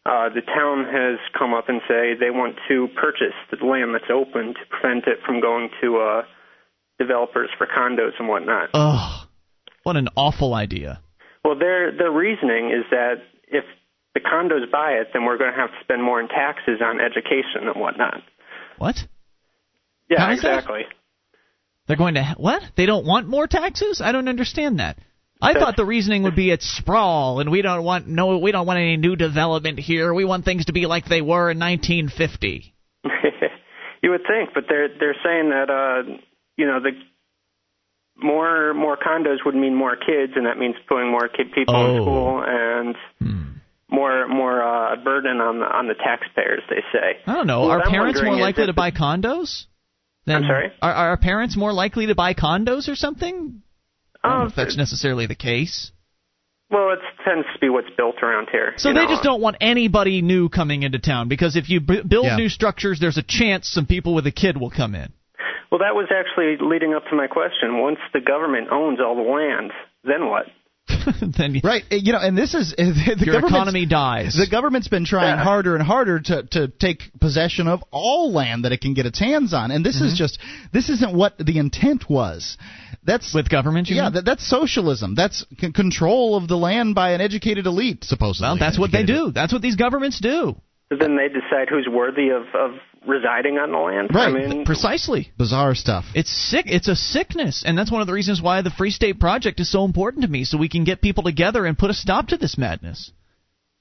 [0.06, 4.10] Uh, the town has come up and say they want to purchase the land that's
[4.10, 6.22] open to prevent it from going to uh,
[6.98, 8.70] developers for condos and whatnot.
[8.72, 9.28] Ugh.
[9.82, 11.00] What an awful idea.
[11.44, 13.64] Well, their their reasoning is that if
[14.14, 17.00] the condos buy it, then we're going to have to spend more in taxes on
[17.00, 18.22] education and whatnot.
[18.78, 19.06] What?
[20.10, 20.84] Yeah, exactly.
[20.88, 20.97] that?
[21.88, 22.62] They're going to what?
[22.76, 24.00] They don't want more taxes?
[24.04, 24.98] I don't understand that.
[25.40, 28.66] I thought the reasoning would be it's sprawl and we don't want no we don't
[28.66, 30.12] want any new development here.
[30.12, 32.74] We want things to be like they were in 1950.
[34.02, 36.18] you would think, but they're they're saying that uh,
[36.56, 36.90] you know the
[38.22, 41.96] more more condos would mean more kids, and that means putting more kid people Oh.
[41.96, 42.96] in school and
[43.90, 46.62] more more uh, burden on the on the taxpayers.
[46.68, 47.20] They say.
[47.26, 47.62] I don't know.
[47.62, 49.66] What are I'm parents more likely to buy condos?
[50.26, 50.72] Than, I'm sorry?
[50.82, 53.62] Are, are parents more likely to buy condos or something?
[54.22, 55.90] I don't know Oh, if that's necessarily the case.
[56.70, 58.74] Well, it tends to be what's built around here.
[58.76, 59.08] So you they know.
[59.10, 62.36] just don't want anybody new coming into town because if you b- build Yeah.
[62.36, 65.12] new structures, there's a chance some people with a kid will come in.
[65.70, 67.80] Well, that was actually leading up to my question.
[67.80, 69.70] Once the government owns all the land,
[70.04, 70.46] then what?
[71.38, 71.84] then you- Right.
[71.90, 74.34] You know, and this is the your economy dies.
[74.34, 75.44] The government's been trying Yeah.
[75.44, 79.18] harder and harder to to take possession of all land that it can get its
[79.18, 80.06] hands on, and this Mm-hmm.
[80.06, 80.38] is just
[80.72, 82.56] this isn't what the intent was.
[83.04, 85.14] That's with government, you yeah, that, that's socialism.
[85.14, 88.46] That's c- control of the land by an educated elite, supposedly.
[88.48, 89.30] well, that's what they do.
[89.32, 90.56] That's what these governments do.
[90.88, 92.72] So then they decide who's worthy of of
[93.06, 94.10] residing on the land.
[94.12, 94.28] Right.
[94.28, 95.32] I mean, Precisely.
[95.36, 96.04] Bizarre stuff.
[96.14, 96.66] It's sick.
[96.68, 99.70] It's a sickness, and that's one of the reasons why the Free State Project is
[99.70, 102.36] so important to me, so we can get people together and put a stop to
[102.36, 103.12] this madness.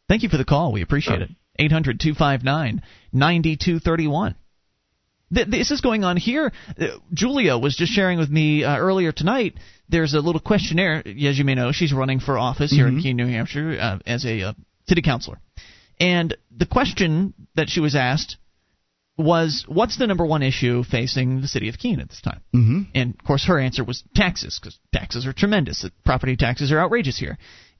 [0.07, 0.71] Thank you for the call.
[0.71, 1.29] We appreciate it.
[1.59, 2.81] 800 259
[3.11, 4.35] 9231.
[5.29, 6.53] This is going on here.
[6.79, 9.55] Uh, Julia was just sharing with me uh, earlier tonight.
[9.89, 11.73] There's a little questionnaire, as you may know.
[11.73, 14.53] She's running for office here in Keene, New Hampshire, uh, as a uh,
[14.87, 15.39] city councilor.
[15.99, 18.37] And the question that she was asked
[19.17, 22.81] was, "What's the number one issue facing the city of Keene at this time?" Mm-hmm.
[22.93, 25.85] And of course, her answer was taxes, because taxes are tremendous.
[26.05, 27.37] Property taxes are outrageous here.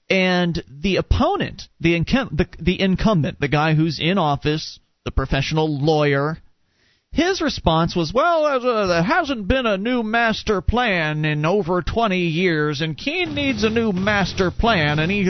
[0.09, 5.79] And the opponent, the, incum- the the incumbent, the guy who's in office, the professional
[5.79, 6.37] lawyer,
[7.17, 12.19] His response was, "Well, uh, there hasn't been a new master plan in over 20
[12.19, 15.21] years, and Keene needs a new master plan, and he,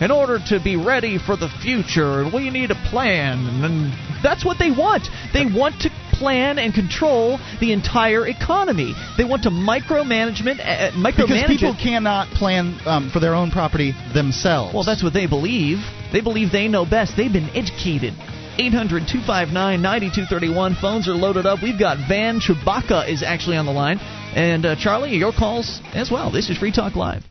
[0.00, 4.58] in order to be ready for the future, we need a plan." And that's what
[4.58, 5.08] they want.
[5.32, 8.92] They want to plan and control the entire economy.
[9.16, 11.78] They want to micromanagement, uh, micromanage Because people it.
[11.80, 14.74] cannot plan um, for their own property themselves.
[14.74, 15.78] Well, that's what they believe.
[16.12, 17.16] They believe they know best.
[17.16, 18.14] They've been educated.
[18.58, 20.74] 800 259 9231.
[20.80, 21.62] Phones are loaded up.
[21.62, 23.98] We've got Van Chewbacca is actually on the line.
[24.34, 26.30] And uh, Charlie, your calls as well.
[26.32, 27.22] This is Free Talk Live.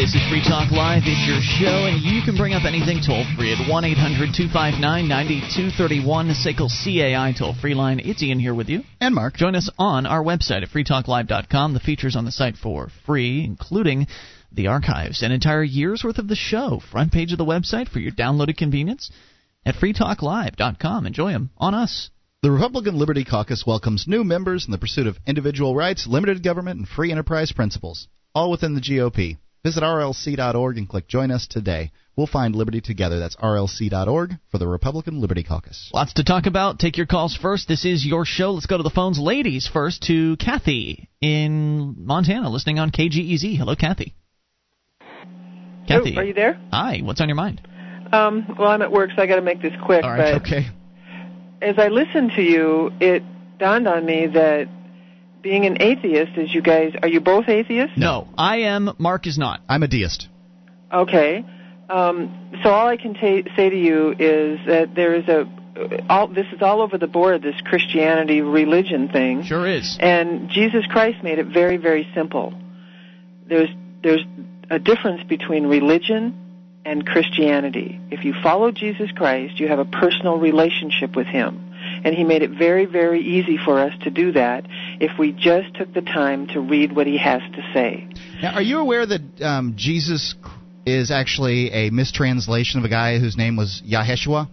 [0.00, 1.02] This is Free Talk Live.
[1.04, 4.80] It's your show, and you can bring up anything toll free at 1 800 259
[4.80, 8.00] 9231, the SACL CAI toll free line.
[8.00, 8.80] It's Ian here with you.
[9.00, 9.36] And Mark.
[9.36, 11.74] Join us on our website at freetalklive.com.
[11.74, 14.06] The features on the site for free, including
[14.52, 16.80] the archives, an entire year's worth of the show.
[16.90, 19.10] Front page of the website for your downloaded convenience
[19.64, 21.06] at freetalklive.com.
[21.06, 22.10] Enjoy them on us.
[22.42, 26.78] The Republican Liberty Caucus welcomes new members in the pursuit of individual rights, limited government,
[26.78, 29.36] and free enterprise principles, all within the GOP.
[29.62, 31.92] Visit rlc.org and click Join Us today.
[32.16, 33.18] We'll find liberty together.
[33.18, 35.90] That's rlc.org for the Republican Liberty Caucus.
[35.92, 36.78] Lots to talk about.
[36.78, 37.68] Take your calls first.
[37.68, 38.52] This is your show.
[38.52, 39.18] Let's go to the phones.
[39.18, 43.58] Ladies first to Kathy in Montana, listening on KGEZ.
[43.58, 44.14] Hello, Kathy.
[45.90, 46.14] Kathy.
[46.16, 46.58] Oh, are you there?
[46.72, 47.00] Hi.
[47.02, 47.60] What's on your mind?
[48.12, 50.04] Um, well, I'm at work, so I got to make this quick.
[50.04, 50.32] All right.
[50.34, 50.66] but Okay.
[51.62, 53.22] as I listened to you, it
[53.58, 54.68] dawned on me that
[55.42, 57.96] being an atheist is you guys are you both atheists?
[57.96, 58.92] No, I am.
[58.98, 59.60] Mark is not.
[59.68, 60.28] I'm a deist.
[60.92, 61.44] Okay.
[61.88, 65.46] Um, so all I can ta- say to you is that there is a
[66.10, 69.44] all this is all over the board this Christianity religion thing.
[69.44, 69.96] Sure is.
[70.00, 72.52] And Jesus Christ made it very very simple.
[73.46, 73.70] There's
[74.02, 74.24] there's
[74.70, 76.36] a difference between religion
[76.84, 78.00] and Christianity.
[78.10, 81.66] If you follow Jesus Christ, you have a personal relationship with him.
[82.04, 84.64] And he made it very, very easy for us to do that
[85.00, 88.08] if we just took the time to read what he has to say.
[88.42, 90.34] Now, are you aware that um, Jesus
[90.86, 94.48] is actually a mistranslation of a guy whose name was Yaheshua?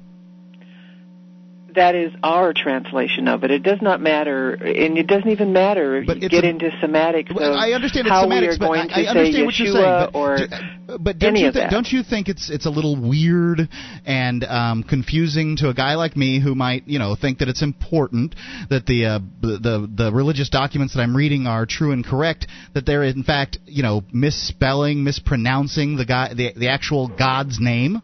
[1.77, 3.51] That is our translation of it.
[3.51, 6.71] It does not matter, and it doesn't even matter if But you get a- into
[6.81, 9.43] semantics Well, I understand it's how semantics, we are but going I, to I say
[9.43, 9.85] what you're saying.
[9.85, 11.69] Yeshua But, or but don't any you of that.
[11.69, 13.69] don't you think it's it's a little weird
[14.07, 17.61] and um, confusing to a guy like me who might you know think that it's
[17.61, 18.33] important
[18.71, 22.47] that the uh, the the the religious documents that I'm reading are true and correct
[22.73, 28.01] that they're in fact you know misspelling mispronouncing the guy the the actual God's name.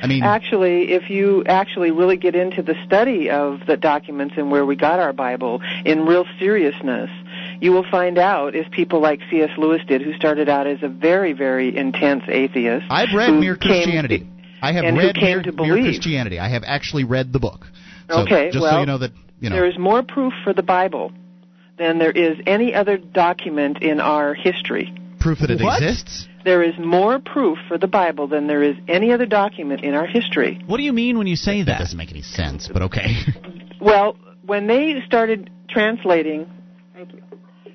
[0.00, 4.50] I mean, Actually, if you actually really get into the study of the documents and
[4.50, 7.10] where we got our Bible in real seriousness,
[7.60, 9.50] you will find out, as people like C.S.
[9.58, 12.86] Lewis did, who started out as a very, very intense atheist.
[12.90, 14.28] I've read who Mere came- Christianity.
[14.62, 15.82] I have and who read came Mere, to Mere.
[15.82, 16.38] Christianity.
[16.38, 17.66] I have actually read the book.
[18.10, 19.56] So okay, just well, so you know that you know.
[19.56, 21.12] there is more proof for the Bible
[21.78, 24.92] than there is any other document in our history.
[25.20, 25.82] proof that it What?
[25.82, 26.26] exists.
[26.48, 30.06] There is more proof for the Bible than there is any other document in our
[30.06, 30.58] history.
[30.64, 31.78] What do you mean when you say That that?
[31.80, 33.16] doesn't make any sense, but okay.
[33.82, 34.16] Well,
[34.46, 36.48] when they started translating,
[36.94, 37.22] thank you.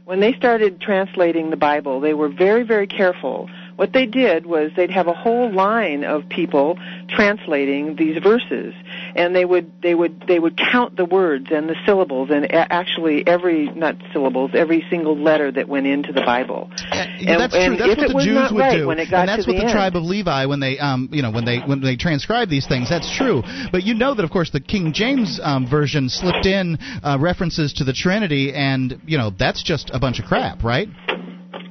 [0.06, 3.48] When they started translating the Bible, they were very, very careful.
[3.76, 6.78] What they did was they'd have a whole line of people
[7.10, 8.74] translating these verses,
[9.16, 12.72] and they would they would they would count the words and the syllables and a-
[12.72, 16.70] actually every not syllables every single letter that went into the Bible.
[16.92, 17.88] Yeah, that's and true.
[17.88, 19.72] That's what the Jews would right do, when it got and that's what the the
[19.72, 22.90] tribe of Levi when they, um, you know, when they when they transcribe these things.
[22.90, 23.44] That's true.
[23.72, 27.74] But you know that, of course, the King James um, version slipped in uh, references
[27.74, 30.88] to the Trinity, and you know that's just a bunch of crap, right?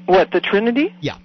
[0.06, 0.94] what the Trinity?
[1.00, 1.18] Yeah.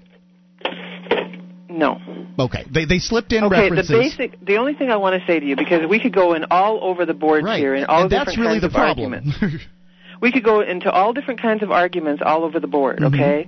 [1.69, 1.99] No.
[2.39, 2.64] Okay.
[2.69, 3.89] They they slipped in Okay, references.
[3.91, 6.14] Okay, the basic, the only thing I want to say to you, because we could
[6.14, 7.59] go in all over the board right.
[7.59, 9.14] here, and all and that's different really kinds the of problem.
[9.14, 9.64] arguments.
[10.19, 12.97] We could go into all different kinds of arguments all over the board.
[12.97, 13.14] Mhm.
[13.14, 13.47] Okay,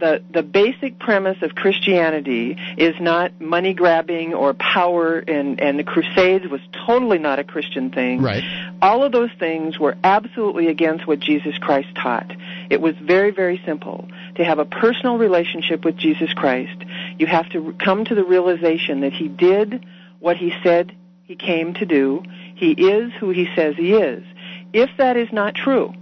[0.00, 5.84] the the basic premise of Christianity is not money grabbing or power, and and the
[5.84, 8.22] Crusades was totally not a Christian thing.
[8.22, 8.42] right.
[8.80, 12.32] All of those things were absolutely against what Jesus Christ taught.
[12.70, 14.08] It was very, very simple.
[14.36, 16.78] To have a personal relationship with Jesus Christ,
[17.18, 19.84] you have to come to the realization that He did
[20.20, 22.22] what He said He came to do.
[22.54, 24.24] He is who He says He is.
[24.72, 25.92] If that is not true,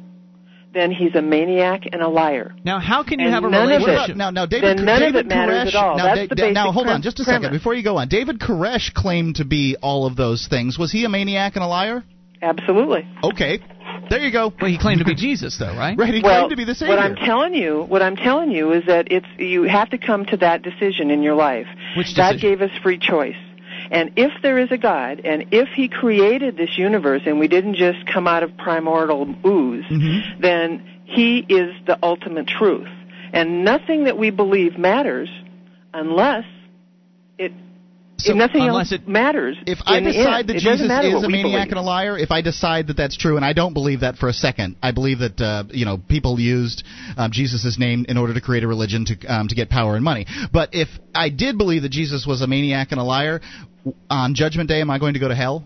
[0.74, 2.54] then He's a maniac and a liar.
[2.64, 4.16] Now, how can you And have a of it- relationship?
[4.16, 5.96] Now, now, David, Then none of it matters Koresh, at all.
[5.96, 8.08] Now, That's Da- the Da- now, hold on, just a second before you go on.
[8.08, 10.78] David Koresh claimed to be all of those things.
[10.78, 12.04] Was he a maniac and a liar?
[12.42, 13.06] Absolutely.
[13.24, 13.58] Okay,
[14.10, 14.52] there you go.
[14.60, 15.96] Well, he claimed to be Jesus, though, right?
[15.98, 16.94] Right, he well, claimed to be the savior.
[16.96, 20.24] what I'm telling you, what I'm telling you is that it's you have to come
[20.26, 21.66] to that decision in your life.
[21.96, 23.36] Which God gave us free choice.
[23.90, 27.74] And if there is a God, and if He created this universe and we didn't
[27.74, 30.40] just come out of primordial ooze, Mm-hmm.
[30.40, 32.88] then He is the ultimate truth.
[33.32, 35.28] And nothing that we believe matters
[35.92, 36.44] unless
[37.38, 37.52] it.
[38.18, 39.56] So nothing unless else matters.
[39.66, 40.48] If I decide end.
[40.48, 41.68] that Jesus is a maniac believe.
[41.68, 44.28] and a liar, if I decide that that's true, and I don't believe that for
[44.28, 46.82] a second, I believe that uh, you know people used
[47.16, 50.04] um, Jesus' name in order to create a religion to um, to get power and
[50.04, 50.26] money.
[50.52, 53.40] But if I did believe that Jesus was a maniac and a liar,
[54.08, 55.64] on Judgment Day, am I going to go to hell?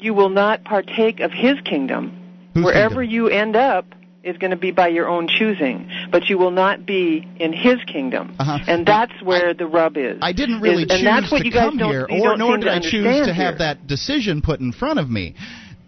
[0.00, 2.14] you will not partake of his kingdom.
[2.54, 3.84] Wherever you end up
[4.28, 7.78] is going to be by your own choosing, but you will not be in his
[7.86, 8.34] kingdom.
[8.38, 8.58] Uh-huh.
[8.66, 10.18] And that's where the rub is.
[10.22, 12.56] I didn't really is, choose and that's what to you guys come here, or nor
[12.58, 13.58] did I choose to have here.
[13.58, 15.34] that decision put in front of me.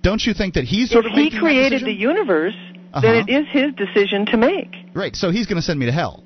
[0.03, 2.55] Don't you think that he's sort if of he created the universe,
[2.93, 3.01] Uh-huh.
[3.03, 4.73] then it is his decision to make.
[4.95, 6.25] Right, so he's going to send me to hell.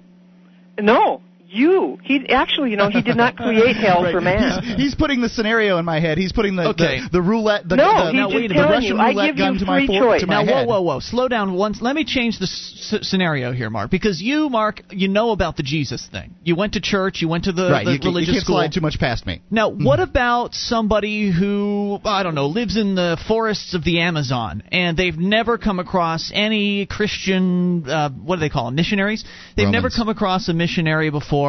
[0.80, 1.20] No,
[1.54, 1.98] you.
[2.02, 4.12] He actually, you know, he did not create hell Right.
[4.12, 4.62] for man.
[4.62, 6.18] He's, he's putting the scenario in my head.
[6.18, 7.00] He's putting the Okay.
[7.00, 7.68] the, the roulette.
[7.68, 9.58] The, No, the, he's the, just the telling Russian you, I roulette give gun you
[9.60, 10.20] to my free for- choice.
[10.22, 10.68] to my now, whoa, head.
[10.68, 11.00] whoa, whoa!
[11.00, 11.80] Slow down once.
[11.80, 15.56] Let me change the s- s- scenario here, Mark, because you, Mark, you know about
[15.56, 16.34] the Jesus thing.
[16.44, 17.20] You went to church.
[17.22, 18.56] You went to the, right, the you, can- you religious can't school.
[18.56, 19.40] slide too much past me.
[19.50, 24.62] Now, what about somebody who, I don't know, lives in the forests of the Amazon
[24.72, 29.24] and they've never come across any Christian, uh, what do they call them, missionaries?
[29.56, 31.43] They've never come across a missionary before,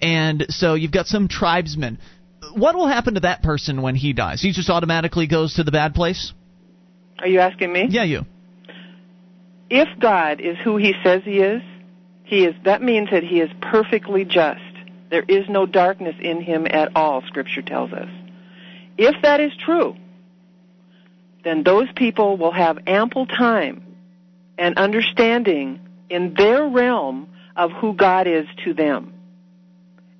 [0.00, 1.98] and so you've got some tribesman.
[2.54, 4.40] What will happen to that person when he dies?
[4.40, 6.32] He just automatically goes to the bad place?
[7.18, 7.86] Are you asking me?
[7.88, 8.24] Yeah, you.
[9.70, 11.62] if God is who he says he is,
[12.24, 14.60] he is that means that he is perfectly just.
[15.10, 18.08] There is no darkness in him at all, scripture tells us.
[18.98, 19.96] If that is true,
[21.44, 23.82] then those people will have ample time
[24.58, 29.12] and understanding in their realm of who God is to them.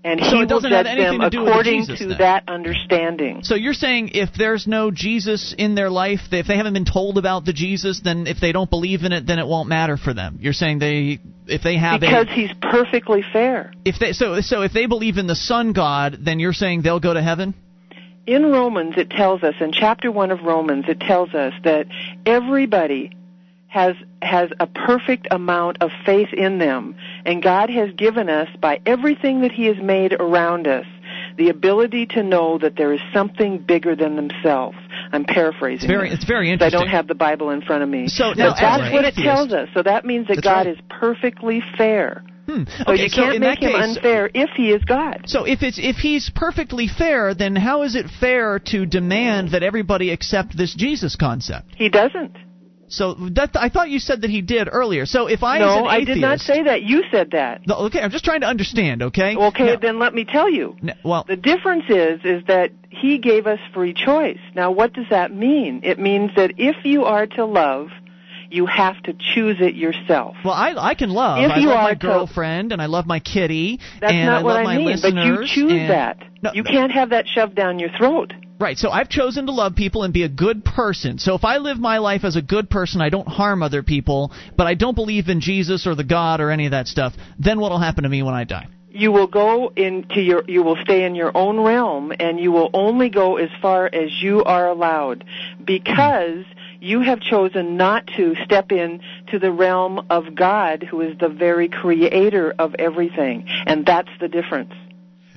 [0.07, 2.07] And So he it will doesn't have judge anything them to do with according to
[2.07, 2.19] then.
[2.19, 3.41] that understanding.
[3.43, 7.19] So you're saying if there's no Jesus in their life, if they haven't been told
[7.19, 10.15] about the Jesus, then if they don't believe in it, then it won't matter for
[10.15, 10.39] them.
[10.41, 11.19] You're saying they,
[11.49, 13.73] if they have Because a, he's perfectly fair.
[13.85, 17.01] if they so so if they believe in the Son God, then you're saying they'll
[17.01, 17.55] go to heaven.
[18.27, 21.87] in Romans, it tells us, in chapter 1 of Romans, it tells us that
[22.25, 23.11] everybody
[23.69, 26.97] has, has a perfect amount of faith in them.
[27.27, 30.87] And God has given us, by everything that He has made around us,
[31.37, 34.77] the ability to know that there is something bigger than themselves.
[35.13, 35.91] I'm paraphrasing.
[35.91, 38.09] It's very it's very I don't have the Bible in front of me.
[38.09, 39.69] So now, that's an what it tells us.
[39.75, 40.69] So that means that That's God right.
[40.69, 42.25] is perfectly fair.
[42.47, 42.63] Hmm.
[42.69, 45.25] So Okay, you can't in make him case- unfair if he is God.
[45.27, 49.63] So if it's if he's perfectly fair, then how is it fair to demand that
[49.65, 51.67] everybody accept this Jesus concept?
[51.77, 52.37] He doesn't.
[52.89, 55.07] So that I thought you said that he did earlier.
[55.07, 56.83] So if I no, an I did not say that.
[56.83, 57.67] You said that.
[57.67, 59.03] No, okay, I'm just trying to understand.
[59.03, 59.37] Okay.
[59.37, 60.77] Okay, Now- then let me tell you.
[61.05, 64.39] well, The difference is is that he gave us free choice.
[64.55, 65.81] Now, what does that mean?
[65.83, 67.89] It means that if you are to love,
[68.51, 70.37] you have to choose it yourself.
[70.45, 71.39] Well, I I can love.
[71.45, 74.41] If I you love are my girlfriend, and I love my kitty, That's and not
[74.41, 76.19] I what love I mean, but you choose and- that.
[76.43, 78.33] No, you can't have that shoved down your throat.
[78.59, 78.79] Right.
[78.79, 81.19] So I've chosen to love people and be a good person.
[81.19, 84.33] So if I live my life as a good person, I don't harm other people,
[84.57, 87.13] but I don't believe in Jesus or the God or any of that stuff.
[87.39, 88.69] Then what'll happen to me when I die?
[88.89, 92.71] You will go into your you will stay in your own realm and you will
[92.73, 95.27] only go as far as you are allowed
[95.63, 96.47] because
[96.81, 101.29] you have chosen not to step in to the realm of God who is the
[101.29, 104.73] very creator of everything and that's the difference.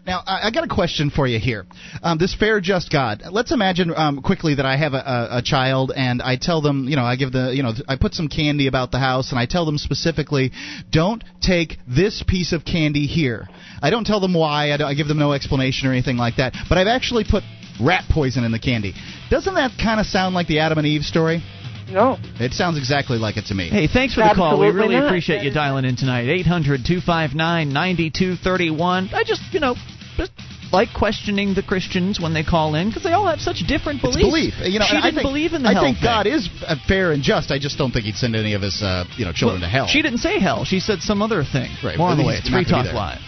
[0.10, 1.68] Now, I, I got a question for you here.
[2.02, 3.22] Um, this fair, just God.
[3.32, 6.90] Let's imagine um, quickly that I have a, a, a child, and I tell them,
[6.90, 9.38] you know, I give the, you know, I put some candy about the house, and
[9.38, 10.52] I tell them specifically,
[10.90, 13.48] don't take this piece of candy here.
[13.84, 14.72] I don't tell them why.
[14.72, 16.56] I, don't, I give them no explanation or anything like that.
[16.68, 17.44] But I've actually put
[17.80, 18.96] rat poison in the candy.
[19.30, 21.44] Doesn't that kind of sound like the Adam and Eve story?
[21.88, 22.18] No.
[22.40, 23.70] It sounds exactly like it to me.
[23.70, 24.60] Hey, thanks for the call.
[24.60, 25.06] We really not.
[25.06, 26.30] appreciate you dialing in tonight.
[26.30, 29.10] Eight hundred two five nine ninety two thirty one.
[29.14, 29.76] I just, you know,
[30.20, 30.32] just
[30.72, 34.16] like questioning the Christians when they call in because they all have such different It's
[34.16, 34.56] beliefs.
[34.58, 34.74] belief.
[34.74, 36.04] You know, she I didn't think, believe in the I hell think thing.
[36.06, 37.50] God is uh, fair and just.
[37.52, 39.72] I just don't think he'd send any of his, uh, you know, children Well, to
[39.74, 39.88] hell.
[39.88, 40.66] She didn't say hell.
[40.66, 41.72] She said some other thing.
[41.84, 42.36] Right, More on the way.
[42.36, 42.86] It's Free Talk.
[42.94, 43.20] Live.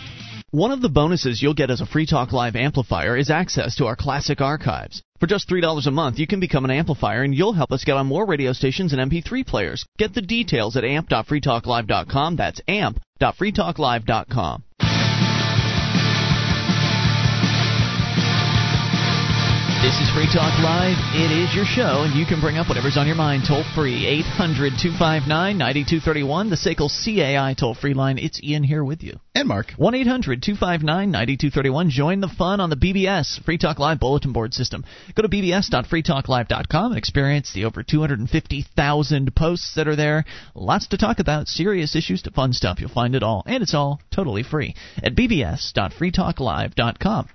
[0.52, 3.86] One of the bonuses you'll get as a Free Talk Live amplifier is access to
[3.86, 5.02] our classic archives.
[5.22, 7.96] For just $3 a month, you can become an amplifier and you'll help us get
[7.96, 9.86] on more radio stations and MP3 players.
[9.98, 12.36] Get the details at amp.freetalklive.com.
[12.36, 14.64] That's amp.freetalklive.com.
[19.82, 20.96] This is Free Talk Live.
[21.16, 24.06] It is your show, and you can bring up whatever's on your mind toll free.
[24.06, 28.20] 800 259 9231, the SACL CAI toll free line.
[28.20, 29.20] It's Ian here with you.
[29.34, 29.72] And Mark.
[29.78, 31.90] 1 800 259 9231.
[31.90, 34.86] Join the fun on the BBS Free Talk Live bulletin board system.
[35.16, 40.26] Go to bbs.freetalklive.com and experience the over 250,000 posts that are there.
[40.54, 42.80] Lots to talk about, serious issues to fun stuff.
[42.80, 47.30] You'll find it all, and it's all totally free at bbs.freetalklive.com.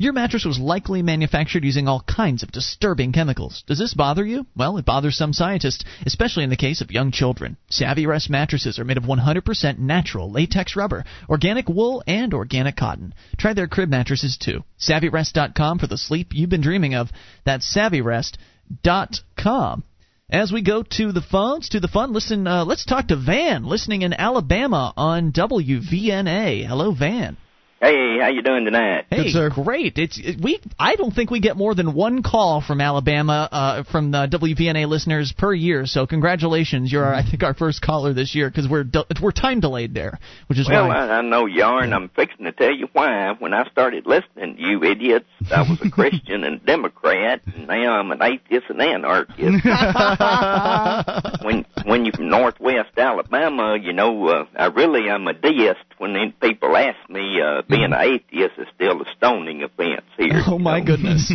[0.00, 3.64] Your mattress was likely manufactured using all kinds of disturbing chemicals.
[3.66, 4.46] Does this bother you?
[4.56, 7.56] Well, it bothers some scientists, especially in the case of young children.
[7.68, 13.12] Savvy Rest mattresses are made of 100% natural latex rubber, organic wool, and organic cotton.
[13.38, 14.62] Try their crib mattresses too.
[14.78, 17.10] SavvyRest.com for the sleep you've been dreaming of.
[17.44, 19.82] That's SavvyRest.com.
[20.30, 22.46] As we go to the phones, to the fun, listen.
[22.46, 26.68] Uh, let's talk to Van, listening in Alabama on WVNA.
[26.68, 27.36] Hello, Van.
[27.80, 29.06] Hey, how you doing tonight?
[29.08, 29.98] Hey, sir great.
[29.98, 30.60] It's it, we.
[30.78, 34.88] I don't think we get more than one call from Alabama uh, from the WVNA
[34.88, 35.86] listeners per year.
[35.86, 39.60] So congratulations, you're I think our first caller this year because we're de- we're time
[39.60, 40.18] delayed there,
[40.48, 41.06] which is well, why.
[41.06, 43.32] I, I know you are, and I'm fixing to tell you why.
[43.38, 47.92] When I started listening to you idiots, I was a Christian and Democrat, and now
[47.92, 49.38] I'm an atheist and anarchist.
[51.44, 55.78] when when you're from Northwest Alabama, you know, uh, I really am a deist.
[55.98, 60.42] When people ask me, uh, being an atheist is still a stoning offense here.
[60.46, 61.30] Oh my goodness.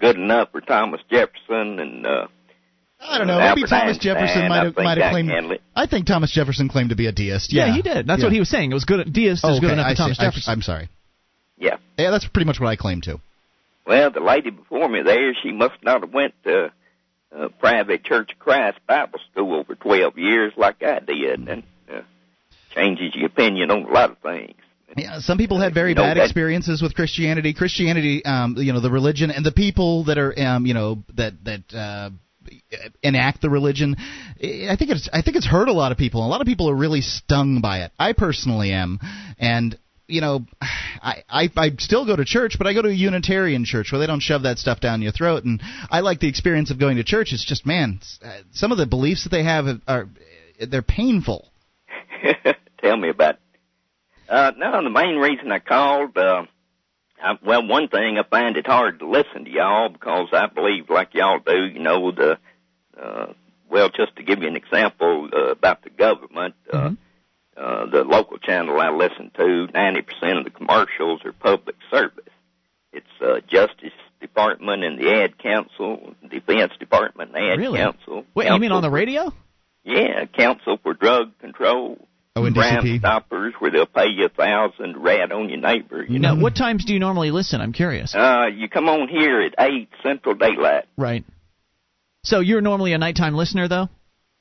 [0.00, 2.06] Good enough for Thomas Jefferson and.
[2.06, 2.26] uh
[3.04, 3.40] I don't know.
[3.40, 5.28] Albert Maybe Thomas Einstein, Jefferson might have might have claimed.
[5.30, 5.58] can.
[5.74, 7.52] I think Thomas Jefferson claimed to be a deist.
[7.52, 8.06] yeah, Yeah, he did.
[8.06, 8.26] That's Yeah.
[8.26, 8.70] what he was saying.
[8.70, 9.12] It was good.
[9.12, 10.24] Deist Oh, is good okay, enough I for Thomas see.
[10.24, 10.52] Jefferson.
[10.52, 10.88] I'm sorry.
[11.58, 11.76] Yeah.
[11.98, 13.20] Yeah, that's pretty much what I claim to.
[13.86, 16.70] Well, the lady before me there, she must not have went to
[17.36, 22.02] uh, private Church of Christ Bible school over 12 years like I did, and uh,
[22.72, 24.54] changes your opinion on a lot of things.
[24.96, 27.54] Yeah, some people had very You know, bad experiences with Christianity.
[27.54, 31.32] Christianity, um, you know, the religion and the people that are, um, you know, that
[31.44, 32.10] that uh,
[33.02, 33.96] enact the religion.
[33.98, 36.24] I think it's I think it's hurt a lot of people.
[36.24, 37.92] A lot of people are really stung by it.
[37.98, 38.98] I personally am,
[39.38, 39.78] and
[40.08, 43.64] you know, I, I I still go to church, but I go to a Unitarian
[43.64, 45.44] church where they don't shove that stuff down your throat.
[45.44, 47.32] And I like the experience of going to church.
[47.32, 50.08] It's just man, uh, some of the beliefs that they have are
[50.60, 51.50] they're painful.
[52.82, 53.36] Tell me about.
[54.28, 56.44] Uh, no, the main reason I called, uh,
[57.22, 60.88] I, well, one thing, I find it hard to listen to y'all because I believe,
[60.90, 62.38] like y'all do, you know, the,
[63.00, 63.32] uh,
[63.68, 66.90] well, just to give you an example uh, about the government, uh,
[67.56, 72.24] uh, the local channel I listen to, 90% of the commercials are public service.
[72.92, 77.78] It's uh, Justice Department and the Ad Council, Defense Department and the Ad Really?
[77.78, 78.24] Council.
[78.34, 79.32] Wait, you mean on the for- radio?
[79.84, 81.98] Yeah, Council for Drug Control.
[82.34, 86.02] Oh, and Stoppers, where they'll pay you a thousand rat on your neighbor.
[86.02, 87.60] You Now, know, what times do you normally listen?
[87.60, 88.14] I'm curious.
[88.14, 90.84] uh, you come on here at eight Central Daylight.
[90.96, 91.24] Right.
[92.24, 93.88] So you're normally a nighttime listener, though.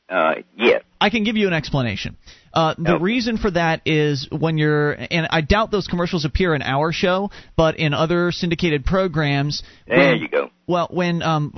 [0.07, 0.83] Uh, yes.
[1.01, 2.17] I can give you an explanation.
[2.53, 6.61] Uh, the reason for that is when you're, and I doubt those commercials appear in
[6.61, 9.63] our show, but in other syndicated programs.
[9.87, 10.49] There when- you go.
[10.67, 11.53] Well, when, um,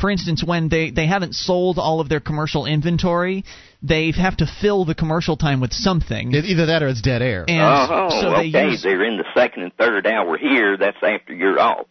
[0.00, 3.44] for instance, when they they haven't sold all of their commercial inventory,
[3.84, 6.34] they have to fill the commercial time with something.
[6.34, 7.44] Either that or it's dead air.
[7.46, 8.70] And oh, so they okay.
[8.70, 10.76] use- They're in the second and third hour here.
[10.76, 11.86] That's after you're off.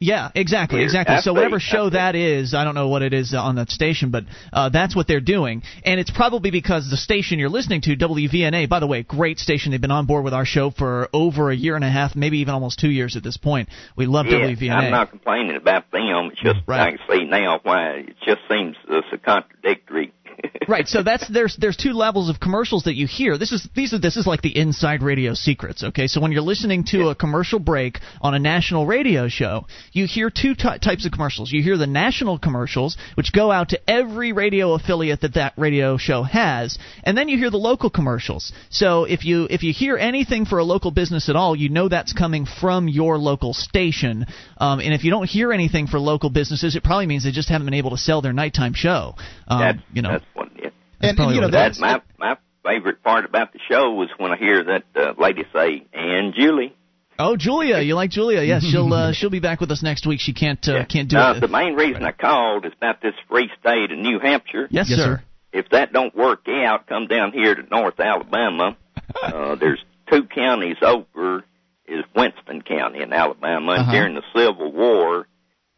[0.00, 1.14] Yeah, exactly, Here, exactly.
[1.14, 3.54] I So whatever I show that is, I don't know what it is uh, on
[3.54, 7.48] that station, but uh, that's what they're doing, and it's probably because the station you're
[7.48, 9.70] listening to, WVNA, by the way, great station.
[9.70, 12.40] They've been on board with our show for over a year and a half, maybe
[12.40, 13.70] even almost two years at this point.
[13.96, 14.74] We love yeah, WVNA.
[14.74, 16.30] I'm not complaining about them.
[16.32, 16.80] It's just Right.
[16.80, 20.12] I can see now why it just seems uh, so contradictory.
[20.68, 20.86] right.
[20.86, 23.38] So that's there's there's two levels of commercials that you hear.
[23.38, 25.84] This is these are this is like the inside radio secrets.
[25.84, 30.06] Okay, so when you're listening to a commercial break on a national radio show, you
[30.06, 31.52] hear two ty types of commercials.
[31.52, 35.96] You hear the national commercials, which go out to every radio affiliate that that radio
[35.96, 38.52] show has, and then you hear the local commercials.
[38.70, 41.88] So if you if you hear anything for a local business at all, you know
[41.88, 44.26] that's coming from your local station.
[44.58, 47.48] Um, and if you don't hear anything for local businesses, it probably means they just
[47.48, 49.14] haven't been able to sell their nighttime show.
[49.48, 50.20] Um, you know.
[50.24, 50.72] That's what it is.
[51.00, 54.36] That's probably what it that's my my favorite part about the show was when I
[54.36, 56.74] hear that uh, lady say, "And Julie."
[57.18, 58.42] Oh, Julia, you like Julia?
[58.42, 60.20] Yes, she'll uh, she'll be back with us next week.
[60.20, 61.40] She can't uh, can't do Uh, it.
[61.40, 64.66] the main reason I called is about this free state of New Hampshire.
[64.70, 65.04] Yes, Yes, sir.
[65.04, 65.22] sir.
[65.52, 68.76] If that don't work out, come down here to North Alabama.
[69.22, 69.78] Uh, there's
[70.10, 71.44] two counties over
[71.86, 73.72] is Winston County in Alabama.
[73.72, 73.92] Uh-huh.
[73.92, 75.28] during the Civil War,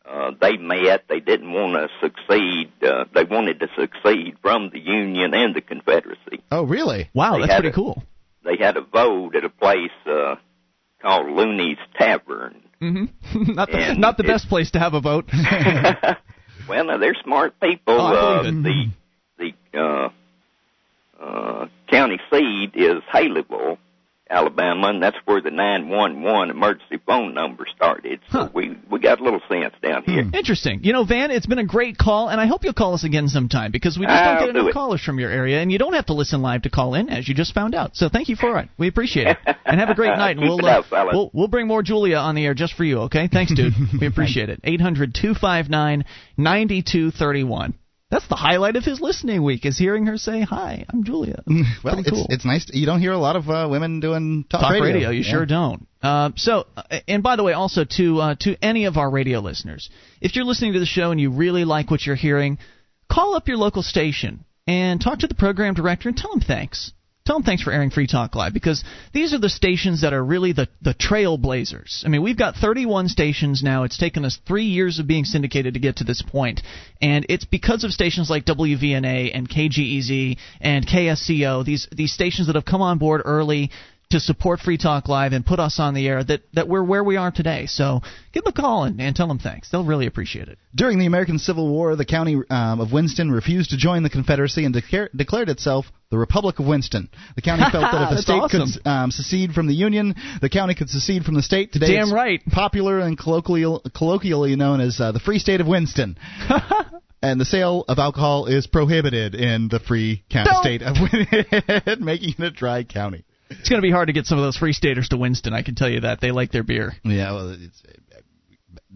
[0.09, 1.05] uh, they met.
[1.09, 2.71] They didn't want to succeed.
[2.83, 6.43] Uh, they wanted to succeed from the Union and the Confederacy.
[6.53, 7.11] Oh, really?
[7.15, 8.03] Wow, They that's pretty a- cool.
[8.45, 10.37] They had a vote at a place uh,
[11.03, 12.63] called Looney's Tavern.
[12.79, 15.29] hmm not the, And not the it- best place to have a vote.
[16.69, 17.95] Well, now they're smart people.
[18.01, 18.91] Oh, uh, the
[19.39, 20.09] the uh,
[21.23, 23.79] uh, county seat is Haleyville,
[24.29, 28.21] Alabama, and that's where the 911 emergency phone number started.
[28.33, 30.29] So we we got a little sense down here.
[30.35, 30.81] Interesting.
[30.83, 33.29] You know, Van, it's been a great call, and I hope you'll call us again
[33.29, 34.75] sometime because we just I'll don't get do enough it.
[34.75, 37.29] callers from your area, and you don't have to listen live to call in, as
[37.29, 37.95] you just found out.
[37.95, 38.69] So thank you for it.
[38.79, 40.37] We appreciate it, and have a great night.
[40.37, 43.03] And we'll, uh, up, we'll we'll bring more Julia on the air just for you.
[43.03, 43.29] Okay?
[43.33, 43.75] Thanks, dude.
[44.01, 44.61] we appreciate it.
[44.65, 46.05] Eight hundred two five nine
[46.37, 47.75] ninety two thirty one.
[48.17, 51.65] That's the highlight of his listening week is hearing her say, "Hi, I'm Julia." well,
[51.83, 52.27] Pretty it's cool.
[52.31, 52.65] it's nice.
[52.65, 54.87] To, you don't hear a lot of uh, women doing talk, Talk radio.
[54.87, 55.11] radio.
[55.11, 55.31] You Yeah.
[55.31, 55.87] sure don't.
[56.03, 59.41] Uh, so, uh, and by the way, also to uh, to any of our radio
[59.41, 59.91] listeners,
[60.23, 62.57] if you're listening to the show and you really like what you're hearing,
[63.11, 66.93] call up your local station and talk to the program director and tell them thanks.
[67.27, 70.25] Tell them thanks for airing Free Talk Live because these are the stations that are
[70.25, 72.05] really the the trailblazers.
[72.05, 73.83] I mean, we've got 31 stations now.
[73.83, 76.63] It's taken us three years of being syndicated to get to this point,
[77.03, 81.65] and it's because of stations like WVNA and KGEZ and KSCO.
[81.65, 83.73] These these stations that have come on board early
[84.11, 87.03] to support Free Talk Live and put us on the air that, that we're where
[87.03, 87.67] we are today.
[87.67, 88.03] So
[88.33, 89.71] give them a call and, and tell them thanks.
[89.71, 90.59] They'll really appreciate it.
[90.75, 94.65] During the American Civil War, the county um, of Winston refused to join the Confederacy
[94.65, 97.09] and declare, declared itself the Republic of Winston.
[97.35, 98.69] The county felt that if the state awesome.
[98.73, 101.73] could um, secede from the Union, the county could secede from the state.
[101.73, 102.41] Today, Damn right.
[102.47, 106.17] Popular and colloquial, colloquially known as uh, the Free State of Winston.
[107.23, 110.63] and the sale of alcohol is prohibited in the free county Don't.
[110.63, 113.25] state of Winston, making it a dry county.
[113.51, 115.55] It's going to be hard to get some of those free staters to Winston.
[115.55, 116.93] I can tell you that they like their beer.
[117.05, 117.83] Yeah, well, it's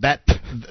[0.01, 0.20] that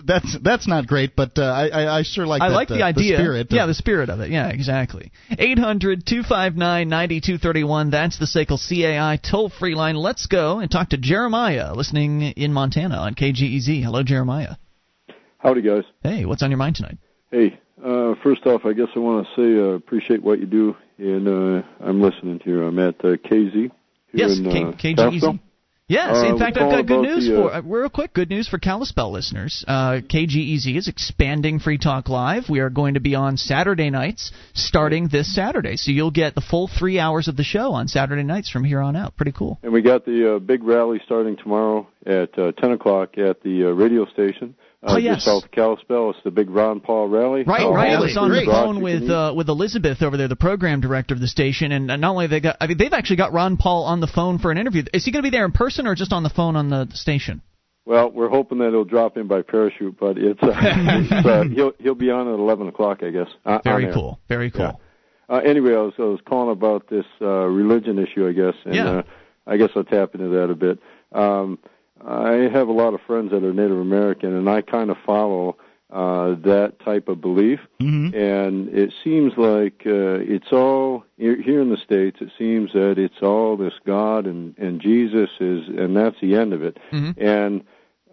[0.06, 2.82] that's that's not great, but uh, I, I I sure like I that, like the
[2.82, 3.18] uh, idea.
[3.18, 3.48] spirit.
[3.52, 4.32] yeah, of- the spirit of it.
[4.32, 5.12] Yeah, exactly.
[5.32, 7.90] 800 259 9231.
[7.92, 9.96] That's the SACL CAI toll free line.
[9.96, 13.84] Let's go and talk to Jeremiah, listening in Montana on KGEZ.
[13.84, 14.56] Hello, Jeremiah.
[15.38, 15.84] Howdy, guys.
[16.04, 16.98] Hey, what's on your mind tonight?
[17.32, 20.76] Hey, uh, first off, I guess I want to say uh, appreciate what you do,
[20.98, 22.64] and uh, I'm listening to you.
[22.66, 23.72] I'm at uh, KZ here
[24.14, 24.96] Yes, in K- uh, KGEZ.
[24.96, 25.40] Kalispell.
[25.90, 28.14] Yes, Uh, in fact, I've got good news the, for uh, uh, real quick.
[28.14, 29.66] Good news for Kalispell listeners.
[29.68, 32.48] Uh, KGEZ is expanding Free Talk Live.
[32.48, 36.42] We are going to be on Saturday nights starting this Saturday, so you'll get the
[36.42, 39.16] full three hours of the show on Saturday nights from here on out.
[39.18, 39.58] Pretty cool.
[39.64, 43.66] And we got the uh, big rally starting tomorrow at uh, 10 o'clock at the
[43.66, 44.54] uh, radio station.
[44.82, 45.16] Uh, Oh, yes.
[45.16, 46.12] Just south of Kalispell.
[46.12, 47.44] It's the big Ron Paul rally.
[47.44, 47.92] Right, Uh, right.
[47.92, 51.20] I was on the phone with uh, with Elizabeth over there, the program director of
[51.20, 54.00] the station, and not only they got, I mean, they've actually got Ron Paul on
[54.00, 54.84] the phone for an interview.
[54.94, 56.88] Is he going to be there in person or just on the phone on the
[56.94, 57.42] station?
[57.86, 61.74] Well, we're hoping that he'll drop in by parachute, but it's, uh, it's uh, he'll
[61.80, 63.28] he'll be on at 11 o'clock, I guess.
[63.46, 64.20] uh, Very cool.
[64.30, 64.80] Very cool.
[65.30, 65.36] Yeah.
[65.36, 68.76] Uh, anyway, I was, I was calling about this uh, religion issue, I guess, and
[68.76, 68.90] Yeah.
[68.90, 69.02] uh,
[69.46, 70.80] I guess I'll tap into that a bit.
[71.12, 71.58] Um,
[72.06, 75.58] I have a lot of friends that are Native American, and I kind of follow
[75.92, 77.60] uh, that type of belief.
[77.82, 78.16] Mm-hmm.
[78.16, 82.18] And it seems like uh, it's all here in the states.
[82.22, 86.54] It seems that it's all this God and and Jesus is, and that's the end
[86.54, 86.78] of it.
[86.92, 87.22] Mm-hmm.
[87.22, 87.64] And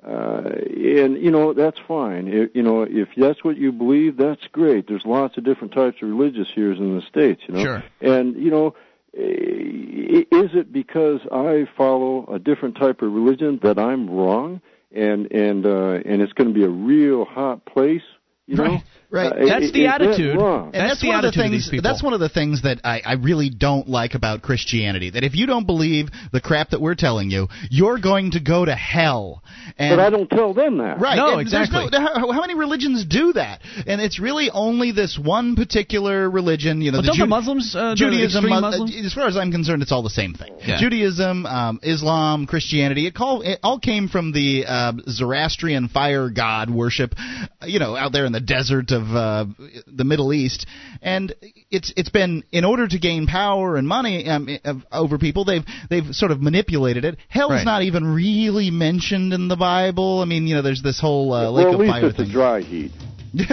[0.07, 2.29] uh, and you know that's fine.
[2.29, 4.87] If, you know if that's what you believe, that's great.
[4.89, 7.43] There's lots of different types of religious here in the states.
[7.47, 7.85] You know, Sure.
[8.01, 8.75] and you know,
[9.19, 14.61] is it because I follow a different type of religion that I'm wrong,
[14.93, 18.03] and and uh, and it's going to be a real hot place?
[18.47, 18.85] You know, Right.
[19.11, 19.33] Right.
[19.33, 20.37] Uh, That's is- the attitude.
[20.37, 20.73] wrong?
[20.75, 21.71] And that's, one of the things.
[21.83, 25.11] That's one of the things that I, I really don't like about Christianity.
[25.11, 28.65] That if you don't believe the crap that we're telling you, you're going to go
[28.65, 29.43] to hell.
[29.79, 31.01] And but I don't tell them that.
[31.01, 31.17] Right.
[31.17, 31.87] No, and exactly.
[31.91, 33.61] No, how, how many religions do that?
[33.87, 36.81] And it's really only this one particular religion.
[36.83, 38.45] You know, But the don't Ju- the Muslims, uh, Judaism.
[38.45, 39.07] extreme Mus- Muslims?
[39.07, 40.55] As far as I'm concerned, it's all the same thing.
[40.67, 40.79] Yeah.
[40.81, 43.07] Judaism, um, Islam, Christianity.
[43.07, 47.15] It, call, it all came from the uh, Zoroastrian fire god worship.
[47.19, 49.45] uh, You know, out there in the desert of uh,
[49.87, 50.67] the Middle East,
[51.01, 51.33] and
[51.71, 54.49] it's it's been in order to gain power and money um,
[54.91, 55.45] over people.
[55.45, 57.19] They've they've sort of manipulated it.
[57.29, 57.65] Hell's Right.
[57.65, 60.21] not even really mentioned in the Bible.
[60.21, 62.17] I mean, you know, there's this whole uh, lake well, at of least fire it's
[62.17, 62.29] thing.
[62.31, 62.91] a dry heat.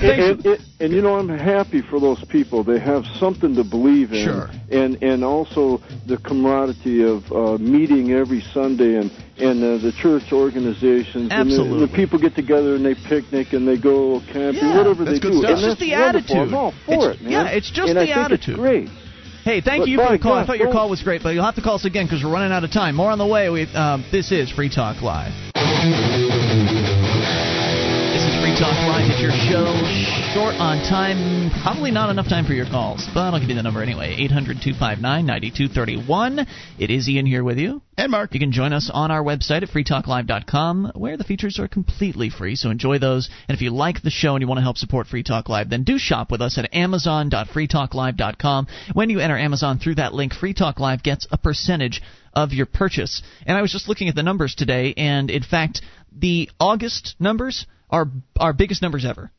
[0.00, 2.64] And, and, and you know I'm happy for those people.
[2.64, 4.50] They have something to believe in, Sure.
[4.70, 10.32] and and also the camaraderie of uh, meeting every Sunday and and uh, the church
[10.32, 11.28] organizations.
[11.30, 11.86] And the, Absolutely.
[11.86, 15.20] the people get together and they picnic and they go camping, Yeah, whatever that's they
[15.20, 15.38] good do.
[15.40, 15.50] stuff.
[15.50, 16.36] And It's just that's the wonderful.
[16.36, 16.48] attitude.
[16.48, 17.32] I'm all for It's- it, man.
[17.32, 18.48] yeah, it's just and the I attitude.
[18.54, 18.88] It's great.
[19.44, 20.34] Hey, thank But you for the call.
[20.34, 22.30] I thought your call was great, but you'll have to call us again because we're
[22.32, 22.94] running out of time.
[22.94, 23.48] More on the way.
[23.48, 25.32] We, um, this is Free Talk Live.
[28.60, 29.08] Talk Live.
[29.08, 29.72] It's your show.
[30.34, 31.50] Short on time.
[31.62, 34.14] Probably not enough time for your calls, but I'll give you the number anyway.
[34.18, 36.46] 800 259 9231.
[36.78, 37.80] It is Ian here with you.
[37.96, 38.34] And Mark.
[38.34, 42.54] You can join us on our website at freetalklive.com, where the features are completely free,
[42.54, 43.30] so enjoy those.
[43.48, 45.70] And if you like the show and you want to help support Free Talk Live,
[45.70, 48.66] then do shop with us at amazon.freetalklive.com.
[48.92, 52.02] When you enter Amazon through that link, Free Talk Live gets a percentage
[52.34, 53.22] of your purchase.
[53.46, 55.80] And I was just looking at the numbers today, and in fact,
[56.14, 58.06] the August numbers are
[58.38, 59.30] our biggest numbers ever.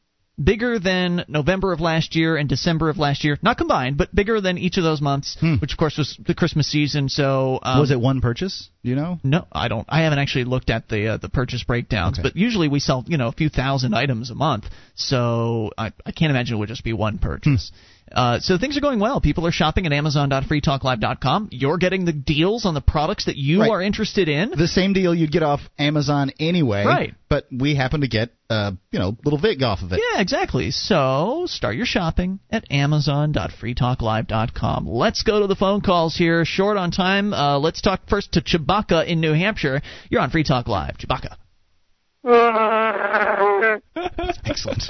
[0.42, 4.42] Bigger than November of last year and December of last year, not combined, but bigger
[4.42, 7.10] than each of those months, which of course was the Christmas season.
[7.10, 8.70] So um, was it one purchase?
[8.84, 9.20] Do you know?
[9.24, 9.86] No, I don't.
[9.90, 12.24] I haven't actually looked at the uh, the purchase breakdowns, Okay.
[12.30, 14.66] but usually we sell you know a few thousand items a month,
[14.96, 17.72] so I, I can't imagine it would just be one purchase.
[18.14, 19.22] Uh, so things are going well.
[19.22, 21.50] People are shopping at Amazon.freetalklive.com.
[21.52, 23.70] You're getting the deals on the products that you Right.
[23.70, 24.52] are interested in.
[24.52, 26.86] The same deal you'd get off Amazon anyway.
[26.86, 27.16] Right.
[27.30, 30.02] But we happen to get, uh, you know, little vig off of it.
[30.14, 30.72] Yeah, exactly.
[30.72, 34.86] So start your shopping at Amazon.freetalklive.com.
[34.88, 36.44] Let's go to the phone calls here.
[36.44, 37.34] Short on time.
[37.34, 39.82] Uh, let's talk first to Chewbacca in New Hampshire.
[40.10, 40.98] You're on Free Talk Live.
[40.98, 41.36] Chewbacca.
[44.46, 44.84] Excellent.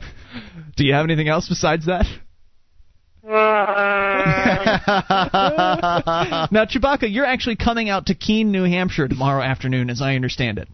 [0.76, 2.06] Do you have anything else besides that?
[3.22, 4.86] now,
[6.64, 10.68] Chewbacca, you're actually coming out to Keene, New Hampshire tomorrow afternoon, as I understand it.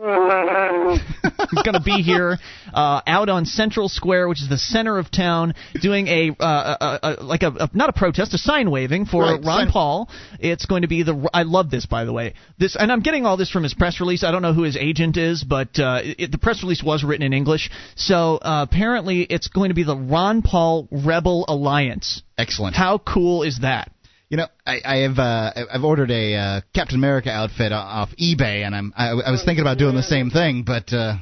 [0.00, 2.38] He's going to be here
[2.72, 7.20] uh, out on Central Square, which is the center of town, doing a, uh, a,
[7.20, 10.08] a like a, a not a protest, a sign waving for Right, Ron sign- Paul.
[10.38, 11.28] It's going to be the.
[11.34, 12.34] I love this, by the way.
[12.58, 14.24] This, and I'm getting all this from his press release.
[14.24, 17.26] I don't know who his agent is, but uh, it, the press release was written
[17.26, 17.70] in English.
[17.96, 22.22] So uh, apparently, it's going to be the Ron Paul Rebel Alliance.
[22.38, 22.74] Excellent.
[22.74, 23.92] How cool is that?
[24.30, 28.64] You know, I, I have uh, I've ordered a uh, Captain America outfit off eBay,
[28.64, 31.16] and I'm I, I was thinking about doing the same thing, but uh,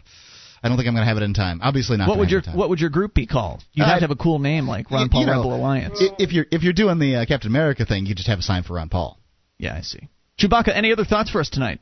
[0.62, 1.60] I don't think I'm going to have it in time.
[1.62, 2.08] Obviously not.
[2.08, 2.54] What would your time.
[2.56, 3.64] What would your group be called?
[3.72, 5.98] You'd have to have a cool name like Ron Paul you know, Rebel Alliance.
[6.02, 8.42] i- If you're if you're doing the uh, Captain America thing, you just have a
[8.42, 9.18] sign for Ron Paul.
[9.56, 10.06] Yeah, I see.
[10.38, 11.80] Chewbacca, any other thoughts for us tonight?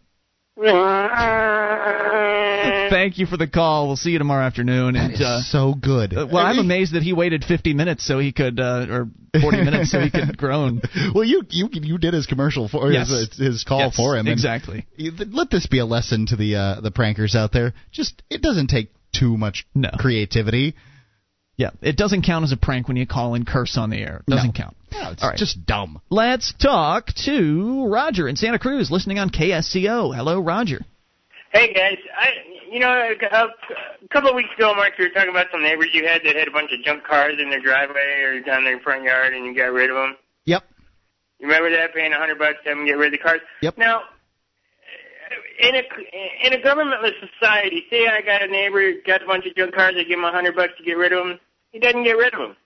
[2.90, 3.88] Thank you for the call.
[3.88, 4.96] We'll see you tomorrow afternoon.
[4.96, 6.16] And That is uh, so good.
[6.16, 9.08] uh, well, I'm amazed that he waited 50 minutes so he could, uh, or
[9.38, 10.80] 40 minutes so he could groan.
[11.14, 13.10] well, you you you did his commercial for Yes.
[13.10, 14.26] his, his call Yes, for him.
[14.28, 14.86] exactly.
[14.98, 17.74] Let this be a lesson to the uh, the prankers out there.
[17.92, 19.90] Just it doesn't take too much No.
[19.98, 20.74] creativity.
[21.58, 24.22] Yeah, it doesn't count as a prank when you call and curse on the air.
[24.26, 24.64] It doesn't No.
[24.64, 24.76] count.
[25.02, 25.38] No, it's All right.
[25.38, 26.00] just dumb.
[26.10, 30.14] Let's talk to Roger in Santa Cruz, listening on KSCO.
[30.14, 30.80] Hello, Roger.
[31.52, 32.28] Hey guys, I
[32.70, 35.88] you know a, a couple of weeks ago, Mark, you were talking about some neighbors
[35.92, 38.78] you had that had a bunch of junk cars in their driveway or down their
[38.80, 40.16] front yard, and you got rid of them.
[40.44, 40.64] Yep.
[41.38, 43.40] You remember that paying a hundred bucks to have them get rid of the cars?
[43.62, 43.78] Yep.
[43.78, 44.02] Now,
[45.60, 45.82] in a
[46.44, 49.94] in a governmentless society, say I got a neighbor got a bunch of junk cars,
[49.96, 51.38] I give him a hundred bucks to get rid of them.
[51.72, 52.56] He doesn't get rid of them.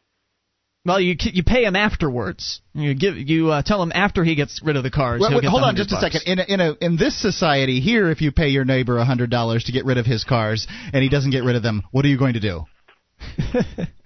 [0.86, 2.62] Well, you you pay him afterwards.
[2.72, 5.20] You give you uh, tell him after he gets rid of the cars.
[5.20, 6.14] Wait, he'll wait, hold on just a bucks.
[6.14, 6.22] second.
[6.26, 9.28] In a, in a in this society here, if you pay your neighbor a hundred
[9.30, 12.06] dollars to get rid of his cars and he doesn't get rid of them, what
[12.06, 12.64] are you going to do?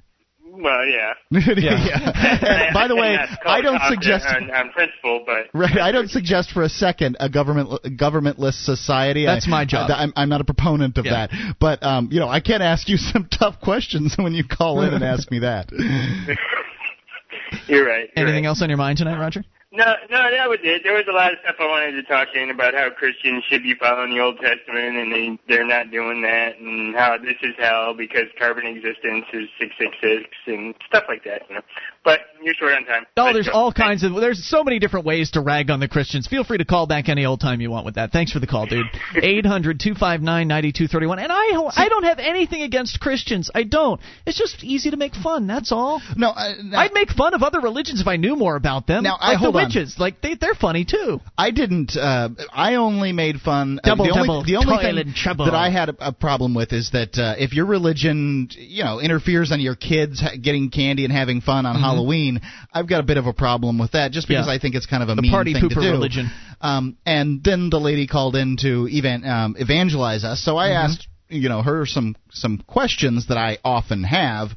[0.64, 1.12] Well, yeah.
[1.30, 2.68] Yeah.
[2.68, 4.24] And by the way, I don't suggest.
[4.26, 7.68] on, on principle, but Right, I don't suggest for a second a government
[7.98, 9.26] governmentless society.
[9.26, 9.90] That's I, my job.
[9.90, 11.26] I, am I'm not a proponent of Yeah.
[11.26, 14.80] that, but um, you know, I can't ask you some tough questions when you call
[14.80, 15.70] in and ask me that.
[17.68, 18.08] you're right.
[18.16, 18.48] You're Anything right.
[18.48, 19.44] else on your mind tonight, Roger?
[19.74, 20.82] No, no, that was it.
[20.84, 23.42] There was a lot of stuff I wanted to talk to you about how Christians
[23.50, 27.34] should be following the Old Testament, and they they're not doing that, and how this
[27.42, 31.42] is hell because carbon existence is six six six and stuff like that.
[31.48, 31.62] You know,
[32.04, 33.04] but you're short on time.
[33.16, 33.52] Oh, Let's there's go.
[33.52, 36.28] all kinds of there's so many different ways to rag on the Christians.
[36.28, 38.12] Feel free to call back any old time you want with that.
[38.12, 38.86] Thanks for the call, dude.
[39.16, 41.18] 800-259-9231.
[41.18, 43.50] And I I don't have anything against Christians.
[43.52, 44.00] I don't.
[44.24, 45.48] It's just easy to make fun.
[45.48, 46.00] That's all.
[46.16, 46.32] No,
[46.62, 49.02] now, I'd make fun of other religions if I knew more about them.
[49.02, 49.63] Now, I- hold the on.
[49.66, 49.98] Witches.
[49.98, 51.20] Like they they're funny too.
[51.36, 51.96] I didn't.
[51.96, 53.80] Uh, I only made fun.
[53.82, 54.96] uh, Double, the only, the only thing
[55.38, 59.00] that I had a, a problem with is that uh, if your religion, you know,
[59.00, 61.80] interferes on your kids getting candy and having fun on Mhm.
[61.80, 62.40] Halloween,
[62.72, 64.12] I've got a bit of a problem with that.
[64.12, 64.52] Just because Yeah.
[64.52, 65.90] I think it's kind of a The mean party thing to pooper do.
[65.90, 66.30] religion.
[66.60, 70.84] Um, and then the lady called in to evan- um, evangelize us, so I Mhm.
[70.84, 74.50] asked, you know, her some some questions that I often have.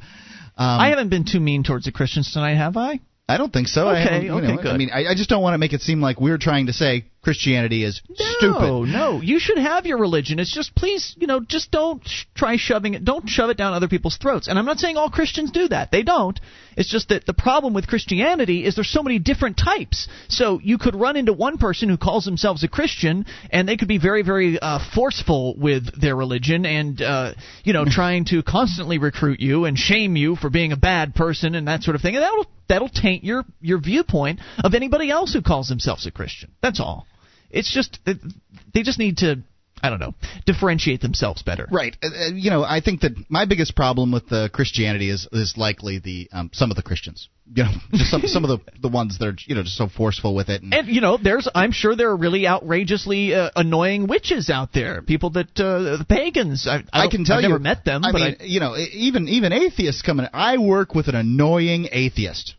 [0.60, 3.00] Um, I haven't been too mean towards the Christians tonight, have I?
[3.30, 3.88] I don't think so.
[3.88, 5.82] I Okay, you okay, know, I mean, I, I just don't want to make it
[5.82, 8.94] seem like we're trying to say Christianity is No, stupid.
[8.94, 9.22] no.
[9.22, 10.40] You should have your religion.
[10.40, 13.04] It's just please, you know, just don't sh- try shoving it.
[13.04, 14.48] Don't shove it down other people's throats.
[14.48, 15.92] And I'm not saying all Christians do that.
[15.92, 16.40] They don't.
[16.78, 20.08] It's just that the problem with Christianity is there's so many different types.
[20.30, 23.88] So you could run into one person who calls themselves a Christian, and they could
[23.88, 27.34] be very, very uh, forceful with their religion, and uh,
[27.64, 31.56] you know, trying to constantly recruit you and shame you for being a bad person
[31.56, 32.16] and that sort of thing.
[32.16, 36.52] And that'll that'll taint your your viewpoint of anybody else who calls themselves a Christian.
[36.62, 37.06] That's all.
[37.50, 39.44] It's just they just need to
[39.82, 40.16] I don't know
[40.46, 41.68] differentiate themselves better.
[41.72, 41.96] Right.
[42.02, 45.54] Uh, uh, you know, I think that my biggest problem with uh, Christianity is is
[45.58, 47.30] likely the um, some of the Christians.
[47.54, 49.88] You know, just some some of the the ones that are you know just so
[49.88, 50.64] forceful with it.
[50.64, 54.74] And, And you know, there's I'm sure there are really outrageously uh, annoying witches out
[54.74, 55.02] there.
[55.02, 56.68] People that uh, the pagans.
[56.68, 58.60] I, I, I can tell I've you, never met them, I but mean, I, you
[58.60, 60.28] know, even even atheists come in.
[60.34, 62.56] I work with an annoying atheist.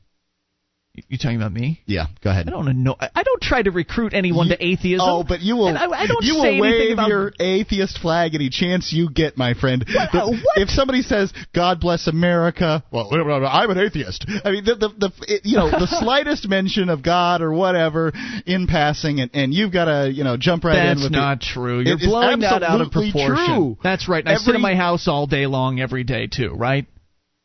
[1.09, 1.81] You talking about me?
[1.87, 2.49] Yeah, go ahead.
[2.49, 2.97] I don't know.
[3.01, 5.07] I don't try to recruit anyone to atheism.
[5.09, 5.69] Oh, but you will.
[5.69, 9.37] I, I don't you say will wave about your atheist flag any chance you get,
[9.37, 9.85] my friend.
[9.93, 10.13] What?
[10.13, 10.57] The- Uh, what?
[10.59, 14.27] If somebody says "God bless America," well, I'm an atheist.
[14.45, 18.13] I mean, the the, the it, you know the slightest mention of God or whatever
[18.47, 21.47] in passing, and, and you've got to you know jump right in That's not the,
[21.47, 21.81] true.
[21.81, 23.37] You're blowing that out of proportion.
[23.55, 23.79] True.
[23.83, 24.25] That's right.
[24.25, 26.55] And I sit in my house all day long, every day too.
[26.55, 26.87] Right?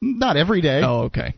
[0.01, 0.81] Not every day.
[0.83, 1.35] Oh, okay.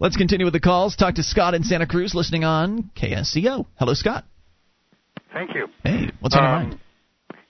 [0.00, 0.96] Let's continue with the calls.
[0.96, 3.66] Talk to Scott in Santa Cruz, listening on KSCO.
[3.78, 4.24] Hello, Scott.
[5.32, 5.68] Thank you.
[5.82, 6.78] Hey, what's on your Um, mind?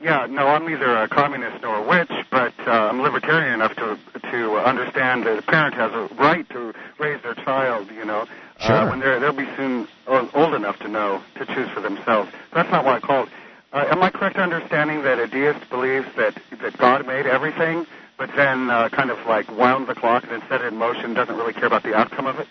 [0.01, 3.99] Yeah, no, I'm neither a communist nor a witch, but uh, I'm libertarian enough to
[4.33, 7.89] to understand that a parent has a right to raise their child.
[7.95, 8.27] You know,
[8.59, 8.77] Sure.
[8.77, 12.31] uh, when they're they'll be soon old enough to know to choose for themselves.
[12.53, 13.29] That's not why I called.
[13.73, 17.87] Uh, am I correct in understanding that a deist believes that that God made everything,
[18.19, 21.15] but then uh, kind of like wound the clock and then set it in motion,
[21.15, 22.47] doesn't really care about the outcome of it?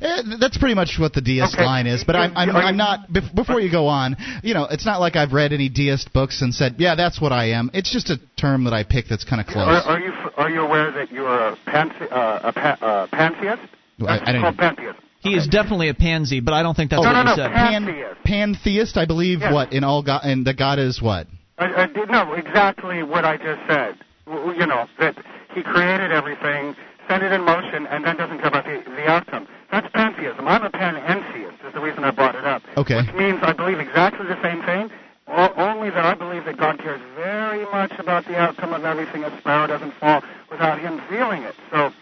[0.00, 1.64] Eh, that's pretty much what the deist Okay.
[1.64, 2.04] line is.
[2.04, 3.00] But I'm, I'm, Are you- I'm not.
[3.34, 6.54] Before you go on, you know, it's not like I've read any deist books and
[6.54, 9.40] said, "Yeah, that's what I am." It's just a term that I picked that's kind
[9.40, 9.66] of close.
[9.84, 12.78] Are, are you f- are you aware that you are a, panthe- uh, a pa-
[12.80, 13.62] uh, pantheist?
[14.06, 14.96] I, I don't called pantheism.
[15.20, 17.42] He is definitely a pansy, but I don't think that's No, what no, you no,
[17.42, 17.52] said.
[17.52, 18.96] pan- pantheist.
[18.96, 19.52] I believe Yes.
[19.52, 21.26] what in all God and that God is what.
[21.58, 23.96] I, I did no exactly what I just said.
[24.26, 25.16] You know that
[25.54, 26.74] he created everything,
[27.08, 29.46] set it in motion, and then doesn't care about the, the outcome.
[29.70, 30.46] That's pantheism.
[30.48, 31.64] I'm a panentheist.
[31.66, 32.62] Is the reason I brought it up.
[32.76, 32.96] Okay.
[32.96, 34.90] Which means I believe exactly the same thing.
[35.28, 39.24] Only that I believe that God cares very much about the outcome of everything.
[39.24, 41.54] A sparrow doesn't fall without Him feeling it.
[41.70, 41.92] So,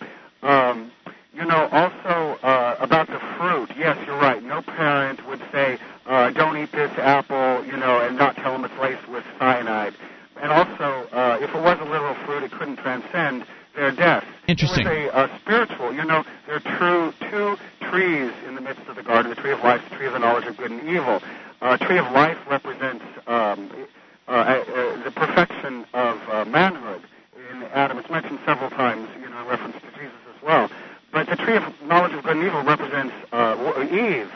[0.42, 0.92] um,
[1.32, 3.70] you know, also uh, about the fruit.
[3.78, 4.42] Yes, you're right.
[4.42, 8.64] No parent would say, uh, "Don't eat this apple," you know, and not tell them
[8.64, 9.94] it's laced with cyanide.
[10.36, 14.24] And also, uh, if it was a literal fruit, it couldn't transcend their death.
[14.62, 14.86] Interesting.
[14.86, 15.92] It was uh, spiritual.
[15.94, 17.56] You know, there are true two
[17.90, 20.18] trees in the midst of the garden: the tree of life, the tree of the
[20.20, 21.20] knowledge of good and evil.
[21.60, 23.70] Uh, tree of life represents um,
[24.28, 27.02] uh, uh, the perfection of uh, manhood
[27.50, 27.98] in Adam.
[27.98, 30.70] It's mentioned several times, you know, in reference to Jesus as well.
[31.12, 34.30] But the tree of knowledge of good and evil represents uh, w- Eve.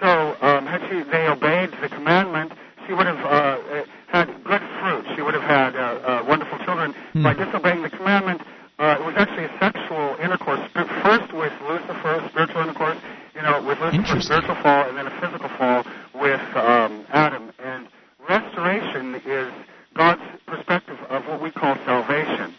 [0.00, 2.52] So um, had she they obeyed the commandment,
[2.86, 5.04] she would have uh, uh, had good fruit.
[5.16, 6.94] She would have had uh, uh, wonderful children.
[7.22, 8.42] By disobeying the commandment,
[8.78, 10.60] uh, it was actually a sexual intercourse.
[10.74, 12.98] Sp- First with Lucifer, spiritual intercourse,
[13.34, 15.84] you know, with Lucifer, spiritual fall, and then a physical fall
[16.14, 17.52] with um, Adam.
[17.62, 17.86] And
[18.28, 19.52] restoration is
[19.94, 22.54] God's perspective of what we call salvation.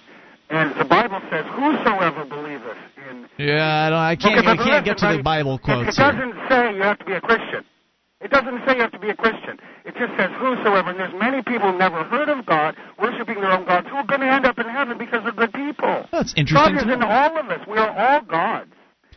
[0.49, 2.77] And the Bible says, "Whosoever believeth
[3.09, 4.37] in." Yeah, I, don't, I can't.
[4.47, 6.81] Okay, I but can't get to listen, the Bible It, quotes it doesn't say you
[6.83, 7.63] have to be a Christian.
[8.21, 9.59] It doesn't say you have to be a Christian.
[9.85, 10.89] It just says whosoever.
[10.89, 14.05] And there's many people who never heard of God, worshiping their own gods, who are
[14.05, 16.05] going to end up in heaven because they're good people.
[16.11, 17.59] That's interesting God is in all of us.
[17.67, 18.71] We are all gods.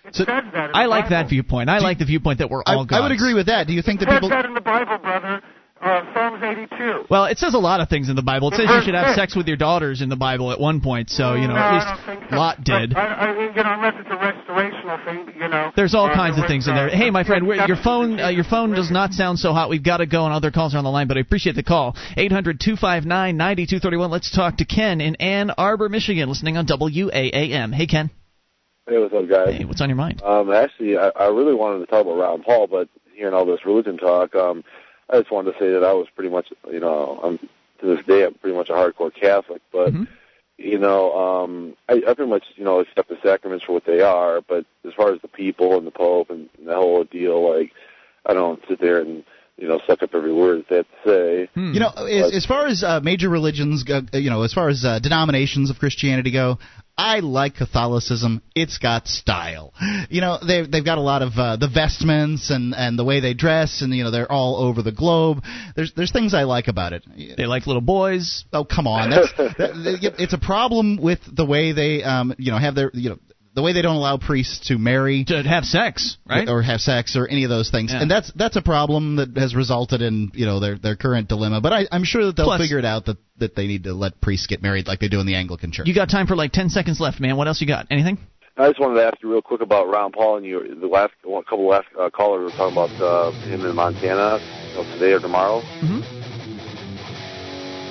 [0.04, 0.70] It So, says that.
[0.70, 1.16] In I the like Bible.
[1.16, 1.70] that viewpoint.
[1.70, 2.98] I like the viewpoint that we're I, all gods.
[2.98, 3.66] I would agree with that.
[3.66, 5.40] Do you think It that says that in the Bible, brother.
[5.80, 7.04] Uh, Psalms 82.
[7.08, 8.48] Well, it says a lot of things in the Bible.
[8.50, 9.16] It says you should have six.
[9.16, 11.08] sex with your daughters in the Bible at one point.
[11.08, 11.74] So you know, no, at
[12.10, 12.36] least so.
[12.36, 12.96] Lot did.
[12.96, 15.67] I, I, you know, unless it's a restorational thing, you know.
[15.78, 16.88] There's all uh, kinds of with, things in there.
[16.88, 19.70] uh, Hey, my friend, we're, your phone uh, your phone does not sound so hot.
[19.70, 21.62] We've got to go, and other calls are on the line, but I appreciate the
[21.62, 21.94] call.
[22.16, 24.10] 800-259-9231.
[24.10, 27.72] Let's talk to Ken in Ann Arbor, Michigan, listening on WAAM.
[27.72, 28.10] Hey, Ken.
[28.88, 29.54] Hey, what's up, guys?
[29.54, 30.20] Hey, what's on your mind?
[30.22, 33.64] Um, actually, I, I really wanted to talk about Ron Paul, but hearing all this
[33.64, 34.64] religion talk, um,
[35.08, 38.04] I just wanted to say that I was pretty much, you know, I'm to this
[38.04, 39.94] day I'm pretty much a hardcore Catholic, but
[40.58, 44.00] you know, um, I, I pretty much, you know, accept the sacraments for what they
[44.00, 44.40] are.
[44.40, 47.72] But as far as the people and the Pope and the whole deal, like,
[48.26, 49.24] I don't sit there and
[49.58, 51.50] you know suck up every word that they have to say.
[51.74, 54.68] You know, as, as far as uh, major religions, go, uh, you know, as far
[54.68, 56.58] as uh, denominations of Christianity go,
[56.96, 58.40] I like Catholicism.
[58.54, 59.72] It's got style.
[60.10, 63.20] You know, they've they've got a lot of uh, the vestments and and the way
[63.20, 65.42] they dress, and you know they're all over the globe.
[65.76, 67.04] There's there's things I like about it.
[67.36, 68.44] They like little boys.
[68.52, 72.58] Oh come on, that's that, it's a problem with the way they um you know
[72.58, 73.18] have their you know
[73.58, 76.48] the way they don't allow priests to marry to have sex, right?
[76.48, 77.92] Or have sex or any of those things.
[77.92, 78.02] Yeah.
[78.02, 81.60] And that's that's a problem that has resulted in, you know, their their current dilemma.
[81.60, 83.94] But I I'm sure that they'll Plus- figure it out that that they need to
[83.94, 85.88] let priests get married like they do in the Anglican Church.
[85.88, 87.36] You got time for like 10 seconds left, man.
[87.36, 87.88] What else you got?
[87.90, 88.18] Anything?
[88.56, 90.76] I just wanted to ask you real quick about Ron Paul and you.
[90.80, 94.38] The last one, couple of last uh, callers were talking about uh, him in Montana
[94.68, 95.62] you know, today or tomorrow.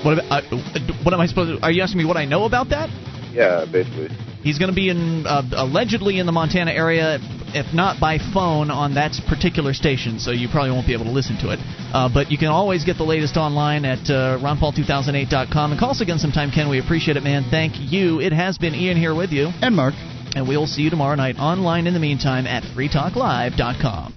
[0.05, 0.57] What about, uh,
[1.03, 2.89] what am I supposed to Are you asking me what I know about that?
[3.33, 4.09] Yeah, basically.
[4.47, 7.19] He's going to be in uh, allegedly in the Montana area,
[7.53, 10.19] if not by phone on that particular station.
[10.19, 11.59] So you probably won't be able to listen to it.
[11.91, 15.99] Uh, but you can always get the latest online at uh, ronpaul2008.com and call us
[15.99, 16.69] again sometime, Ken.
[16.69, 17.43] We appreciate it, man.
[17.51, 18.21] Thank you.
[18.21, 19.95] It has been Ian here with you and Mark,
[20.33, 21.85] and we'll see you tomorrow night online.
[21.85, 24.16] In the meantime, at freetalklive.com.